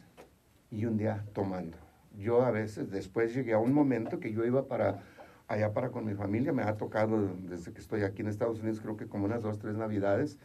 [0.71, 1.77] y un día tomando.
[2.19, 5.03] Yo a veces, después llegué a un momento que yo iba para
[5.51, 8.81] allá para con mi familia, me ha tocado desde que estoy aquí en Estados Unidos,
[8.81, 10.39] creo que como unas dos, tres Navidades,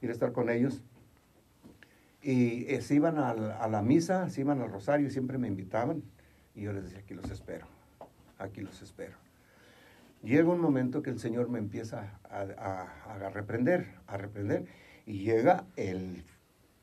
[0.00, 0.82] ir a estar con ellos.
[2.22, 6.02] Y eh, se iban a, la misa, se iban al rosario siempre me invitaban.
[6.54, 7.66] Y yo les decía, aquí los espero,
[8.38, 9.14] aquí los espero.
[10.22, 14.64] Llega un momento que el Señor me empieza a, a- a reprender, a reprender.
[15.04, 16.24] Y llega el,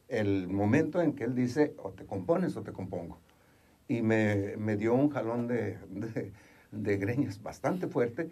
[0.09, 3.17] el momento en que Él dice, o te compones o te compongo.
[3.87, 5.79] Y me, me dio un jalón de,
[6.73, 8.29] de greñas bastante fuerte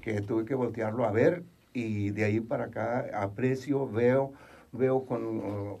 [0.00, 4.32] que tuve que voltearlo a ver y de ahí para acá aprecio, veo,
[4.72, 5.78] veo con, uh,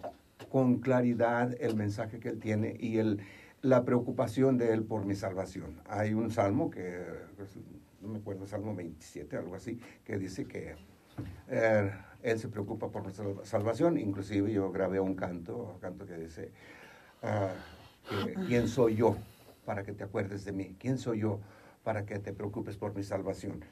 [0.50, 3.20] con claridad el mensaje que él tiene y el,
[3.62, 5.80] la preocupación de él por mi salvación.
[5.88, 7.02] Hay un salmo que,
[7.36, 7.50] pues,
[8.02, 10.74] no me acuerdo, Salmo 27, algo así, que dice que
[11.48, 11.90] eh,
[12.22, 13.96] él se preocupa por nuestra salvación.
[13.98, 16.50] Inclusive yo grabé un canto, un canto que dice,
[17.22, 17.52] ah,
[18.46, 19.16] ¿quién soy yo
[19.64, 20.76] para que te acuerdes de mí?
[20.78, 21.40] ¿Quién soy yo
[21.84, 23.64] para que te preocupes por mi salvación?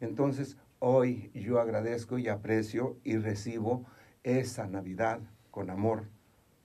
[0.00, 3.86] Entonces, hoy yo agradezco y aprecio y recibo
[4.22, 5.20] esa Navidad
[5.50, 6.04] con amor,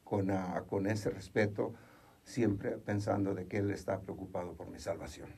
[0.03, 1.73] con, ah, con ese respeto,
[2.23, 5.29] siempre pensando de que Él está preocupado por mi salvación.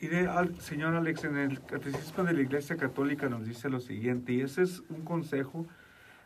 [0.00, 3.78] Y de, al, señor Alex, en el Catecismo de la Iglesia Católica nos dice lo
[3.78, 5.66] siguiente, y ese es un consejo,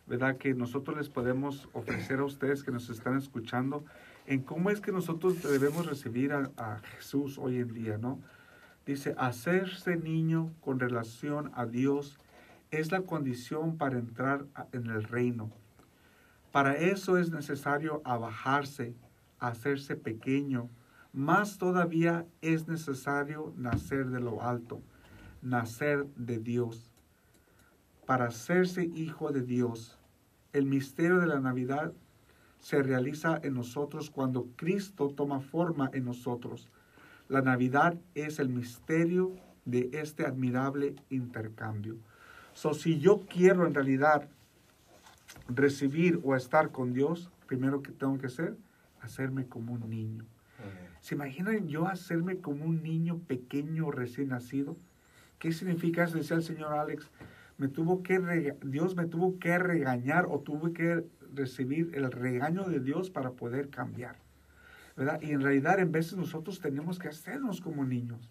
[0.07, 3.85] ¿verdad?, que nosotros les podemos ofrecer a ustedes que nos están escuchando,
[4.27, 8.19] en cómo es que nosotros debemos recibir a, a Jesús hoy en día, ¿no?
[8.87, 12.19] Dice, hacerse niño con relación a Dios
[12.71, 15.51] es la condición para entrar en el reino.
[16.53, 18.95] Para eso es necesario abajarse,
[19.41, 20.71] hacerse pequeño,
[21.13, 24.81] más todavía es necesario nacer de lo alto,
[25.43, 26.93] nacer de Dios.
[28.07, 29.99] Para hacerse hijo de Dios,
[30.53, 31.93] el misterio de la Navidad
[32.61, 36.69] se realiza en nosotros cuando Cristo toma forma en nosotros.
[37.29, 39.33] La Navidad es el misterio
[39.65, 41.97] de este admirable intercambio.
[42.53, 44.29] So, si yo quiero en realidad
[45.49, 48.57] recibir o estar con Dios, primero que tengo que hacer,
[49.01, 50.25] hacerme como un niño.
[51.01, 54.77] ¿Se imaginan yo hacerme como un niño pequeño recién nacido?
[55.39, 56.17] ¿Qué significa eso?
[56.17, 57.11] Decía el señor Alex,
[57.59, 61.05] me tuvo que rega- Dios me tuvo que regañar o tuve que
[61.35, 64.17] recibir el regaño de Dios para poder cambiar.
[64.97, 65.21] ¿Verdad?
[65.21, 68.31] Y en realidad en veces nosotros tenemos que hacernos como niños.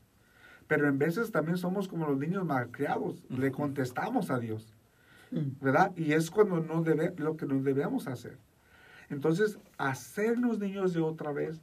[0.68, 4.74] Pero en veces también somos como los niños malcriados, le contestamos a Dios.
[5.32, 5.92] ¿Verdad?
[5.96, 8.38] Y es cuando no debe, lo que nos debemos hacer.
[9.10, 11.62] Entonces, hacernos niños de otra vez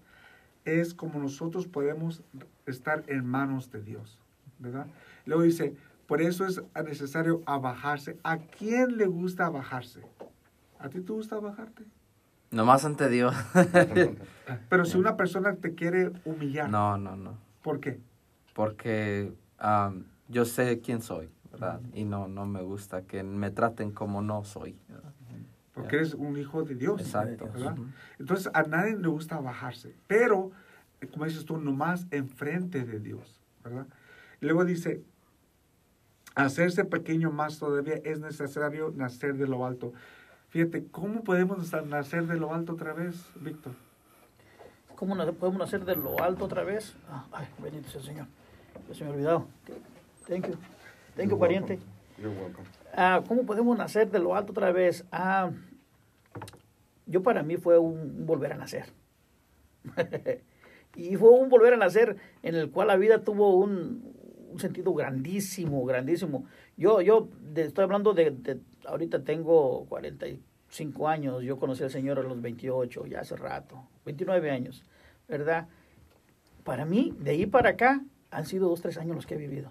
[0.65, 2.23] es como nosotros podemos
[2.67, 4.21] estar en manos de Dios,
[4.59, 4.87] ¿verdad?
[5.27, 5.75] Luego dice,
[6.07, 8.19] por eso es necesario abajarse.
[8.23, 10.03] ¿A quién le gusta abajarse?
[10.79, 11.85] ¿A ti te gusta bajarte?
[12.53, 13.35] Nomás ante Dios.
[14.69, 17.39] Pero si una persona te quiere humillar, no, no, no.
[17.63, 17.99] ¿por qué?
[18.55, 19.33] Porque
[20.29, 21.81] yo sé quién soy, ¿verdad?
[21.95, 24.77] Y no, no me gusta que me traten como no soy.
[24.89, 25.13] ¿verdad?
[25.73, 27.01] Porque eres un hijo de Dios.
[27.01, 27.49] Exacto.
[27.53, 27.77] ¿verdad?
[28.19, 30.51] Entonces a nadie le gusta bajarse, pero,
[31.11, 33.87] como dices tú, nomás enfrente de Dios, ¿verdad?
[34.43, 35.03] Y luego dice,
[36.35, 39.95] hacerse pequeño más todavía es necesario nacer de lo alto.
[40.53, 43.73] Fíjate, ¿cómo podemos nacer de lo alto otra vez, Víctor?
[44.97, 46.95] ¿Cómo podemos hacer de lo alto otra vez?
[47.09, 48.27] Ah, ay, bendito sea el Señor.
[48.87, 49.47] Ya se me ha olvidado.
[50.29, 50.55] Thank you.
[51.17, 51.79] Thank you, pariente.
[52.19, 52.67] You're welcome.
[52.95, 55.07] Ah, ¿Cómo podemos nacer de lo alto otra vez?
[55.11, 55.51] Ah,
[57.07, 58.85] yo para mí fue un, un volver a nacer.
[60.97, 64.13] y fue un volver a nacer en el cual la vida tuvo un,
[64.53, 66.45] un sentido grandísimo, grandísimo.
[66.77, 72.19] Yo, yo de- estoy hablando de, de- ahorita tengo 45 años, yo conocí al Señor
[72.19, 74.83] a los 28, ya hace rato, 29 años,
[75.29, 75.69] ¿verdad?
[76.65, 79.71] Para mí, de ahí para acá, han sido dos, tres años los que he vivido.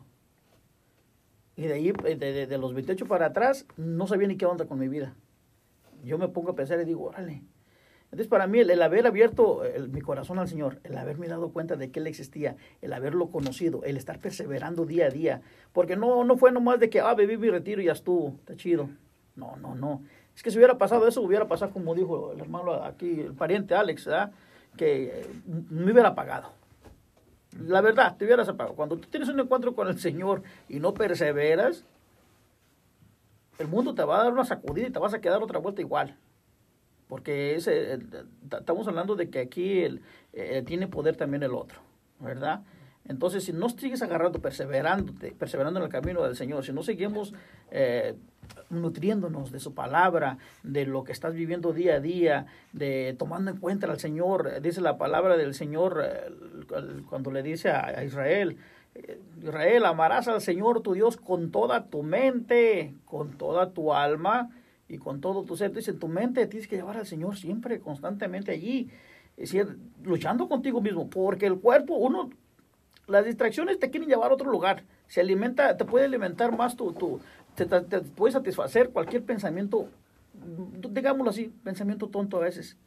[1.56, 4.66] Y de ahí, de, de- de los 28 para atrás, no sabía ni qué onda
[4.66, 5.14] con mi vida.
[6.04, 7.44] Yo me pongo a pensar y digo, órale.
[8.12, 11.78] Entonces, para mí, el, el haber abierto mi corazón al Señor, el haberme dado cuenta
[11.78, 16.24] de que Él existía, el haberlo conocido, el estar perseverando día a día, porque no,
[16.26, 18.90] no fue nomás de que, ah, bebí mi retiro y ya estuvo, está chido.
[19.36, 20.02] No, no, no.
[20.36, 23.76] Es que si hubiera pasado eso, hubiera pasado como dijo el hermano aquí, el pariente
[23.76, 24.32] Alex, ¿verdad?
[24.78, 26.52] que eh, me hubiera pagado.
[27.60, 28.76] La verdad, te hubieras apagado.
[28.76, 31.84] Cuando tú tienes un encuentro con el Señor y no perseveras,
[33.60, 35.82] el mundo te va a dar una sacudida y te vas a quedar otra vuelta
[35.82, 36.18] igual.
[37.12, 39.84] Porque ese, eh, t- estamos hablando de que aquí
[40.32, 41.82] eh, tiene poder también el otro,
[42.22, 42.62] ¿verdad?
[43.06, 47.34] Entonces, si no sigues agarrando, perseverándote, perseverando en el camino del Señor, si no seguimos
[47.70, 48.16] eh,
[48.70, 53.58] nutriéndonos de su palabra, de lo que estás viviendo día a día, de tomando en
[53.58, 56.32] cuenta al Señor, eh, dice la palabra del Señor eh,
[57.10, 58.56] cuando le dice a, Israel,
[58.96, 64.50] eh, Israel, amarás al Señor tu Dios con toda tu mente, con toda tu alma
[64.92, 65.72] y con todo tu ser.
[65.74, 68.90] Dice, en tu mente tienes que llevar al Señor siempre, constantemente allí.
[69.38, 72.30] Es decir, luchando contigo mismo, porque el cuerpo, uno,
[73.08, 74.84] las distracciones te quieren llevar a otro lugar.
[75.08, 77.20] Se alimenta, te puede alimentar más tu, tu
[77.56, 79.88] te, te- te puede satisfacer cualquier pensamiento,
[80.90, 82.78] digámoslo así, pensamiento tonto a veces,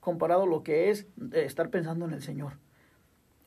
[0.00, 2.54] comparado a lo que es estar pensando en el Señor.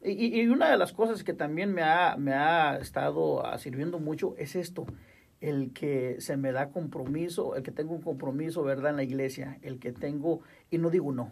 [0.03, 3.57] Y, y- y una de las cosas que también me ha, me ha estado ah,
[3.57, 4.85] sirviendo mucho es esto,
[5.41, 9.57] el que se me da compromiso, el que tengo un compromiso, ¿verdad?, en la iglesia,
[9.61, 10.41] el que tengo,
[10.71, 11.31] y no digo no,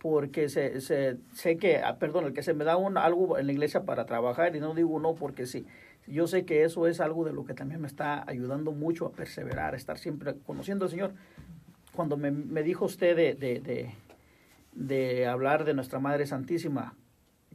[0.00, 3.46] porque se, se- sé que, ah, perdón, el que se me da un, algo en
[3.46, 5.66] la iglesia para trabajar, y no digo no porque sí,
[6.06, 9.12] yo sé que eso es algo de lo que también me está ayudando mucho a
[9.12, 11.12] perseverar, a estar siempre conociendo al Señor.
[11.94, 13.90] Cuando me, me dijo usted de, de, de,
[14.72, 16.94] de hablar de nuestra Madre Santísima,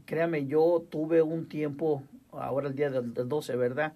[0.06, 2.04] créame, yo tuve un tiempo,
[2.40, 3.94] ahora el día del, del 12, ¿verdad?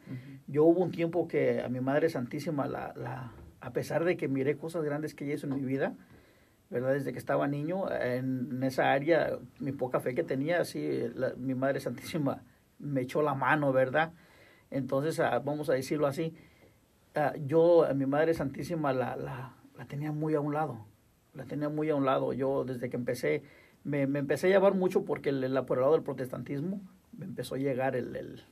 [0.48, 3.32] Yo hubo un tiempo que a mi Madre Santísima, la, la,
[3.62, 5.94] a pesar de que miré cosas grandes que ella hizo en mi vida,
[6.70, 6.94] ¿verdad?
[6.94, 11.34] Desde que estaba niño, en, en esa área, mi poca fe que tenía, así, la-
[11.38, 12.44] mi Madre Santísima
[12.80, 14.12] me echó la mano, ¿verdad?
[14.70, 16.34] Entonces, ah, vamos a decirlo así,
[17.16, 20.86] ah, yo a mi Madre Santísima la, la, la tenía muy a un lado,
[21.34, 22.34] la tenía muy a un lado.
[22.34, 23.44] Yo desde que empecé,
[23.84, 26.82] me, me empecé a llevar mucho porque el, el, por el lado del protestantismo
[27.18, 28.44] me empezó a llegar el, el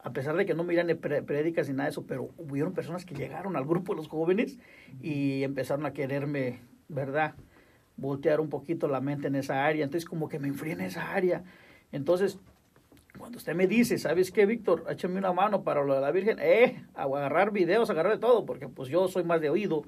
[0.00, 3.14] a pesar de que no miran prédicas ni nada de eso, pero hubieron personas que
[3.14, 4.58] llegaron al grupo de los jóvenes
[5.02, 7.34] y empezaron a quererme, ¿verdad?
[7.96, 9.84] Voltear un poquito la mente en esa área.
[9.84, 11.42] Entonces, como que me enfrié en esa área.
[11.90, 12.38] Entonces,
[13.18, 14.84] cuando usted me dice, ¿sabes qué, Víctor?
[14.88, 16.38] Échame una mano para lo de la Virgen.
[16.40, 19.82] Eh, a agarrar videos, agarrar de todo, porque pues yo soy más de oído.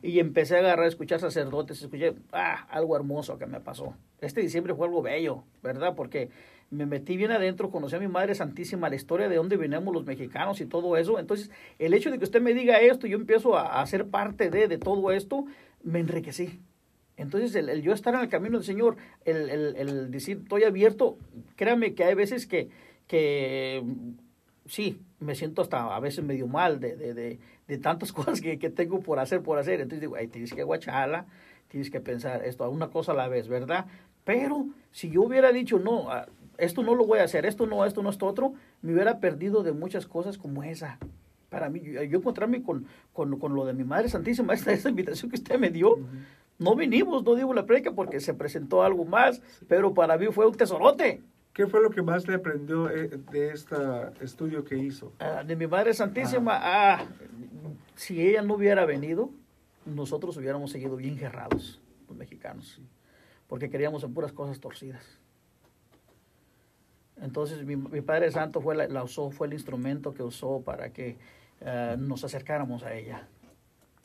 [0.00, 3.94] Y empecé a agarrar, a escuchar sacerdotes, escuché, ah, algo hermoso que me pasó.
[4.22, 5.94] Este diciembre fue algo bello, ¿verdad?
[5.94, 6.30] Porque
[6.70, 10.06] me metí bien adentro, conocí a mi Madre Santísima, la historia de dónde venimos los
[10.06, 11.18] mexicanos y todo eso.
[11.18, 14.50] Entonces, el hecho de que usted me diga esto, yo empiezo a, a ser parte
[14.50, 15.46] de, de todo esto,
[15.82, 16.60] me enriquecí.
[17.16, 20.64] Entonces, el, el, yo estar en el camino del Señor, el, el, el, decir, estoy
[20.64, 21.18] abierto,
[21.56, 22.70] créame que hay veces que,
[23.08, 23.84] que
[24.66, 28.58] sí, me siento hasta a veces medio mal de, de, de, de tantas cosas que,
[28.58, 29.80] que, tengo por hacer, por hacer.
[29.80, 31.26] Entonces digo, ay, tienes que guacharla,
[31.68, 33.86] tienes que pensar esto, una cosa a la vez, ¿verdad?
[34.24, 36.08] Pero si yo hubiera dicho, no,
[36.60, 39.62] esto no lo voy a hacer, esto no, esto no, esto otro, me hubiera perdido
[39.62, 40.98] de muchas cosas como esa.
[41.48, 44.88] Para mí, yo, yo encontrarme con, con, con, lo de mi Madre Santísima, esta, esta
[44.88, 46.24] invitación que usted me dio, uh -huh.
[46.58, 50.46] no vinimos, no digo la predica porque se presentó algo más, pero para mí fue
[50.46, 51.22] un tesorote.
[51.52, 53.74] ¿Qué fue lo que más le aprendió de este
[54.20, 55.12] estudio que hizo?
[55.20, 57.00] Uh, de mi Madre Santísima, ah.
[57.00, 57.06] ah,
[57.96, 59.30] si ella no hubiera venido,
[59.84, 62.80] nosotros hubiéramos seguido bien cerrados, los mexicanos,
[63.48, 65.18] porque queríamos en puras cosas torcidas.
[67.20, 71.16] Entonces mi, Padre Santo fue la, usó, fue el instrumento que usó para que
[71.60, 73.28] uh, nos acercáramos a ella.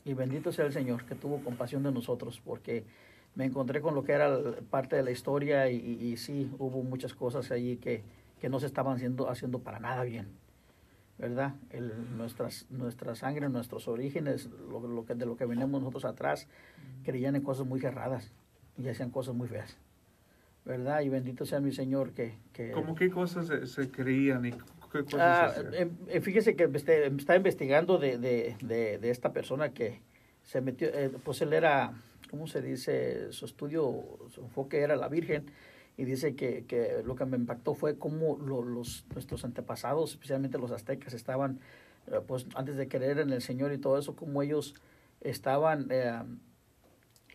[0.03, 2.83] Y bendito sea el Señor que tuvo compasión de nosotros, porque
[3.33, 4.37] me encontré con lo que era
[4.69, 8.03] parte de la historia y, sí, hubo muchas cosas allí que,
[8.39, 10.27] que no se estaban haciendo, haciendo para nada bien.
[11.17, 11.55] ¿Verdad?
[11.69, 16.47] El, nuestras, nuestra sangre, nuestros orígenes, lo que, de lo que venimos nosotros atrás,
[17.03, 18.31] creían en cosas muy cerradas
[18.77, 19.77] y hacían cosas muy feas.
[20.65, 21.01] ¿Verdad?
[21.01, 22.37] Y bendito sea mi Señor que...
[22.51, 24.51] que ¿Cómo qué cosas se, se creían y
[24.91, 25.63] qué cosas ah,
[26.07, 30.01] eh, Fíjese que este, está investigando de, de, de, de, esta persona que
[30.41, 31.93] se metió, eh, pues él era,
[32.29, 33.31] ¿cómo se dice?
[33.31, 35.45] Su estudio, su enfoque era la Virgen
[35.97, 40.57] y dice que, que lo que me impactó fue cómo lo, los, nuestros antepasados, especialmente
[40.57, 41.59] los aztecas, estaban,
[42.07, 44.75] eh, pues antes de creer en el Señor y todo eso, como ellos
[45.21, 46.21] estaban, eh,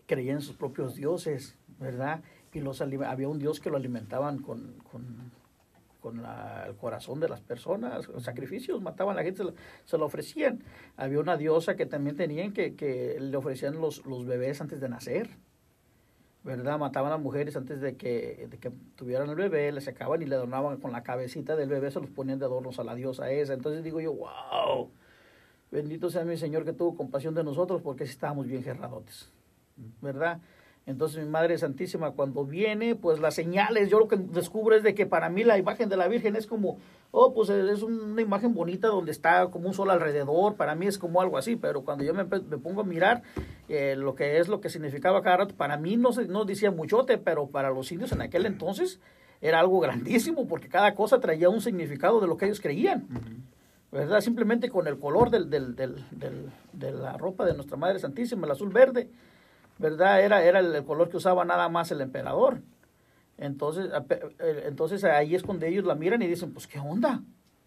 [0.06, 2.22] creían en sus propios dioses, ¿verdad?
[2.52, 5.30] Y los había un dios que lo alimentaban con, con,
[6.00, 6.24] con
[6.66, 9.44] el corazón de las personas, sacrificios, mataban a la gente,
[9.84, 10.62] se lo, ofrecían.
[10.96, 14.88] Había una diosa que también tenían que, que le ofrecían los, los bebés antes de
[14.88, 15.30] nacer.
[16.42, 16.78] ¿verdad?
[16.78, 20.36] Mataban a mujeres antes de que, de que tuvieran el bebé, le sacaban y le
[20.36, 23.52] adornaban con la cabecita del bebé, se los ponían de adornos a la diosa esa.
[23.52, 24.90] Entonces digo yo, wow,
[25.70, 29.30] bendito sea mi Señor que tuvo compasión de nosotros porque estábamos bien gerradotes,
[30.00, 30.40] ¿verdad?
[30.90, 34.94] Entonces mi Madre Santísima cuando viene, pues las señales, yo lo que descubro es de
[34.94, 36.78] que para mí la imagen de la Virgen es como,
[37.12, 40.98] oh, pues es una imagen bonita donde está como un sol alrededor, para mí es
[40.98, 43.22] como algo así, pero cuando yo me, me pongo a mirar
[43.68, 46.70] eh, lo que es lo que significaba cada rato, para mí no, se, no decía
[46.70, 49.00] muchote, pero para los indios en aquel entonces
[49.40, 53.06] era algo grandísimo porque cada cosa traía un significado de lo que ellos creían.
[53.92, 54.20] ¿verdad?
[54.20, 58.46] Simplemente con el color del, del, del, del- de la ropa de nuestra Madre Santísima,
[58.46, 59.08] el azul verde,
[59.80, 60.20] ¿verdad?
[60.22, 62.60] Era, era el, color que usaba nada más el emperador.
[63.38, 63.90] Entonces,
[64.66, 67.22] entonces ahí es donde ellos la miran y dicen, pues, ¿qué onda?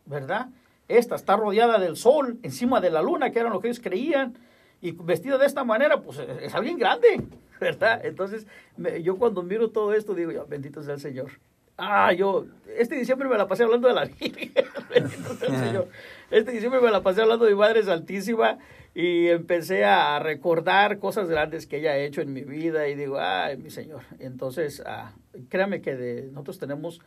[0.05, 0.49] ¿Verdad?
[0.87, 4.37] Esta está rodeada del sol, encima de la luna, que era lo que ellos creían,
[4.81, 7.21] y vestida de esta manera, pues es es alguien grande,
[7.59, 8.05] ¿verdad?
[8.05, 8.45] Entonces,
[8.77, 11.31] me- yo cuando miro todo esto, digo, yo, bendito sea el Señor.
[11.77, 12.45] Ah, yo,
[12.77, 14.51] este diciembre me la pasé hablando de la Virgen,
[14.93, 15.87] bendito sea el Señor.
[16.29, 18.59] Este diciembre me la pasé hablando de mi Madre Santísima
[18.95, 23.17] y empecé a recordar cosas grandes que ella ha hecho en mi vida y digo,
[23.19, 24.01] ay, mi Señor.
[24.19, 25.13] Entonces, ah,
[25.49, 27.01] créame que de, nosotros tenemos,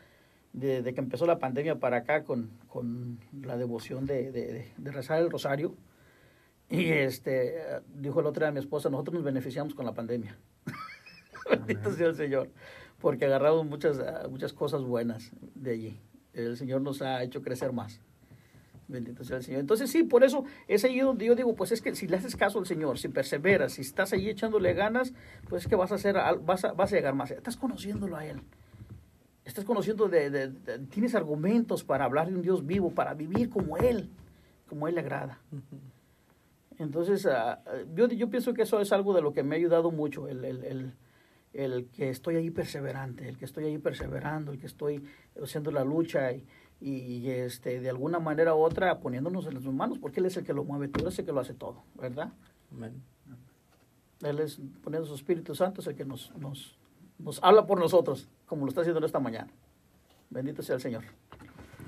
[0.53, 5.21] de, de que empezó la pandemia para acá, con, con la devoción de, de- rezar
[5.23, 5.77] el rosario.
[6.69, 7.55] Y este,
[7.95, 10.37] dijo el otro día a mi esposa, nosotros nos beneficiamos con la pandemia.
[11.51, 12.51] Bendito sea el Señor,
[13.01, 16.01] porque agarramos muchas, muchas cosas buenas de allí.
[16.33, 18.01] El Señor nos ha hecho crecer más.
[18.89, 19.61] Bendito sea el Señor.
[19.61, 22.37] Entonces sí, por eso es ahí donde yo digo, pues es que si le haces
[22.37, 25.13] caso al Señor, si perseveras, si estás ahí echándole ganas,
[25.49, 27.31] pues es que vas a hacer, vas a, vas a llegar más.
[27.33, 28.41] Estás conociéndolo a Él.
[29.45, 33.49] Estás conociendo, de, de- de- tienes argumentos para hablar de un Dios vivo, para vivir
[33.51, 34.11] como Él,
[34.69, 35.41] como Él le agrada.
[36.79, 37.61] Entonces, ah,
[37.95, 40.45] yo, yo pienso que eso es algo de lo que me ha ayudado mucho, el,
[40.45, 40.93] el, el-
[41.53, 45.03] el que estoy ahí perseverante, el que estoy ahí perseverando, el que estoy
[45.43, 46.45] haciendo la lucha y,
[46.81, 50.45] y, este, de alguna manera u otra poniéndonos en sus manos, porque Él es el
[50.45, 52.33] que lo mueve todo, es el que lo hace todo, ¿verdad?
[52.71, 53.03] Amén.
[54.23, 56.77] Él es poniendo su Espíritu Santo, es el que nos, nos,
[57.19, 59.49] nos habla por nosotros, como lo está haciendo esta mañana.
[60.31, 61.05] Bendito sea el Señor.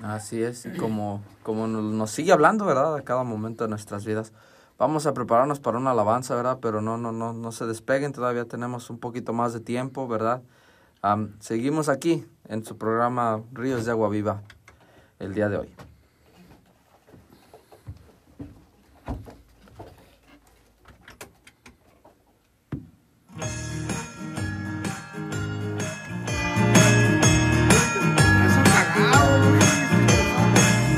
[0.03, 2.95] Así es, y como, como nos, sigue hablando, ¿verdad?
[2.95, 4.33] A cada momento de nuestras vidas.
[4.79, 6.59] Vamos a prepararnos para una alabanza, ¿verdad?
[6.63, 10.43] Pero no, no, no, no se despeguen, todavía tenemos un poquito más de tiempo, ¿verdad?
[11.03, 14.43] Am, seguimos aquí en su programa Ríos de Agua Viva
[15.21, 15.69] el día de hoy.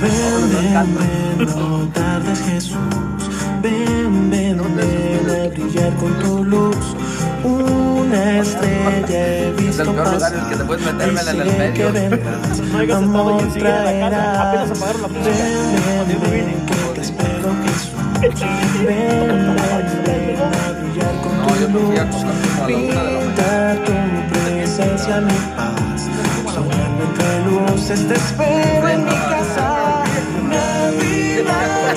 [0.03, 2.77] Ven, no tardes Jesús.
[3.63, 6.77] Ven, ven, ven a brillar con tu luz.
[7.45, 11.57] Una estrella he Es el peor lugar en el que te puedes metérmela en el
[11.59, 11.93] medio.
[11.93, 15.33] No enseguida la casa, apenas apagaron la música.
[21.41, 22.15] No, yo tu me fui a luz.
[22.15, 23.37] acostar como a la una de la mañana.
[23.37, 23.93] Pinta tu
[24.33, 26.01] presencia, mi paz.
[26.55, 30.05] Soñando entre luces, te espero en mi casa.
[30.51, 31.95] Navidad,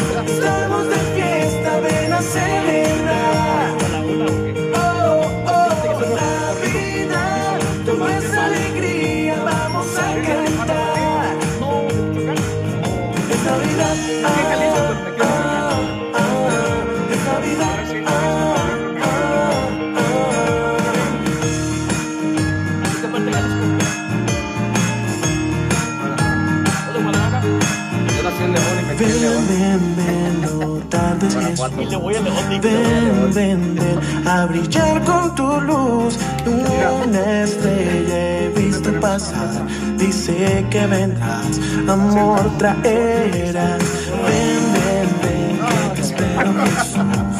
[31.89, 36.17] Y voy a Ven, ven, ven a brillar con tu luz.
[36.45, 39.65] Una estrella he visto pasar.
[39.97, 43.83] Dice que vendrás, amor traerás.
[44.25, 47.37] Ven, ven, ven, que te espero Jesús.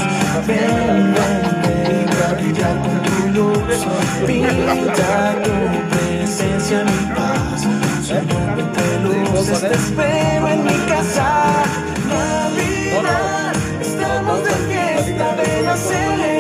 [0.48, 3.80] Ven, ven, ven a brillar con tu luz.
[4.28, 5.56] Pinta tu
[5.90, 7.68] presencia, mi paz.
[8.04, 11.64] Soñando entre luces, te espero en mi casa.
[12.08, 13.53] Navidad,
[13.84, 16.33] estamos de fiesta, ven a celebrar.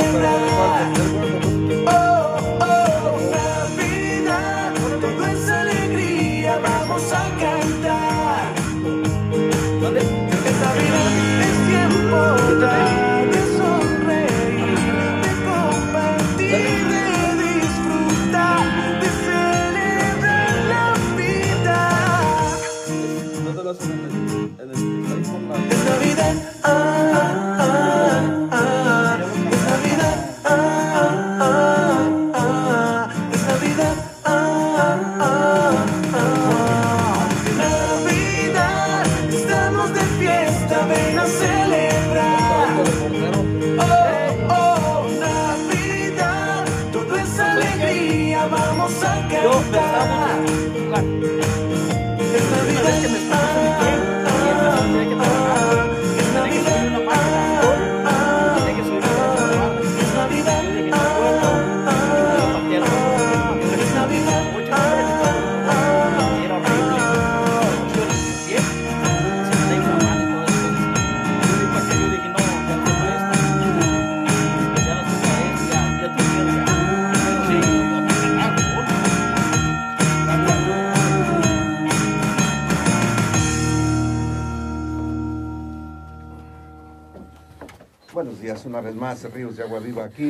[88.73, 90.23] Una vez más, Ríos de Agua Viva aquí,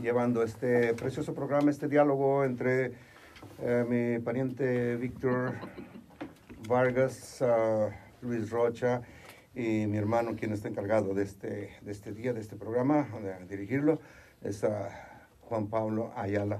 [0.00, 2.94] llevando este precioso programa, este diálogo entre
[3.60, 5.52] eh, mi pariente Víctor
[6.66, 7.90] Vargas, ah,
[8.22, 9.02] Luis Rocha
[9.54, 13.44] y mi hermano, quien está encargado de este, de este día, de este programa, de
[13.44, 14.00] dirigirlo,
[14.40, 14.88] es ah,
[15.42, 16.58] Juan Pablo Ayala.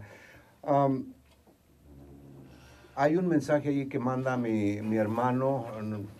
[2.96, 5.64] Hay un mensaje ahí que manda mi, mi hermano,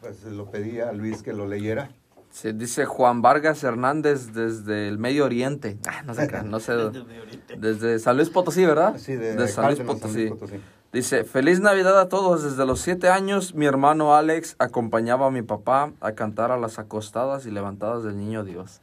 [0.00, 1.90] pues lo pedí a Luis que lo leyera.
[2.30, 5.78] Se dice Juan Vargas Hernández desde el Medio Oriente.
[5.86, 6.74] Ah, no sé, qué, no sé.
[7.58, 8.96] Desde San Luis Potosí, ¿verdad?
[8.98, 10.60] Sí, de San Luis Cárdenas, San Luis Potosí.
[10.92, 12.42] Dice, feliz Navidad a todos.
[12.42, 16.78] Desde los siete años, mi hermano Alex acompañaba a mi papá a cantar a las
[16.78, 18.80] acostadas y levantadas del Niño Dios.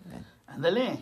[0.47, 0.99] Ándale.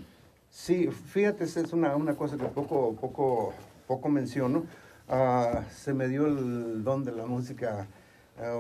[0.49, 3.53] Sí, fíjate, es una, una cosa que poco, poco,
[3.87, 4.63] poco menciono.
[5.09, 7.87] Ah, se me dio el don de la música
[8.39, 8.59] ah,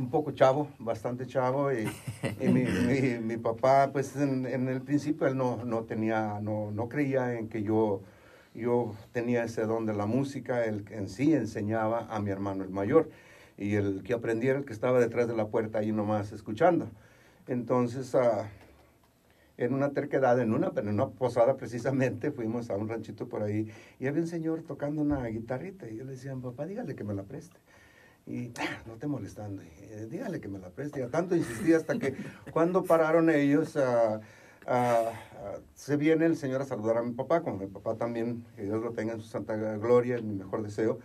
[0.00, 1.88] un poco chavo, bastante chavo, y,
[2.40, 6.70] y mi, mi- mi papá, pues en, en el principio él no, no tenía, no,
[6.72, 8.00] no creía en que yo,
[8.54, 12.70] yo tenía ese don de la música, él en sí enseñaba a mi hermano el
[12.70, 13.10] mayor,
[13.58, 16.88] y el que aprendiera, el que estaba detrás de la puerta ahí nomás escuchando.
[17.46, 18.48] Entonces, ah,
[19.58, 23.70] en una terquedad, en una, en una posada precisamente, fuimos a un ranchito por ahí
[23.98, 27.12] y había un señor tocando una guitarrita y yo le decía, papá, dígale que me
[27.12, 27.58] la preste.
[28.30, 31.04] Y "Ah, no te molestando, "Eh, dígale que me la preste.
[31.08, 32.14] Tanto insistí hasta que
[32.52, 34.20] cuando pararon ellos, ah,
[34.66, 38.44] ah, ah, se viene el señor a saludar a mi papá, como mi papá también,
[38.54, 40.98] que Dios lo tenga en su santa gloria, es mi mejor deseo.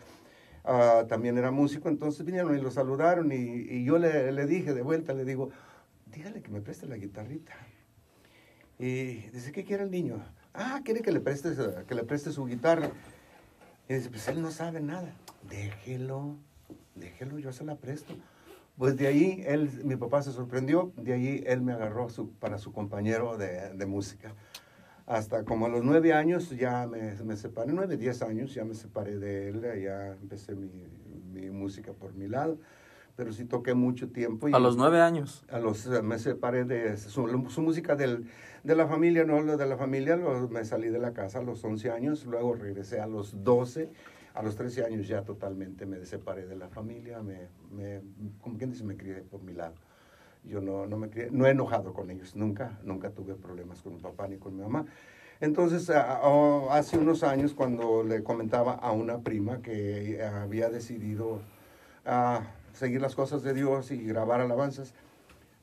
[1.07, 4.81] También era músico, entonces vinieron y lo saludaron y, y yo le, le dije de
[4.81, 5.51] vuelta, le digo,
[6.11, 7.53] dígale que me preste la guitarrita.
[8.79, 10.23] Y dice, ¿qué quiere el niño?
[10.55, 11.51] Ah, quiere que le preste,
[11.87, 12.89] que le preste su guitarra.
[13.87, 15.13] Y dice, pues él no sabe nada.
[15.47, 16.35] Déjelo,
[16.95, 18.13] déjelo, yo se la presto.
[18.77, 22.57] Pues de ahí, él, mi papá se sorprendió, de ahí él me agarró su- para
[22.57, 24.33] su compañero de, de música.
[25.07, 28.73] Hasta como a los nueve años ya me, me separé, nueve, diez años ya me
[28.73, 30.69] separé de él, ya empecé mi,
[31.31, 32.57] mi música por mi lado,
[33.15, 34.49] pero sí toqué mucho tiempo.
[34.49, 35.45] y- A los nueve años.
[35.49, 38.25] a los, me separé de su, su música del,
[38.63, 41.43] de la familia, no lo de la familia, lo- me salí de la casa a
[41.43, 43.89] los 11 años, luego regresé a los 12,
[44.35, 48.01] a los 13 años ya totalmente me separé de la familia, me, me,
[48.41, 49.75] como quien dice, me crié por mi lado.
[50.43, 53.93] Yo no, no me crié, no he enojado con ellos, nunca, nunca tuve problemas con
[53.95, 54.85] mi papá ni con mi mamá.
[55.39, 61.41] Entonces, hace unos años cuando le comentaba a una prima que había decidido
[62.73, 64.93] seguir las cosas de Dios y grabar alabanzas,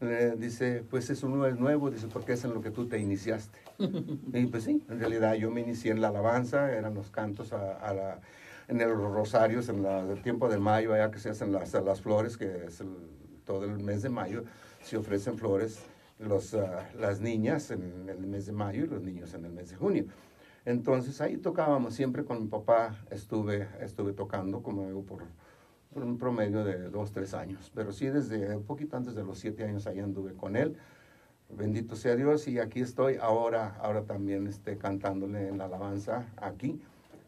[0.01, 2.99] le dice, pues eso no es nuevo, dice, porque es en lo que tú te
[2.99, 3.59] iniciaste.
[3.79, 7.77] y pues sí, en realidad yo me inicié en la alabanza, eran los cantos a,
[7.77, 8.21] a la,
[8.73, 12.01] en el rosarios, en la- el tiempo del mayo, allá que se hacen las, las
[12.01, 13.11] flores, que es el-
[13.45, 14.45] todo el mes de mayo,
[14.83, 15.83] se ofrecen flores
[16.19, 19.71] los, ah, las niñas en el mes de mayo y los niños en el mes
[19.71, 20.07] de junio.
[20.65, 25.23] Entonces ahí tocábamos, siempre con mi papá estuve, estuve tocando, como digo, por,
[25.93, 27.71] por un promedio de dos, tres años.
[27.75, 30.77] Pero sí, desde un poquito antes de los siete años ahí anduve con él.
[31.51, 36.81] Bendito sea Dios y aquí estoy ahora, ahora también este, cantándole en la alabanza aquí.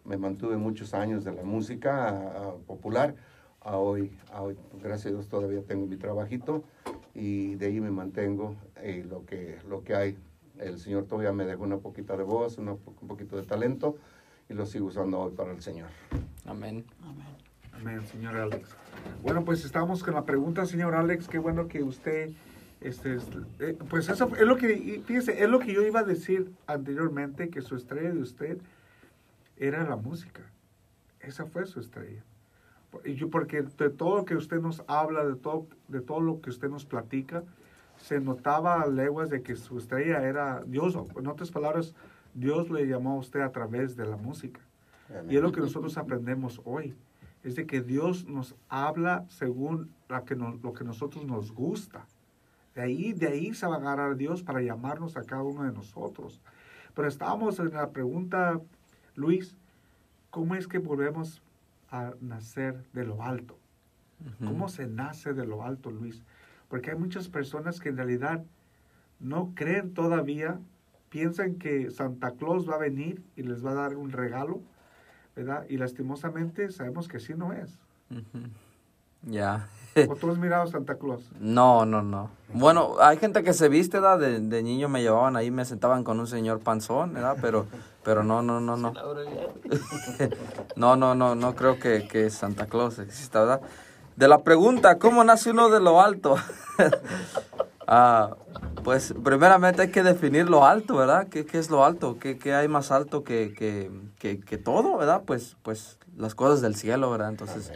[0.04, 3.14] Me mantuve muchos años de la música ah, popular.
[3.60, 6.64] A hoy, a hoy, gracias a Dios, todavía tengo mi trabajito
[7.14, 8.56] y de ahí me mantengo
[8.86, 10.18] y lo que, lo que hay.
[10.58, 13.96] El Señor todavía me dejó una poquita de voz, una un poquito de talento
[14.50, 15.88] y lo sigo usando hoy para el Señor.
[16.44, 16.84] Amén.
[17.72, 18.68] Amén, señor Alex.
[19.22, 21.26] Bueno, pues estamos con la pregunta, señor Alex.
[21.26, 22.30] Qué bueno que usted,
[22.82, 23.26] este, es-
[23.60, 27.48] eh, pues eso es lo que, fíjese, es lo que yo iba a decir anteriormente,
[27.48, 28.58] que su estrella de usted
[29.56, 30.42] era la música.
[31.20, 32.22] Esa fue su estrella.
[33.04, 36.40] Y yo, porque de todo lo que usted nos habla, de todo, de todo lo
[36.40, 37.42] que usted nos platica,
[37.96, 40.96] se notaba a leguas de que su estrella era Dios.
[41.16, 41.94] En otras palabras,
[42.34, 44.60] Dios le llamó a usted a través de la música.
[45.28, 46.94] Y es lo que nosotros aprendemos hoy.
[47.42, 52.06] Es de que Dios nos habla según la que nos- lo que nosotros nos gusta.
[52.74, 55.72] De ahí, de ahí se va a agarrar Dios para llamarnos a cada uno de
[55.72, 56.40] nosotros.
[56.94, 58.60] Pero estábamos en la pregunta,
[59.14, 59.56] Luis,
[60.30, 61.42] ¿cómo es que volvemos
[61.94, 63.56] a nacer de lo alto.
[64.44, 66.22] ¿Cómo se nace de lo alto, Luis?
[66.68, 68.44] Porque hay muchas personas que en realidad
[69.20, 70.58] no creen todavía,
[71.08, 74.60] piensan que Santa Claus va a venir y les va a dar un regalo,
[75.36, 75.66] ¿verdad?
[75.68, 77.78] Y lastimosamente sabemos que así no es.
[79.26, 79.68] Ya.
[80.08, 81.22] ¿O tú has mirado Santa Claus?
[81.38, 82.30] No, no, no.
[82.52, 84.18] Bueno, hay gente que se viste, ¿verdad?
[84.18, 87.36] De, de niño me llevaban ahí, me sentaban con un señor panzón, ¿verdad?
[87.40, 87.66] Pero,
[88.02, 88.92] pero no, no, no, no.
[90.76, 93.60] No, no, no, no creo que, que Santa Claus exista, ¿verdad?
[94.16, 96.36] De la pregunta, ¿cómo nace uno de lo alto?
[97.86, 98.36] Ah,
[98.82, 101.28] pues primeramente hay que definir lo alto, ¿verdad?
[101.28, 102.18] ¿Qué, qué es lo alto?
[102.18, 105.22] ¿Qué, qué hay más alto que, que, que, que todo, ¿verdad?
[105.26, 107.28] Pues, pues las cosas del cielo, ¿verdad?
[107.28, 107.72] Entonces,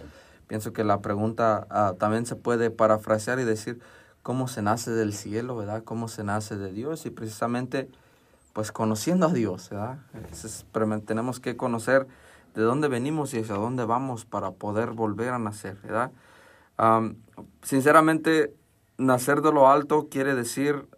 [0.48, 3.80] pienso que la pregunta ah, también se puede parafrasear y decir,
[4.22, 5.84] ¿cómo se nace del cielo, ¿verdad?
[5.84, 7.06] ¿Cómo se nace de Dios?
[7.06, 7.88] Y precisamente,
[8.54, 9.98] pues conociendo a Dios, ¿verdad?
[10.32, 12.06] Ese es- pero tenemos que conocer
[12.54, 16.10] de dónde venimos y hacia dónde vamos para poder volver a nacer, ¿verdad?
[16.76, 17.16] Am,
[17.62, 18.54] sinceramente,
[18.96, 20.88] nacer de lo alto quiere decir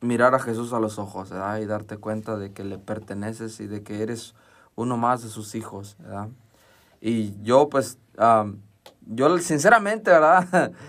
[0.00, 1.58] mirar a Jesús a los ojos, ¿verdad?
[1.60, 4.34] Y darte cuenta de que le perteneces y de que eres
[4.76, 6.28] uno más de sus hijos, ¿verdad?
[7.00, 7.98] Y yo, pues,
[9.06, 10.72] yo sinceramente, ¿verdad?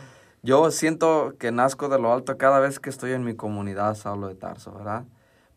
[0.44, 4.28] Yo siento que nazco de lo alto cada vez que estoy en mi comunidad, Saulo
[4.28, 5.04] de Tarso, ¿verdad?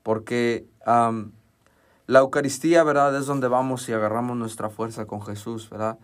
[0.02, 3.16] Porque la Eucaristía, ¿verdad?
[3.16, 5.96] Es donde vamos y agarramos nuestra fuerza con Jesús, ¿verdad?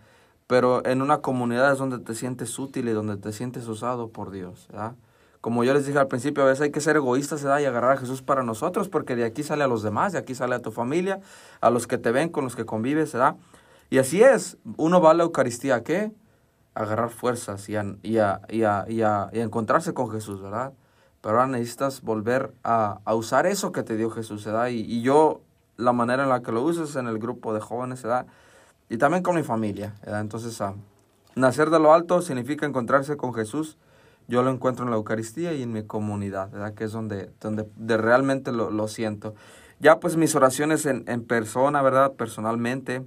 [0.47, 4.31] Pero en una comunidad es donde te sientes útil y donde te sientes usado por
[4.31, 4.95] Dios, ¿verdad?
[5.41, 7.59] Como yo les dije al principio, a veces hay que ser egoístas, ¿verdad?
[7.59, 10.33] Y agarrar a Jesús para nosotros, porque de aquí sale a los demás, de aquí
[10.33, 11.19] sale a tu familia,
[11.61, 13.35] a los que te ven, con los que convives, ¿verdad?
[13.91, 16.13] Y así es, uno va a la Eucaristía, ¿a qué?
[16.75, 20.71] Agarrar fuerzas y a, y a, y a, y encontrarse con Jesús, ¿verdad?
[21.19, 24.69] Pero ahora necesitas volver a, usar eso que te dio Jesús, ¿verdad?
[24.69, 25.41] Y yo,
[25.75, 28.27] la manera en la que lo uso es en el grupo de jóvenes, ¿verdad?
[28.87, 30.21] Y también con mi familia, ¿verdad?
[30.21, 30.73] Entonces, ah,
[31.35, 33.77] nacer de lo alto significa encontrarse con Jesús.
[34.29, 36.75] Yo lo encuentro en la Eucaristía y en mi comunidad, ¿verdad?
[36.75, 39.35] Que es donde, donde de realmente lo, lo siento.
[39.81, 42.13] Ya pues mis oraciones en, en persona, ¿verdad?
[42.13, 43.03] Personalmente,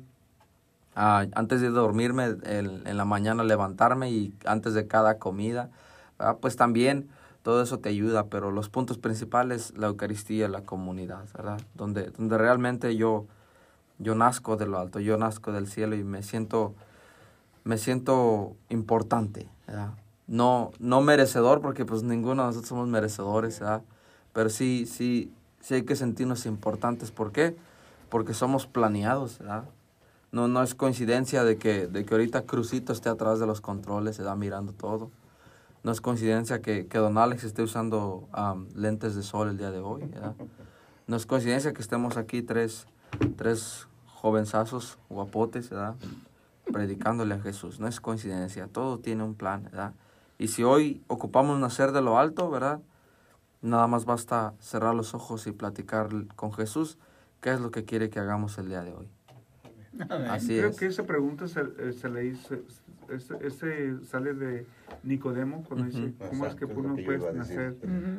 [0.95, 5.71] ah, antes de dormirme, el- en la mañana levantarme y antes de cada comida,
[6.19, 6.39] ¿verdad?
[6.41, 7.09] Pues también
[7.43, 11.61] todo eso te ayuda, pero los puntos principales, la Eucaristía, la comunidad, ¿verdad?
[11.75, 13.27] Donde, donde realmente yo,
[13.99, 16.75] yo nazco de lo alto, yo nazco del cielo y me siento,
[17.65, 19.91] me siento importante, ¿verdad?
[20.27, 23.83] No, no merecedor, porque pues ninguno de nosotros somos merecedores, ¿verdad?
[24.33, 27.11] Pero sí, sí, sí hay que sentirnos importantes.
[27.11, 27.57] ¿Por qué?
[28.09, 29.65] Porque somos planeados, ¿verdad?
[30.35, 34.17] No, no es coincidencia de que, de que ahorita Crucito esté atrás de los controles,
[34.17, 35.13] se da mirando todo.
[35.85, 38.29] No es coincidencia que, que Don Alex esté usando
[38.75, 40.03] lentes de sol el día de hoy.
[41.07, 42.89] No es coincidencia que estemos aquí tres,
[43.37, 45.71] tres jovenzazos guapotes.
[46.65, 47.79] Predicándole a Jesús.
[47.79, 49.71] No es coincidencia, todo tiene un plan.
[50.37, 52.81] Y si hoy ocupamos nacer de lo alto, ¿verdad?
[53.63, 56.99] Nada más basta cerrar los ojos y platicar con Jesús
[57.41, 59.09] qué es lo que quiere que hagamos el día de hoy.
[60.29, 60.77] Así Creo es.
[60.79, 62.57] que esa pregunta se, eh, se le hizo,
[63.09, 64.67] ese, ese sale de
[65.03, 66.15] Nicodemo cuando dice, Ujú.
[66.31, 67.57] ¿cómo es que Exacto, es lo uno que puede iba a decir.
[67.57, 67.77] nacer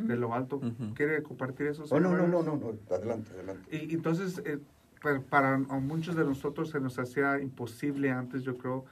[0.08, 0.58] de lo alto?
[0.58, 0.94] Ujú.
[0.94, 1.84] ¿Quiere compartir eso?
[1.90, 3.76] Oh, no, no, no, no, no, adelante, adelante.
[3.76, 4.60] Y entonces, eh,
[5.02, 8.86] pa- para, a muchos de nosotros se nos hacía imposible antes, yo creo,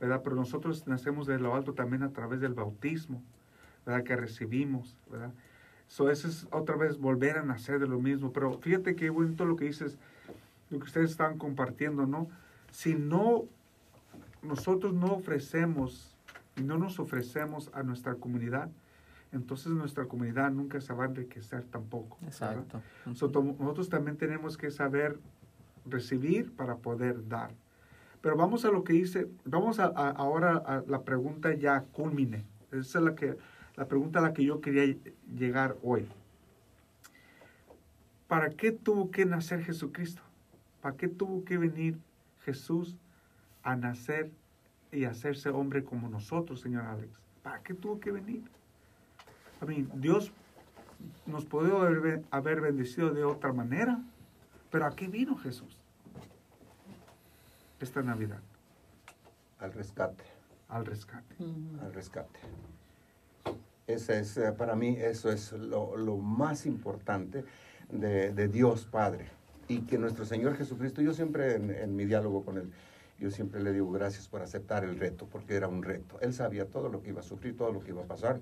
[0.00, 0.20] ¿verdad?
[0.22, 3.22] Pero nosotros nacemos de lo alto también a través del bautismo,
[3.86, 4.02] ¿verdad?
[4.04, 5.32] Que recibimos, ¿verdad?
[5.88, 8.32] So, eso es otra vez volver a nacer de lo mismo.
[8.32, 9.96] Pero fíjate qué bonito lo que dices,
[10.70, 12.28] lo que ustedes están compartiendo, ¿no?
[12.70, 13.44] Si no,
[14.42, 16.14] nosotros no ofrecemos
[16.56, 18.68] y no nos ofrecemos a nuestra comunidad,
[19.32, 22.18] entonces nuestra comunidad nunca se va a enriquecer tampoco.
[22.24, 22.80] Exacto.
[23.14, 25.18] So, to- nosotros también tenemos que saber
[25.84, 27.50] recibir para poder dar.
[28.22, 32.44] Pero vamos a lo que dice, vamos a, a- ahora a la pregunta ya culmine.
[32.72, 33.36] Esa es la, que,
[33.76, 36.08] la pregunta a la que yo quería ll- llegar hoy.
[38.26, 40.22] ¿Para qué tuvo que nacer Jesucristo?
[40.86, 41.98] ¿Para qué tuvo que venir
[42.44, 42.96] Jesús
[43.64, 44.30] a nacer
[44.92, 47.18] y hacerse hombre como nosotros, señor Alex?
[47.42, 48.44] ¿Para qué tuvo que venir?
[49.60, 50.30] I mean, Dios
[51.26, 51.72] nos puede
[52.30, 54.00] haber, bendecido de otra manera,
[54.70, 55.76] pero ¿a qué vino Jesús?
[57.80, 58.42] Esta Navidad,
[59.58, 60.22] Al rescate,
[60.68, 61.34] al rescate.
[61.82, 62.38] al rescate.
[63.88, 67.44] Ese es, eh, para mí, eso es lo, lo más importante
[67.90, 69.26] de, de Dios Padre.
[69.68, 72.70] Y que nuestro Señor Jesucristo, yo siempre en, en mi diálogo con Él,
[73.18, 76.18] yo siempre le digo gracias por aceptar el reto, porque era un reto.
[76.20, 78.40] Él sabía todo lo que iba a sufrir, todo lo que iba a pasar.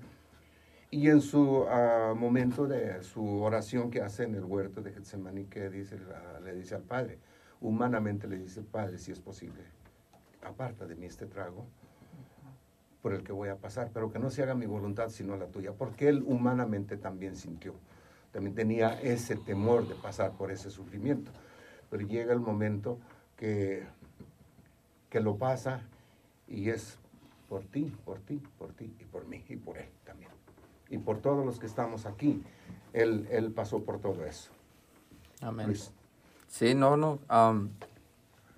[0.91, 5.45] Y en su ah, momento de su oración que hace en el huerto de Getsemaní,
[5.45, 5.97] que dice,
[6.43, 7.19] le dice al Padre,
[7.61, 9.61] humanamente le dice, Padre, si es posible,
[10.43, 11.65] aparta de mí este trago
[13.01, 15.47] por el que voy a pasar, pero que no se haga mi voluntad sino la
[15.47, 17.75] tuya, porque él humanamente también sintió,
[18.35, 21.31] también tenía ese temor de pasar por ese sufrimiento,
[21.89, 22.99] pero llega el momento
[23.37, 23.87] que,
[25.09, 25.83] que lo pasa
[26.45, 26.99] y es
[27.47, 30.31] por ti, por ti, por ti y por mí y por él también.
[30.89, 32.43] Y por todos los que estamos aquí,
[32.91, 34.51] él, él pasó por todo eso.
[35.39, 35.67] Amén.
[35.67, 35.93] Luis.
[36.49, 37.19] Sí, no, no.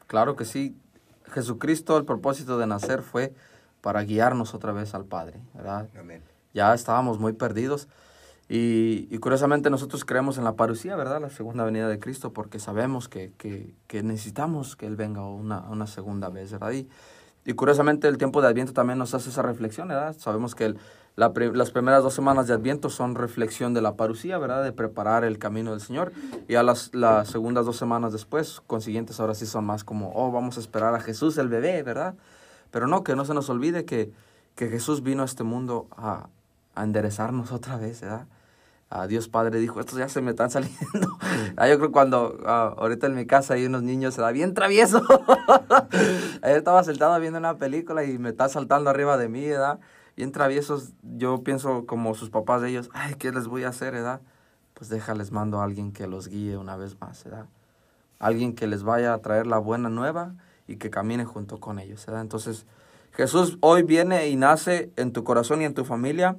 [0.07, 0.75] claro que sí.
[1.27, 3.31] Jesucristo, el propósito de nacer fue
[3.81, 5.87] para guiarnos otra vez al Padre, ¿verdad?
[5.99, 6.23] Amén.
[6.55, 7.87] Ya estábamos muy perdidos.
[8.49, 11.19] Y, y curiosamente nosotros creemos en la parucía, ¿verdad?
[11.21, 15.61] La segunda venida de Cristo, porque sabemos que, que, que necesitamos que Él venga una,
[15.69, 16.71] una segunda vez, ¿verdad?
[16.71, 16.87] Y,
[17.45, 20.15] y curiosamente el tiempo de Adviento también nos hace esa reflexión, ¿verdad?
[20.17, 20.77] Sabemos que el-
[21.17, 24.63] la las primeras dos semanas de Adviento son reflexión de la parucía, ¿verdad?
[24.63, 26.11] De preparar el camino del Señor.
[26.47, 30.31] Y a las, las segundas dos semanas después, consiguientes, ahora sí son más como, oh,
[30.31, 32.13] vamos a esperar a Jesús, el bebé, ¿verdad?
[32.69, 34.11] Pero no, que no se nos olvide que,
[34.55, 36.27] que Jesús vino a este mundo a,
[36.75, 38.27] a enderezarnos otra vez, ¿verdad?
[38.89, 41.17] A Dios Padre dijo, estos ya se me están saliendo.
[41.55, 44.53] Ah, yo creo cuando ah, ahorita en mi casa hay unos niños, se da bien
[44.53, 45.01] travieso.
[46.41, 49.79] Ayer estaba sentado viendo una película y me está saltando arriba de mí, ¿verdad?
[50.15, 53.93] Bien traviesos, yo pienso como sus papás de ellos, ay, ¿qué les voy a hacer,
[53.93, 54.21] ¿verdad?
[54.73, 57.47] Pues déjales, mando a alguien que los guíe una vez más, ¿verdad?
[58.19, 60.35] Alguien que les vaya a traer la buena nueva
[60.67, 62.21] y que camine junto con ellos, ¿verdad?
[62.21, 62.65] Entonces,
[63.13, 66.37] Jesús hoy viene y nace en tu corazón y en tu familia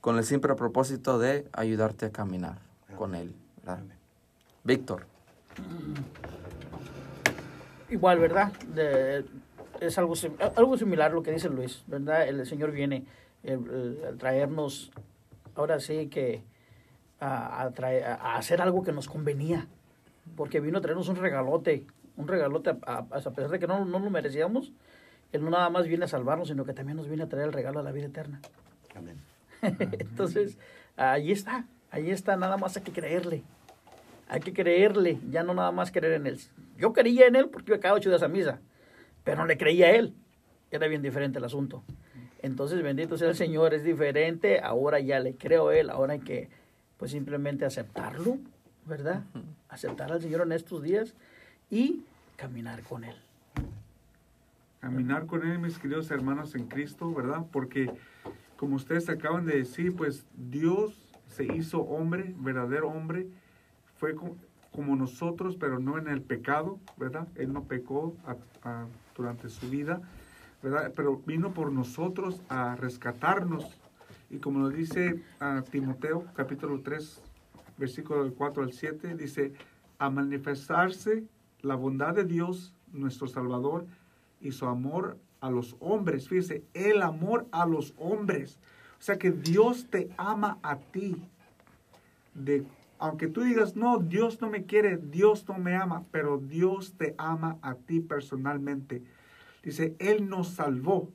[0.00, 2.58] con el simple propósito de ayudarte a caminar
[2.96, 3.82] con Él, ¿verdad?
[4.64, 5.06] Víctor.
[7.88, 8.52] Igual, ¿verdad?
[8.74, 9.24] De-
[9.80, 12.28] es algo, sim- algo similar a lo que dice Luis, ¿verdad?
[12.28, 13.04] El Señor viene
[13.46, 14.90] a traernos,
[15.54, 16.42] ahora sí que
[17.18, 19.66] a, a traer- a hacer algo que nos convenía,
[20.36, 21.86] porque vino a traernos un regalote,
[22.16, 24.72] un regalote, a, a- a pesar de que no, no lo merecíamos,
[25.32, 27.52] Él no nada más viene a salvarnos, sino que también nos viene a traer el
[27.52, 28.40] regalo de la vida eterna.
[28.94, 29.16] Amén.
[29.98, 30.58] Entonces,
[30.96, 33.42] ahí está, ahí está, nada más hay que creerle.
[34.28, 36.40] Hay que creerle, ya no nada más creer en él.
[36.78, 38.60] Yo creía en él porque iba cada ocho días a misa,
[39.24, 40.14] pero no le creía a él.
[40.70, 41.82] Era bien diferente el asunto.
[42.42, 46.20] Entonces, bendito sea el Señor, es diferente, ahora ya le creo a él, ahora hay
[46.20, 46.48] que
[46.96, 48.38] pues simplemente aceptarlo,
[48.86, 49.24] ¿verdad?
[49.68, 51.14] Aceptar al Señor en estos días
[51.70, 52.04] y
[52.36, 53.16] caminar con él.
[54.80, 57.44] caminar con Él, mis queridos hermanos en Cristo, ¿verdad?
[57.52, 57.90] Porque,
[58.60, 60.92] como ustedes acaban de decir, pues Dios
[61.28, 63.26] se hizo hombre, verdadero hombre,
[63.96, 64.36] fue co-
[64.70, 67.26] como nosotros, pero no en el pecado, ¿verdad?
[67.36, 68.14] Él no pecó
[69.16, 70.02] durante su vida,
[70.62, 70.92] ¿verdad?
[70.94, 73.64] Pero vino por nosotros a rescatarnos.
[74.28, 77.22] Y como nos dice a Timoteo, capítulo 3,
[77.78, 79.54] versículo del 4 al 7, dice,
[79.98, 81.24] a manifestarse
[81.62, 83.86] la bondad de Dios, nuestro Salvador,
[84.42, 86.28] y su amor a los hombres.
[86.28, 88.58] Fíjese, el amor a los hombres.
[88.98, 91.16] O sea que Dios te ama a ti.
[92.34, 92.64] De,
[92.98, 97.14] aunque tú digas, no, Dios no me quiere, Dios no me ama, pero Dios te
[97.18, 99.02] ama a ti personalmente.
[99.62, 101.10] Dice, Él nos salvó.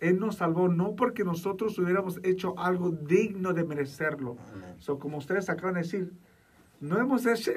[0.00, 4.36] Él nos salvó no porque nosotros hubiéramos hecho algo digno de merecerlo.
[4.78, 6.12] So, como ustedes acaban de decir,
[6.80, 7.52] no hemos hecho,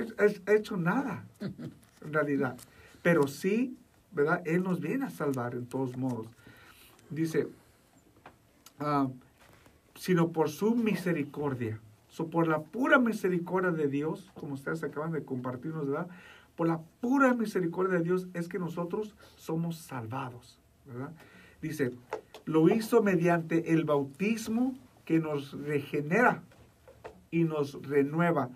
[0.48, 2.58] hecho nada, en realidad.
[3.02, 3.78] Pero sí,
[4.14, 4.42] ¿verdad?
[4.46, 6.28] Él nos viene a salvar en todos modos.
[7.10, 7.48] Dice,
[8.80, 9.08] ah,
[9.96, 11.80] sino por su misericordia.
[12.10, 16.08] So, por la pura misericordia de Dios, como ustedes acaban de compartirnos, ¿verdad?
[16.56, 20.60] Por la pura misericordia de Dios es que nosotros somos salvados.
[21.62, 21.94] Dice,
[22.46, 24.76] lo hizo mediante el bautismo
[25.06, 26.44] que nos regenera
[27.32, 28.50] y nos renueva.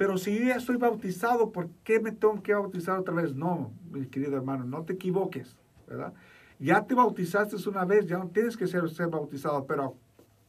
[0.00, 3.34] Pero si ya estoy bautizado, ¿por qué me tengo que bautizar otra vez?
[3.34, 5.54] No, mi querido hermano, no te equivoques,
[5.86, 6.14] ¿verdad?
[6.58, 9.94] Ya te bautizaste una vez, ya no tienes que ser, ser bautizado, pero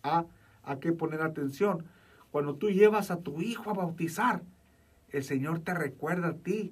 [0.04, 0.24] a,
[0.64, 1.84] a que poner atención.
[2.32, 4.42] Cuando tú llevas a tu hijo a bautizar,
[5.10, 6.72] el Señor te recuerda a ti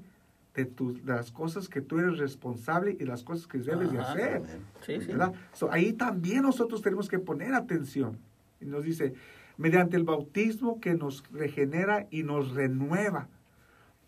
[0.55, 3.97] de, tus, de las cosas que tú eres responsable y las cosas que debes de
[3.99, 4.13] Ajá.
[4.13, 4.41] hacer.
[4.85, 5.11] Sí, sí.
[5.51, 8.17] So, ahí también nosotros tenemos que poner atención.
[8.61, 9.15] Y nos dice,
[9.59, 13.27] mediante el bautismo que nos regenera y nos renueva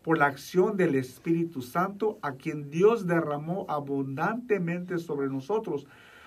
[0.01, 5.85] por la acción del Espíritu Santo, a quien Dios derramó abundantemente sobre nosotros.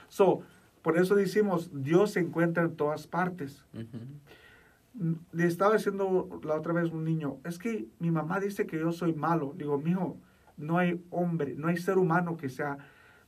[0.09, 0.43] So,
[0.83, 3.65] por eso decimos, Dios se encuentra en todas partes.
[5.33, 8.93] Le estaba diciendo la otra vez un niño, es que mi mamá dice que yo
[8.93, 9.55] soy malo.
[9.57, 10.19] Digo, mijo,
[10.59, 12.77] no hay hombre, no hay ser humano que sea.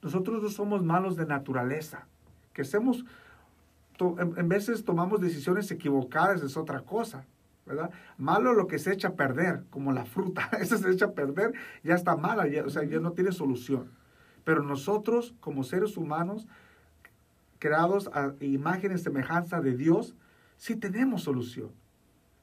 [0.02, 2.06] Nosotros no somos malos de naturaleza.
[2.52, 3.06] Que hacemos,
[3.98, 7.24] en, en veces tomamos decisiones equivocadas, es otra cosa,
[7.64, 7.90] ¿verdad?
[8.16, 10.48] Malo lo que se echa a perder, como la fruta.
[10.60, 11.52] Esa se echa a perder,
[11.82, 13.90] ya está mala, ya, o sea, ya no tiene solución.
[14.44, 16.46] Pero nosotros, como seres humanos,
[17.58, 20.14] creados a imagen y semejanza de Dios,
[20.56, 21.70] sí tenemos solución,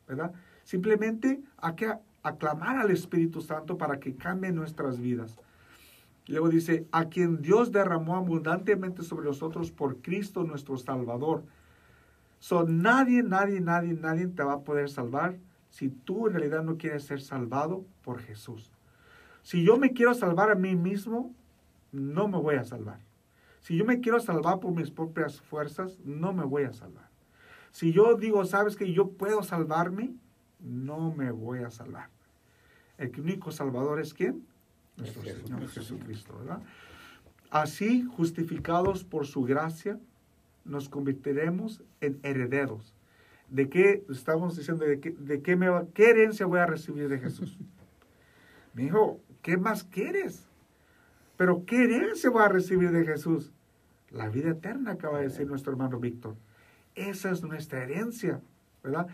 [0.08, 0.34] ¿verdad?
[0.64, 5.38] Simplemente hay que aclamar al Espíritu Santo para que cambie nuestras vidas.
[6.28, 11.44] Luego dice, a quien Dios derramó abundantemente sobre nosotros por Cristo nuestro Salvador.
[12.40, 15.38] So, nadie, nadie, nadie, nadie te va a poder salvar
[15.70, 18.72] si tú en realidad no quieres ser salvado por Jesús.
[19.42, 21.34] Si yo me quiero salvar a mí mismo,
[21.92, 23.00] no me voy a salvar.
[23.62, 27.10] Si yo me quiero salvar por mis propias fuerzas, no me voy a salvar.
[27.72, 30.14] Si yo digo, sabes que yo puedo salvarme,
[30.60, 32.10] no me voy a salvar.
[32.98, 34.46] El único salvador es quién?
[34.98, 36.62] Nuestro Señor Jesucristo, ¿verdad?
[37.50, 40.00] Así, justificados por su gracia,
[40.66, 42.96] nos convertiremos en herederos.
[43.50, 44.86] ¿De qué estamos diciendo?
[44.86, 47.58] ¿De qué, de qué, me va, qué herencia voy a recibir de Jesús?
[48.74, 50.48] Me dijo, ¿qué más quieres?
[51.38, 53.52] Pero ¿qué herencia voy a recibir de Jesús?
[54.10, 56.36] La vida eterna, acaba de decir nuestro hermano Víctor.
[56.96, 58.42] Esa es nuestra herencia,
[58.84, 59.08] ¿verdad?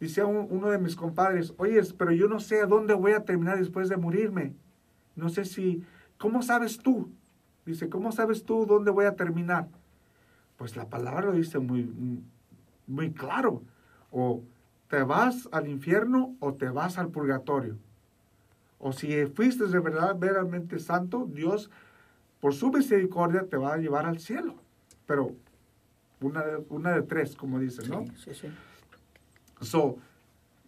[0.00, 3.58] Dice uno de mis compadres, oye, pero yo no sé a dónde voy a terminar
[3.58, 4.54] después de morirme.
[5.16, 5.84] No sé si,
[6.18, 7.10] ¿cómo sabes tú?
[7.66, 9.68] Dice, ¿cómo sabes tú dónde voy a terminar?
[10.56, 11.90] Pues la palabra lo dice muy,
[12.86, 13.62] muy claro.
[14.10, 14.42] O
[14.88, 17.76] te vas al infierno o te vas al purgatorio.
[18.78, 21.70] O si fuiste de verdad verdaderamente santo, Dios,
[22.40, 24.56] por su misericordia, te va a llevar al cielo.
[25.06, 25.34] Pero
[26.20, 28.04] una de, una de tres, como dice, ¿no?
[28.16, 28.48] Sí, sí.
[29.60, 29.96] So,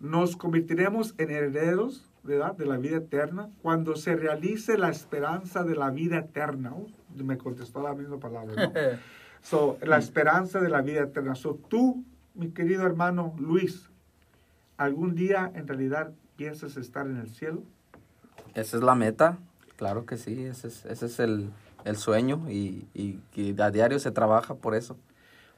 [0.01, 2.55] nos convertiremos en herederos ¿verdad?
[2.55, 6.73] de la vida eterna cuando se realice la esperanza de la vida eterna.
[6.75, 8.67] Oh, me contestó la misma palabra.
[8.67, 8.73] ¿no?
[9.43, 11.35] so, la esperanza de la vida eterna.
[11.35, 12.05] So, tú,
[12.35, 13.89] mi querido hermano Luis,
[14.77, 17.63] ¿algún día en realidad piensas estar en el cielo?
[18.55, 19.39] Esa es la meta,
[19.77, 21.51] claro que sí, ese es, ese es el,
[21.85, 24.97] el sueño y, y, y a diario se trabaja por eso.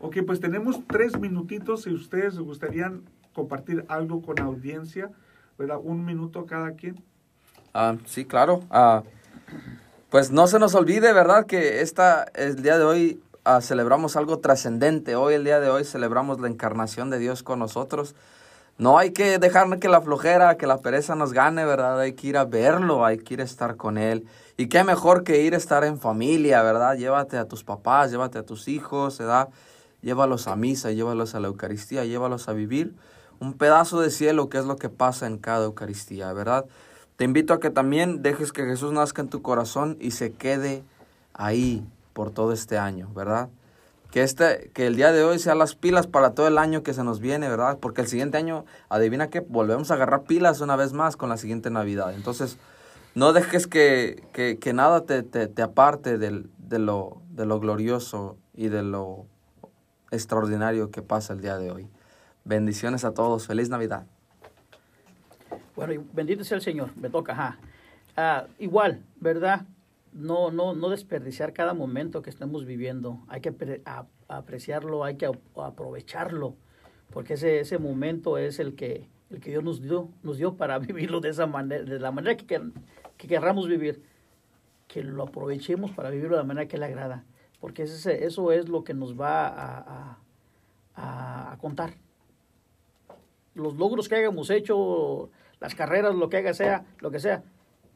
[0.00, 5.10] Ok, pues tenemos tres minutitos si ustedes les gustarían compartir algo con la audiencia,
[5.58, 5.78] ¿verdad?
[5.82, 7.02] Un minuto cada quien.
[7.74, 8.62] Ah, sí, claro.
[8.70, 9.02] Ah,
[10.08, 11.46] pues no se nos olvide, ¿verdad?
[11.46, 15.16] Que esta, el día de hoy ah, celebramos algo trascendente.
[15.16, 18.14] Hoy, el día de hoy, celebramos la encarnación de Dios con nosotros.
[18.78, 21.98] No hay que dejar que la flojera, que la pereza nos gane, ¿verdad?
[21.98, 24.24] Hay que ir a verlo, hay que ir a estar con Él.
[24.56, 26.96] Y qué mejor que ir a estar en familia, ¿verdad?
[26.96, 29.48] Llévate a tus papás, llévate a tus hijos, ¿verdad?
[30.00, 32.94] Llévalos a misa, llévalos a la Eucaristía, llévalos a vivir
[33.40, 36.66] un pedazo de cielo, que es lo que pasa en cada Eucaristía, ¿verdad?
[37.16, 40.84] Te invito a que también dejes que Jesús nazca en tu corazón y se quede
[41.34, 43.48] ahí por todo este año, ¿verdad?
[44.10, 46.94] Que, este, que el día de hoy sea las pilas para todo el año que
[46.94, 47.78] se nos viene, ¿verdad?
[47.80, 51.36] Porque el siguiente año, adivina que volvemos a agarrar pilas una vez más con la
[51.36, 52.14] siguiente Navidad.
[52.14, 52.56] Entonces,
[53.14, 57.60] no dejes que, que, que nada te, te, te aparte del, de, lo, de lo
[57.60, 59.26] glorioso y de lo
[60.10, 61.88] extraordinario que pasa el día de hoy.
[62.48, 63.46] Bendiciones a todos.
[63.46, 64.06] Feliz Navidad.
[65.76, 66.96] Bueno, bendito sea el Señor.
[66.96, 67.58] Me toca.
[68.16, 69.66] Ah, igual, ¿verdad?
[70.14, 73.20] No, no, no desperdiciar cada momento que estemos viviendo.
[73.28, 73.54] Hay que
[74.28, 76.54] apreciarlo, hay que aprovecharlo,
[77.12, 80.78] porque ese, ese momento es el que, el que Dios nos dio, nos dio para
[80.78, 82.62] vivirlo de esa manera, de la manera que,
[83.18, 84.02] que querramos vivir.
[84.88, 87.24] Que lo aprovechemos para vivirlo de la manera que le agrada,
[87.60, 90.18] porque ese, eso es lo que nos va a-
[90.96, 91.92] a- a contar
[93.58, 95.30] los logros que hayamos hecho,
[95.60, 97.42] las carreras, lo que haga sea, lo que sea,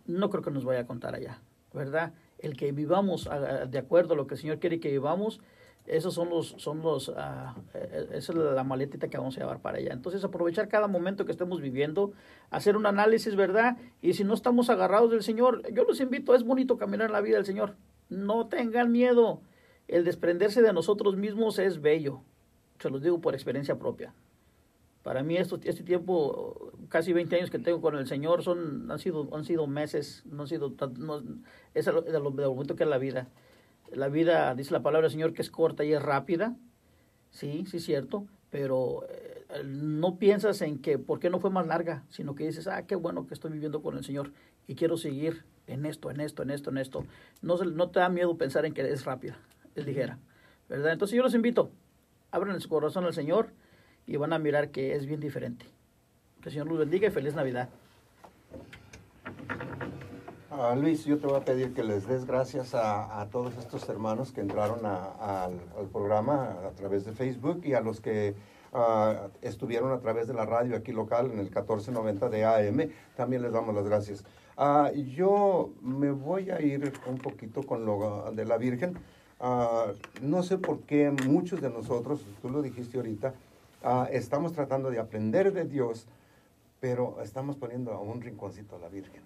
[0.07, 1.41] no creo que nos vaya a contar allá,
[1.73, 2.13] ¿verdad?
[2.39, 5.41] El que vivamos a- a- de acuerdo a lo que el Señor quiere que vivamos,
[5.87, 9.61] esos son los, son los, ah, eh, esa es la maletita que vamos a llevar
[9.61, 9.93] para allá.
[9.93, 12.13] Entonces aprovechar cada momento que estemos viviendo,
[12.51, 13.77] hacer un análisis, ¿verdad?
[14.01, 17.37] Y si no estamos agarrados del Señor, yo los invito, es bonito caminar la vida
[17.37, 17.75] del Señor.
[18.09, 19.41] No tengan miedo.
[19.89, 22.23] El desprenderse de nosotros mismos es bello.
[22.79, 24.15] Se los digo por experiencia propia.
[25.03, 28.99] Para mí esto, este tiempo, casi 20 años que tengo con el Señor, son, han,
[28.99, 31.23] sido, han sido meses, no han sido, no,
[31.75, 33.29] es de lo, bonito que es la vida.
[33.91, 36.57] La vida, dice la palabra del Señor, que es corta y es rápida,
[37.31, 41.67] sí, sí es cierto, pero eh, no piensas en que, ¿por qué no fue más
[41.67, 42.05] larga?
[42.09, 44.33] Sino que dices, ah, qué bueno que estoy viviendo con el Señor
[44.69, 47.05] y quiero seguir en esto, en esto, en esto, en esto.
[47.43, 49.37] No, no te da miedo pensar en que es rápida,
[49.75, 50.19] es ligera,
[50.69, 50.93] ¿verdad?
[50.93, 51.73] Entonces yo los invito,
[52.31, 53.51] abran su corazón al Señor
[54.07, 55.65] y van a mirar que es bien diferente.
[56.43, 57.69] Que el Señor los bendiga y feliz Navidad.
[60.51, 63.89] Ah, Luis, yo te voy a pedir que les des gracias a, a todos estos
[63.89, 68.35] hermanos que entraron a- al, al programa a, través de Facebook y a los que
[68.75, 72.91] ah, estuvieron a través de la radio aquí local en el 1490 de AM.
[73.17, 74.25] También les damos las gracias.
[74.59, 78.99] Ah, yo me voy a ir un poquito con lo de la Virgen.
[80.21, 83.35] No sé por qué muchos de nosotros, tú lo dijiste ahorita,
[83.85, 86.07] ah, estamos tratando de aprender de Dios,
[86.81, 89.23] pero estamos poniendo a un rinconcito a la Virgen.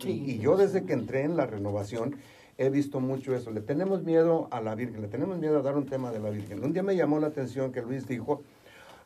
[0.00, 0.24] Sí.
[0.26, 2.16] Y, y yo desde que entré en la renovación
[2.58, 3.50] he visto mucho eso.
[3.50, 6.30] Le tenemos miedo a la Virgen, le tenemos miedo a dar un tema de la
[6.30, 6.64] Virgen.
[6.64, 8.42] Un día me llamó la atención que Luis dijo,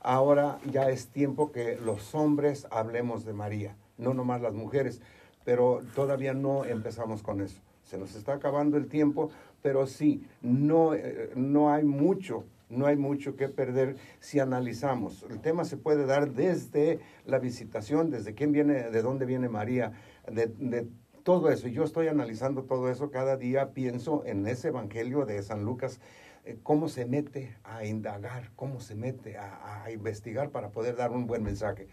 [0.00, 5.00] ahora ya es tiempo que los hombres hablemos de María, no nomás las mujeres,
[5.44, 7.60] pero todavía no empezamos con eso.
[7.84, 9.30] Se nos está acabando el tiempo,
[9.62, 15.24] pero sí, no, eh, no hay mucho, no hay mucho que perder si analizamos.
[15.30, 19.92] El tema se puede dar desde la visitación, desde quién viene, de dónde viene María,
[20.30, 20.88] de,
[21.22, 21.68] todo eso.
[21.68, 26.00] Yo estoy analizando todo eso cada día, pienso en ese evangelio de San Lucas,
[26.44, 31.10] eh, cómo se mete a indagar, cómo se mete a, a investigar para poder dar
[31.10, 31.88] un buen mensaje.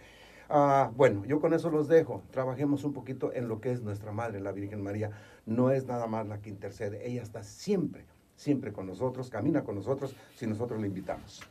[0.47, 2.23] Ah, bueno, yo con eso los dejo.
[2.31, 5.11] Trabajemos un poquito en lo que es nuestra Madre, la Virgen María.
[5.45, 7.07] No es nada más la que intercede.
[7.07, 8.06] Ella está siempre,
[8.36, 11.41] siempre con nosotros, camina con nosotros si nosotros le invitamos.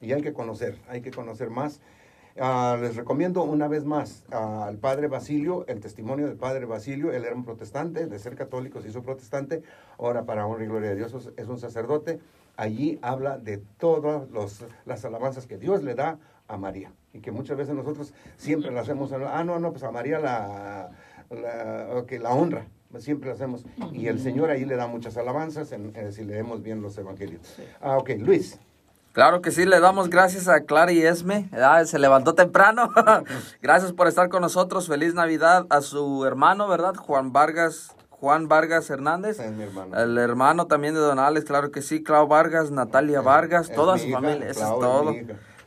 [0.00, 1.80] Y hay que conocer, hay que conocer más.
[2.38, 7.10] Ah, les recomiendo una vez más ah, al Padre Basilio, el testimonio del Padre Basilio.
[7.12, 9.62] Él era un protestante, de ser católico se hizo protestante.
[9.98, 12.20] Ahora, para honra y gloria de Dios, es- un sacerdote.
[12.58, 16.92] Allí habla de todas los- las alabanzas que Dios le da a María.
[17.14, 19.12] Y que muchas veces nosotros siempre la hacemos.
[19.12, 20.90] Ah, no, no, pues a María la,
[21.30, 22.66] la, la honra.
[23.00, 23.64] Siempre la hacemos.
[23.92, 27.42] Y el Señor ahí le da muchas alabanzas en- eh, si leemos bien los evangelios.
[27.80, 28.58] Ah, ok, Luis.
[29.12, 31.84] Claro que sí, le damos gracias a Clara y Esme, ¿verdad?
[31.86, 32.90] se levantó temprano.
[33.62, 34.88] gracias por estar con nosotros.
[34.88, 36.94] Feliz Navidad a su hermano, ¿verdad?
[36.96, 39.40] Juan Vargas, Juan Vargas Hernández.
[39.40, 39.96] Es mi hermano.
[39.98, 42.02] El hermano también de Don Alex, claro que sí.
[42.02, 44.50] Clau Vargas, Natalia Vargas, Es toda su hija, familia.
[44.50, 45.14] Eso es todo.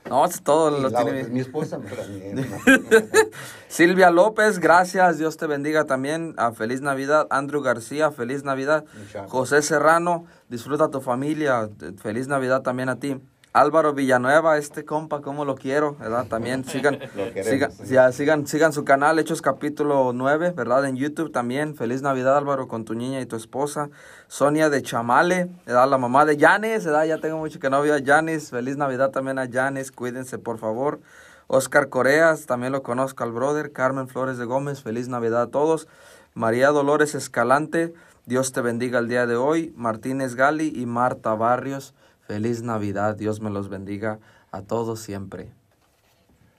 [0.08, 0.78] No, eso es todo.
[0.78, 2.48] Y lo la- tiene- mi esposa también.
[3.68, 6.34] Silvia López, gracias, Dios te bendiga también.
[6.38, 7.28] A feliz Navidad.
[7.30, 8.86] Andrew García, feliz Navidad.
[9.28, 11.70] José Serrano, disfruta tu familia.
[12.02, 13.20] Feliz Navidad también a ti.
[13.52, 16.28] Álvaro Villanueva, este compa, cómo lo quiero, ¿verdad?
[16.28, 17.00] También sigan,
[17.34, 17.94] queremos, sigan, sí.
[17.94, 20.86] ya, sigan, sigan su canal, Hechos capítulo 9, ¿verdad?
[20.86, 21.76] En YouTube también.
[21.76, 23.90] Feliz Navidad, Álvaro, con tu niña y tu esposa.
[24.28, 25.90] Sonia de Chamale, ¿verdad?
[25.90, 27.06] La mamá de Janis, ¿verdad?
[27.06, 28.52] Ya tengo mucho que no veo a Janis.
[28.52, 31.00] Feliz Navidad también a Janis, cuídense, por favor.
[31.48, 33.72] Oscar Coreas, también lo conozco al brother.
[33.72, 35.88] Carmen Flores de Gómez, feliz Navidad a todos.
[36.36, 37.92] María Dolores Escalante,
[38.28, 39.74] Dios te bendiga el día de hoy.
[39.76, 41.96] Martínez Gali y Marta Barrios,
[42.30, 43.16] feliz Navidad.
[43.16, 44.20] Dios me los bendiga
[44.52, 45.50] a todos siempre.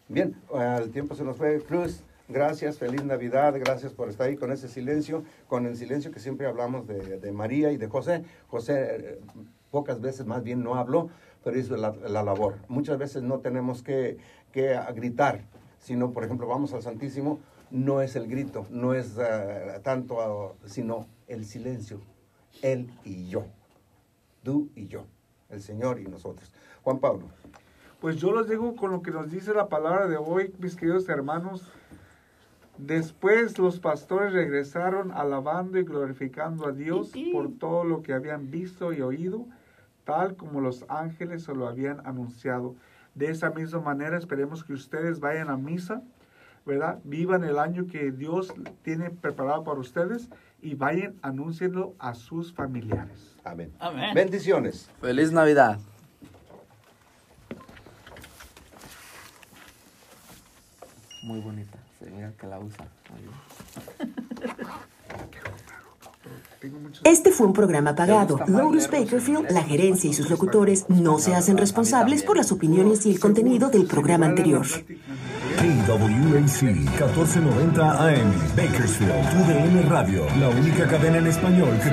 [0.09, 1.63] Bien, el tiempo se nos fue.
[1.63, 6.19] Cruz, gracias, feliz Navidad, gracias por estar ahí con ese silencio, con el silencio que
[6.19, 8.25] siempre hablamos de, de María y de José.
[8.49, 9.21] José eh,
[9.71, 11.09] pocas veces más bien no habló,
[11.45, 12.57] pero hizo la, la labor.
[12.67, 14.19] Muchas veces no tenemos que,
[14.51, 15.45] que gritar,
[15.79, 17.39] sino, por ejemplo, vamos al Santísimo,
[17.71, 22.01] no es el grito, no es eh, tanto, sino el silencio,
[22.61, 23.45] él y yo,
[24.43, 25.07] tú y yo,
[25.51, 26.51] el Señor y nosotros.
[26.83, 27.27] Juan Pablo.
[28.01, 31.09] Pues yo los digo con lo que nos dice la palabra de hoy, mis queridos
[31.09, 31.71] hermanos.
[32.79, 38.95] Después los pastores regresaron alabando y glorificando a Dios por todo lo que habían visto
[38.95, 39.45] y oído,
[40.05, 42.75] tal como los ángeles se lo habían anunciado.
[43.15, 46.03] De esa misma manera esperemos que ustedes vayan a misa,
[46.65, 47.01] ¿verdad?
[47.05, 50.31] Vivan el año que Dios tiene preparado para ustedes
[50.63, 53.37] y vayan anúncienlo a sus familiares.
[53.45, 53.73] Amén.
[53.79, 54.15] Amén.
[54.15, 54.91] Bendiciones.
[55.01, 55.79] Feliz Navidad.
[61.23, 62.87] Muy bonita, se mira que la usa.
[63.11, 63.21] Muy
[64.09, 64.27] bien.
[67.05, 68.39] Este fue un programa pagado.
[68.47, 73.13] Lourdes Bakerfield, la gerencia y sus locutores no se hacen responsables por las opiniones y
[73.13, 74.67] el contenido del programa anterior.
[75.57, 81.89] KWAC 1490 AM, Bakersfield, UDN Radio, la única cadena en español que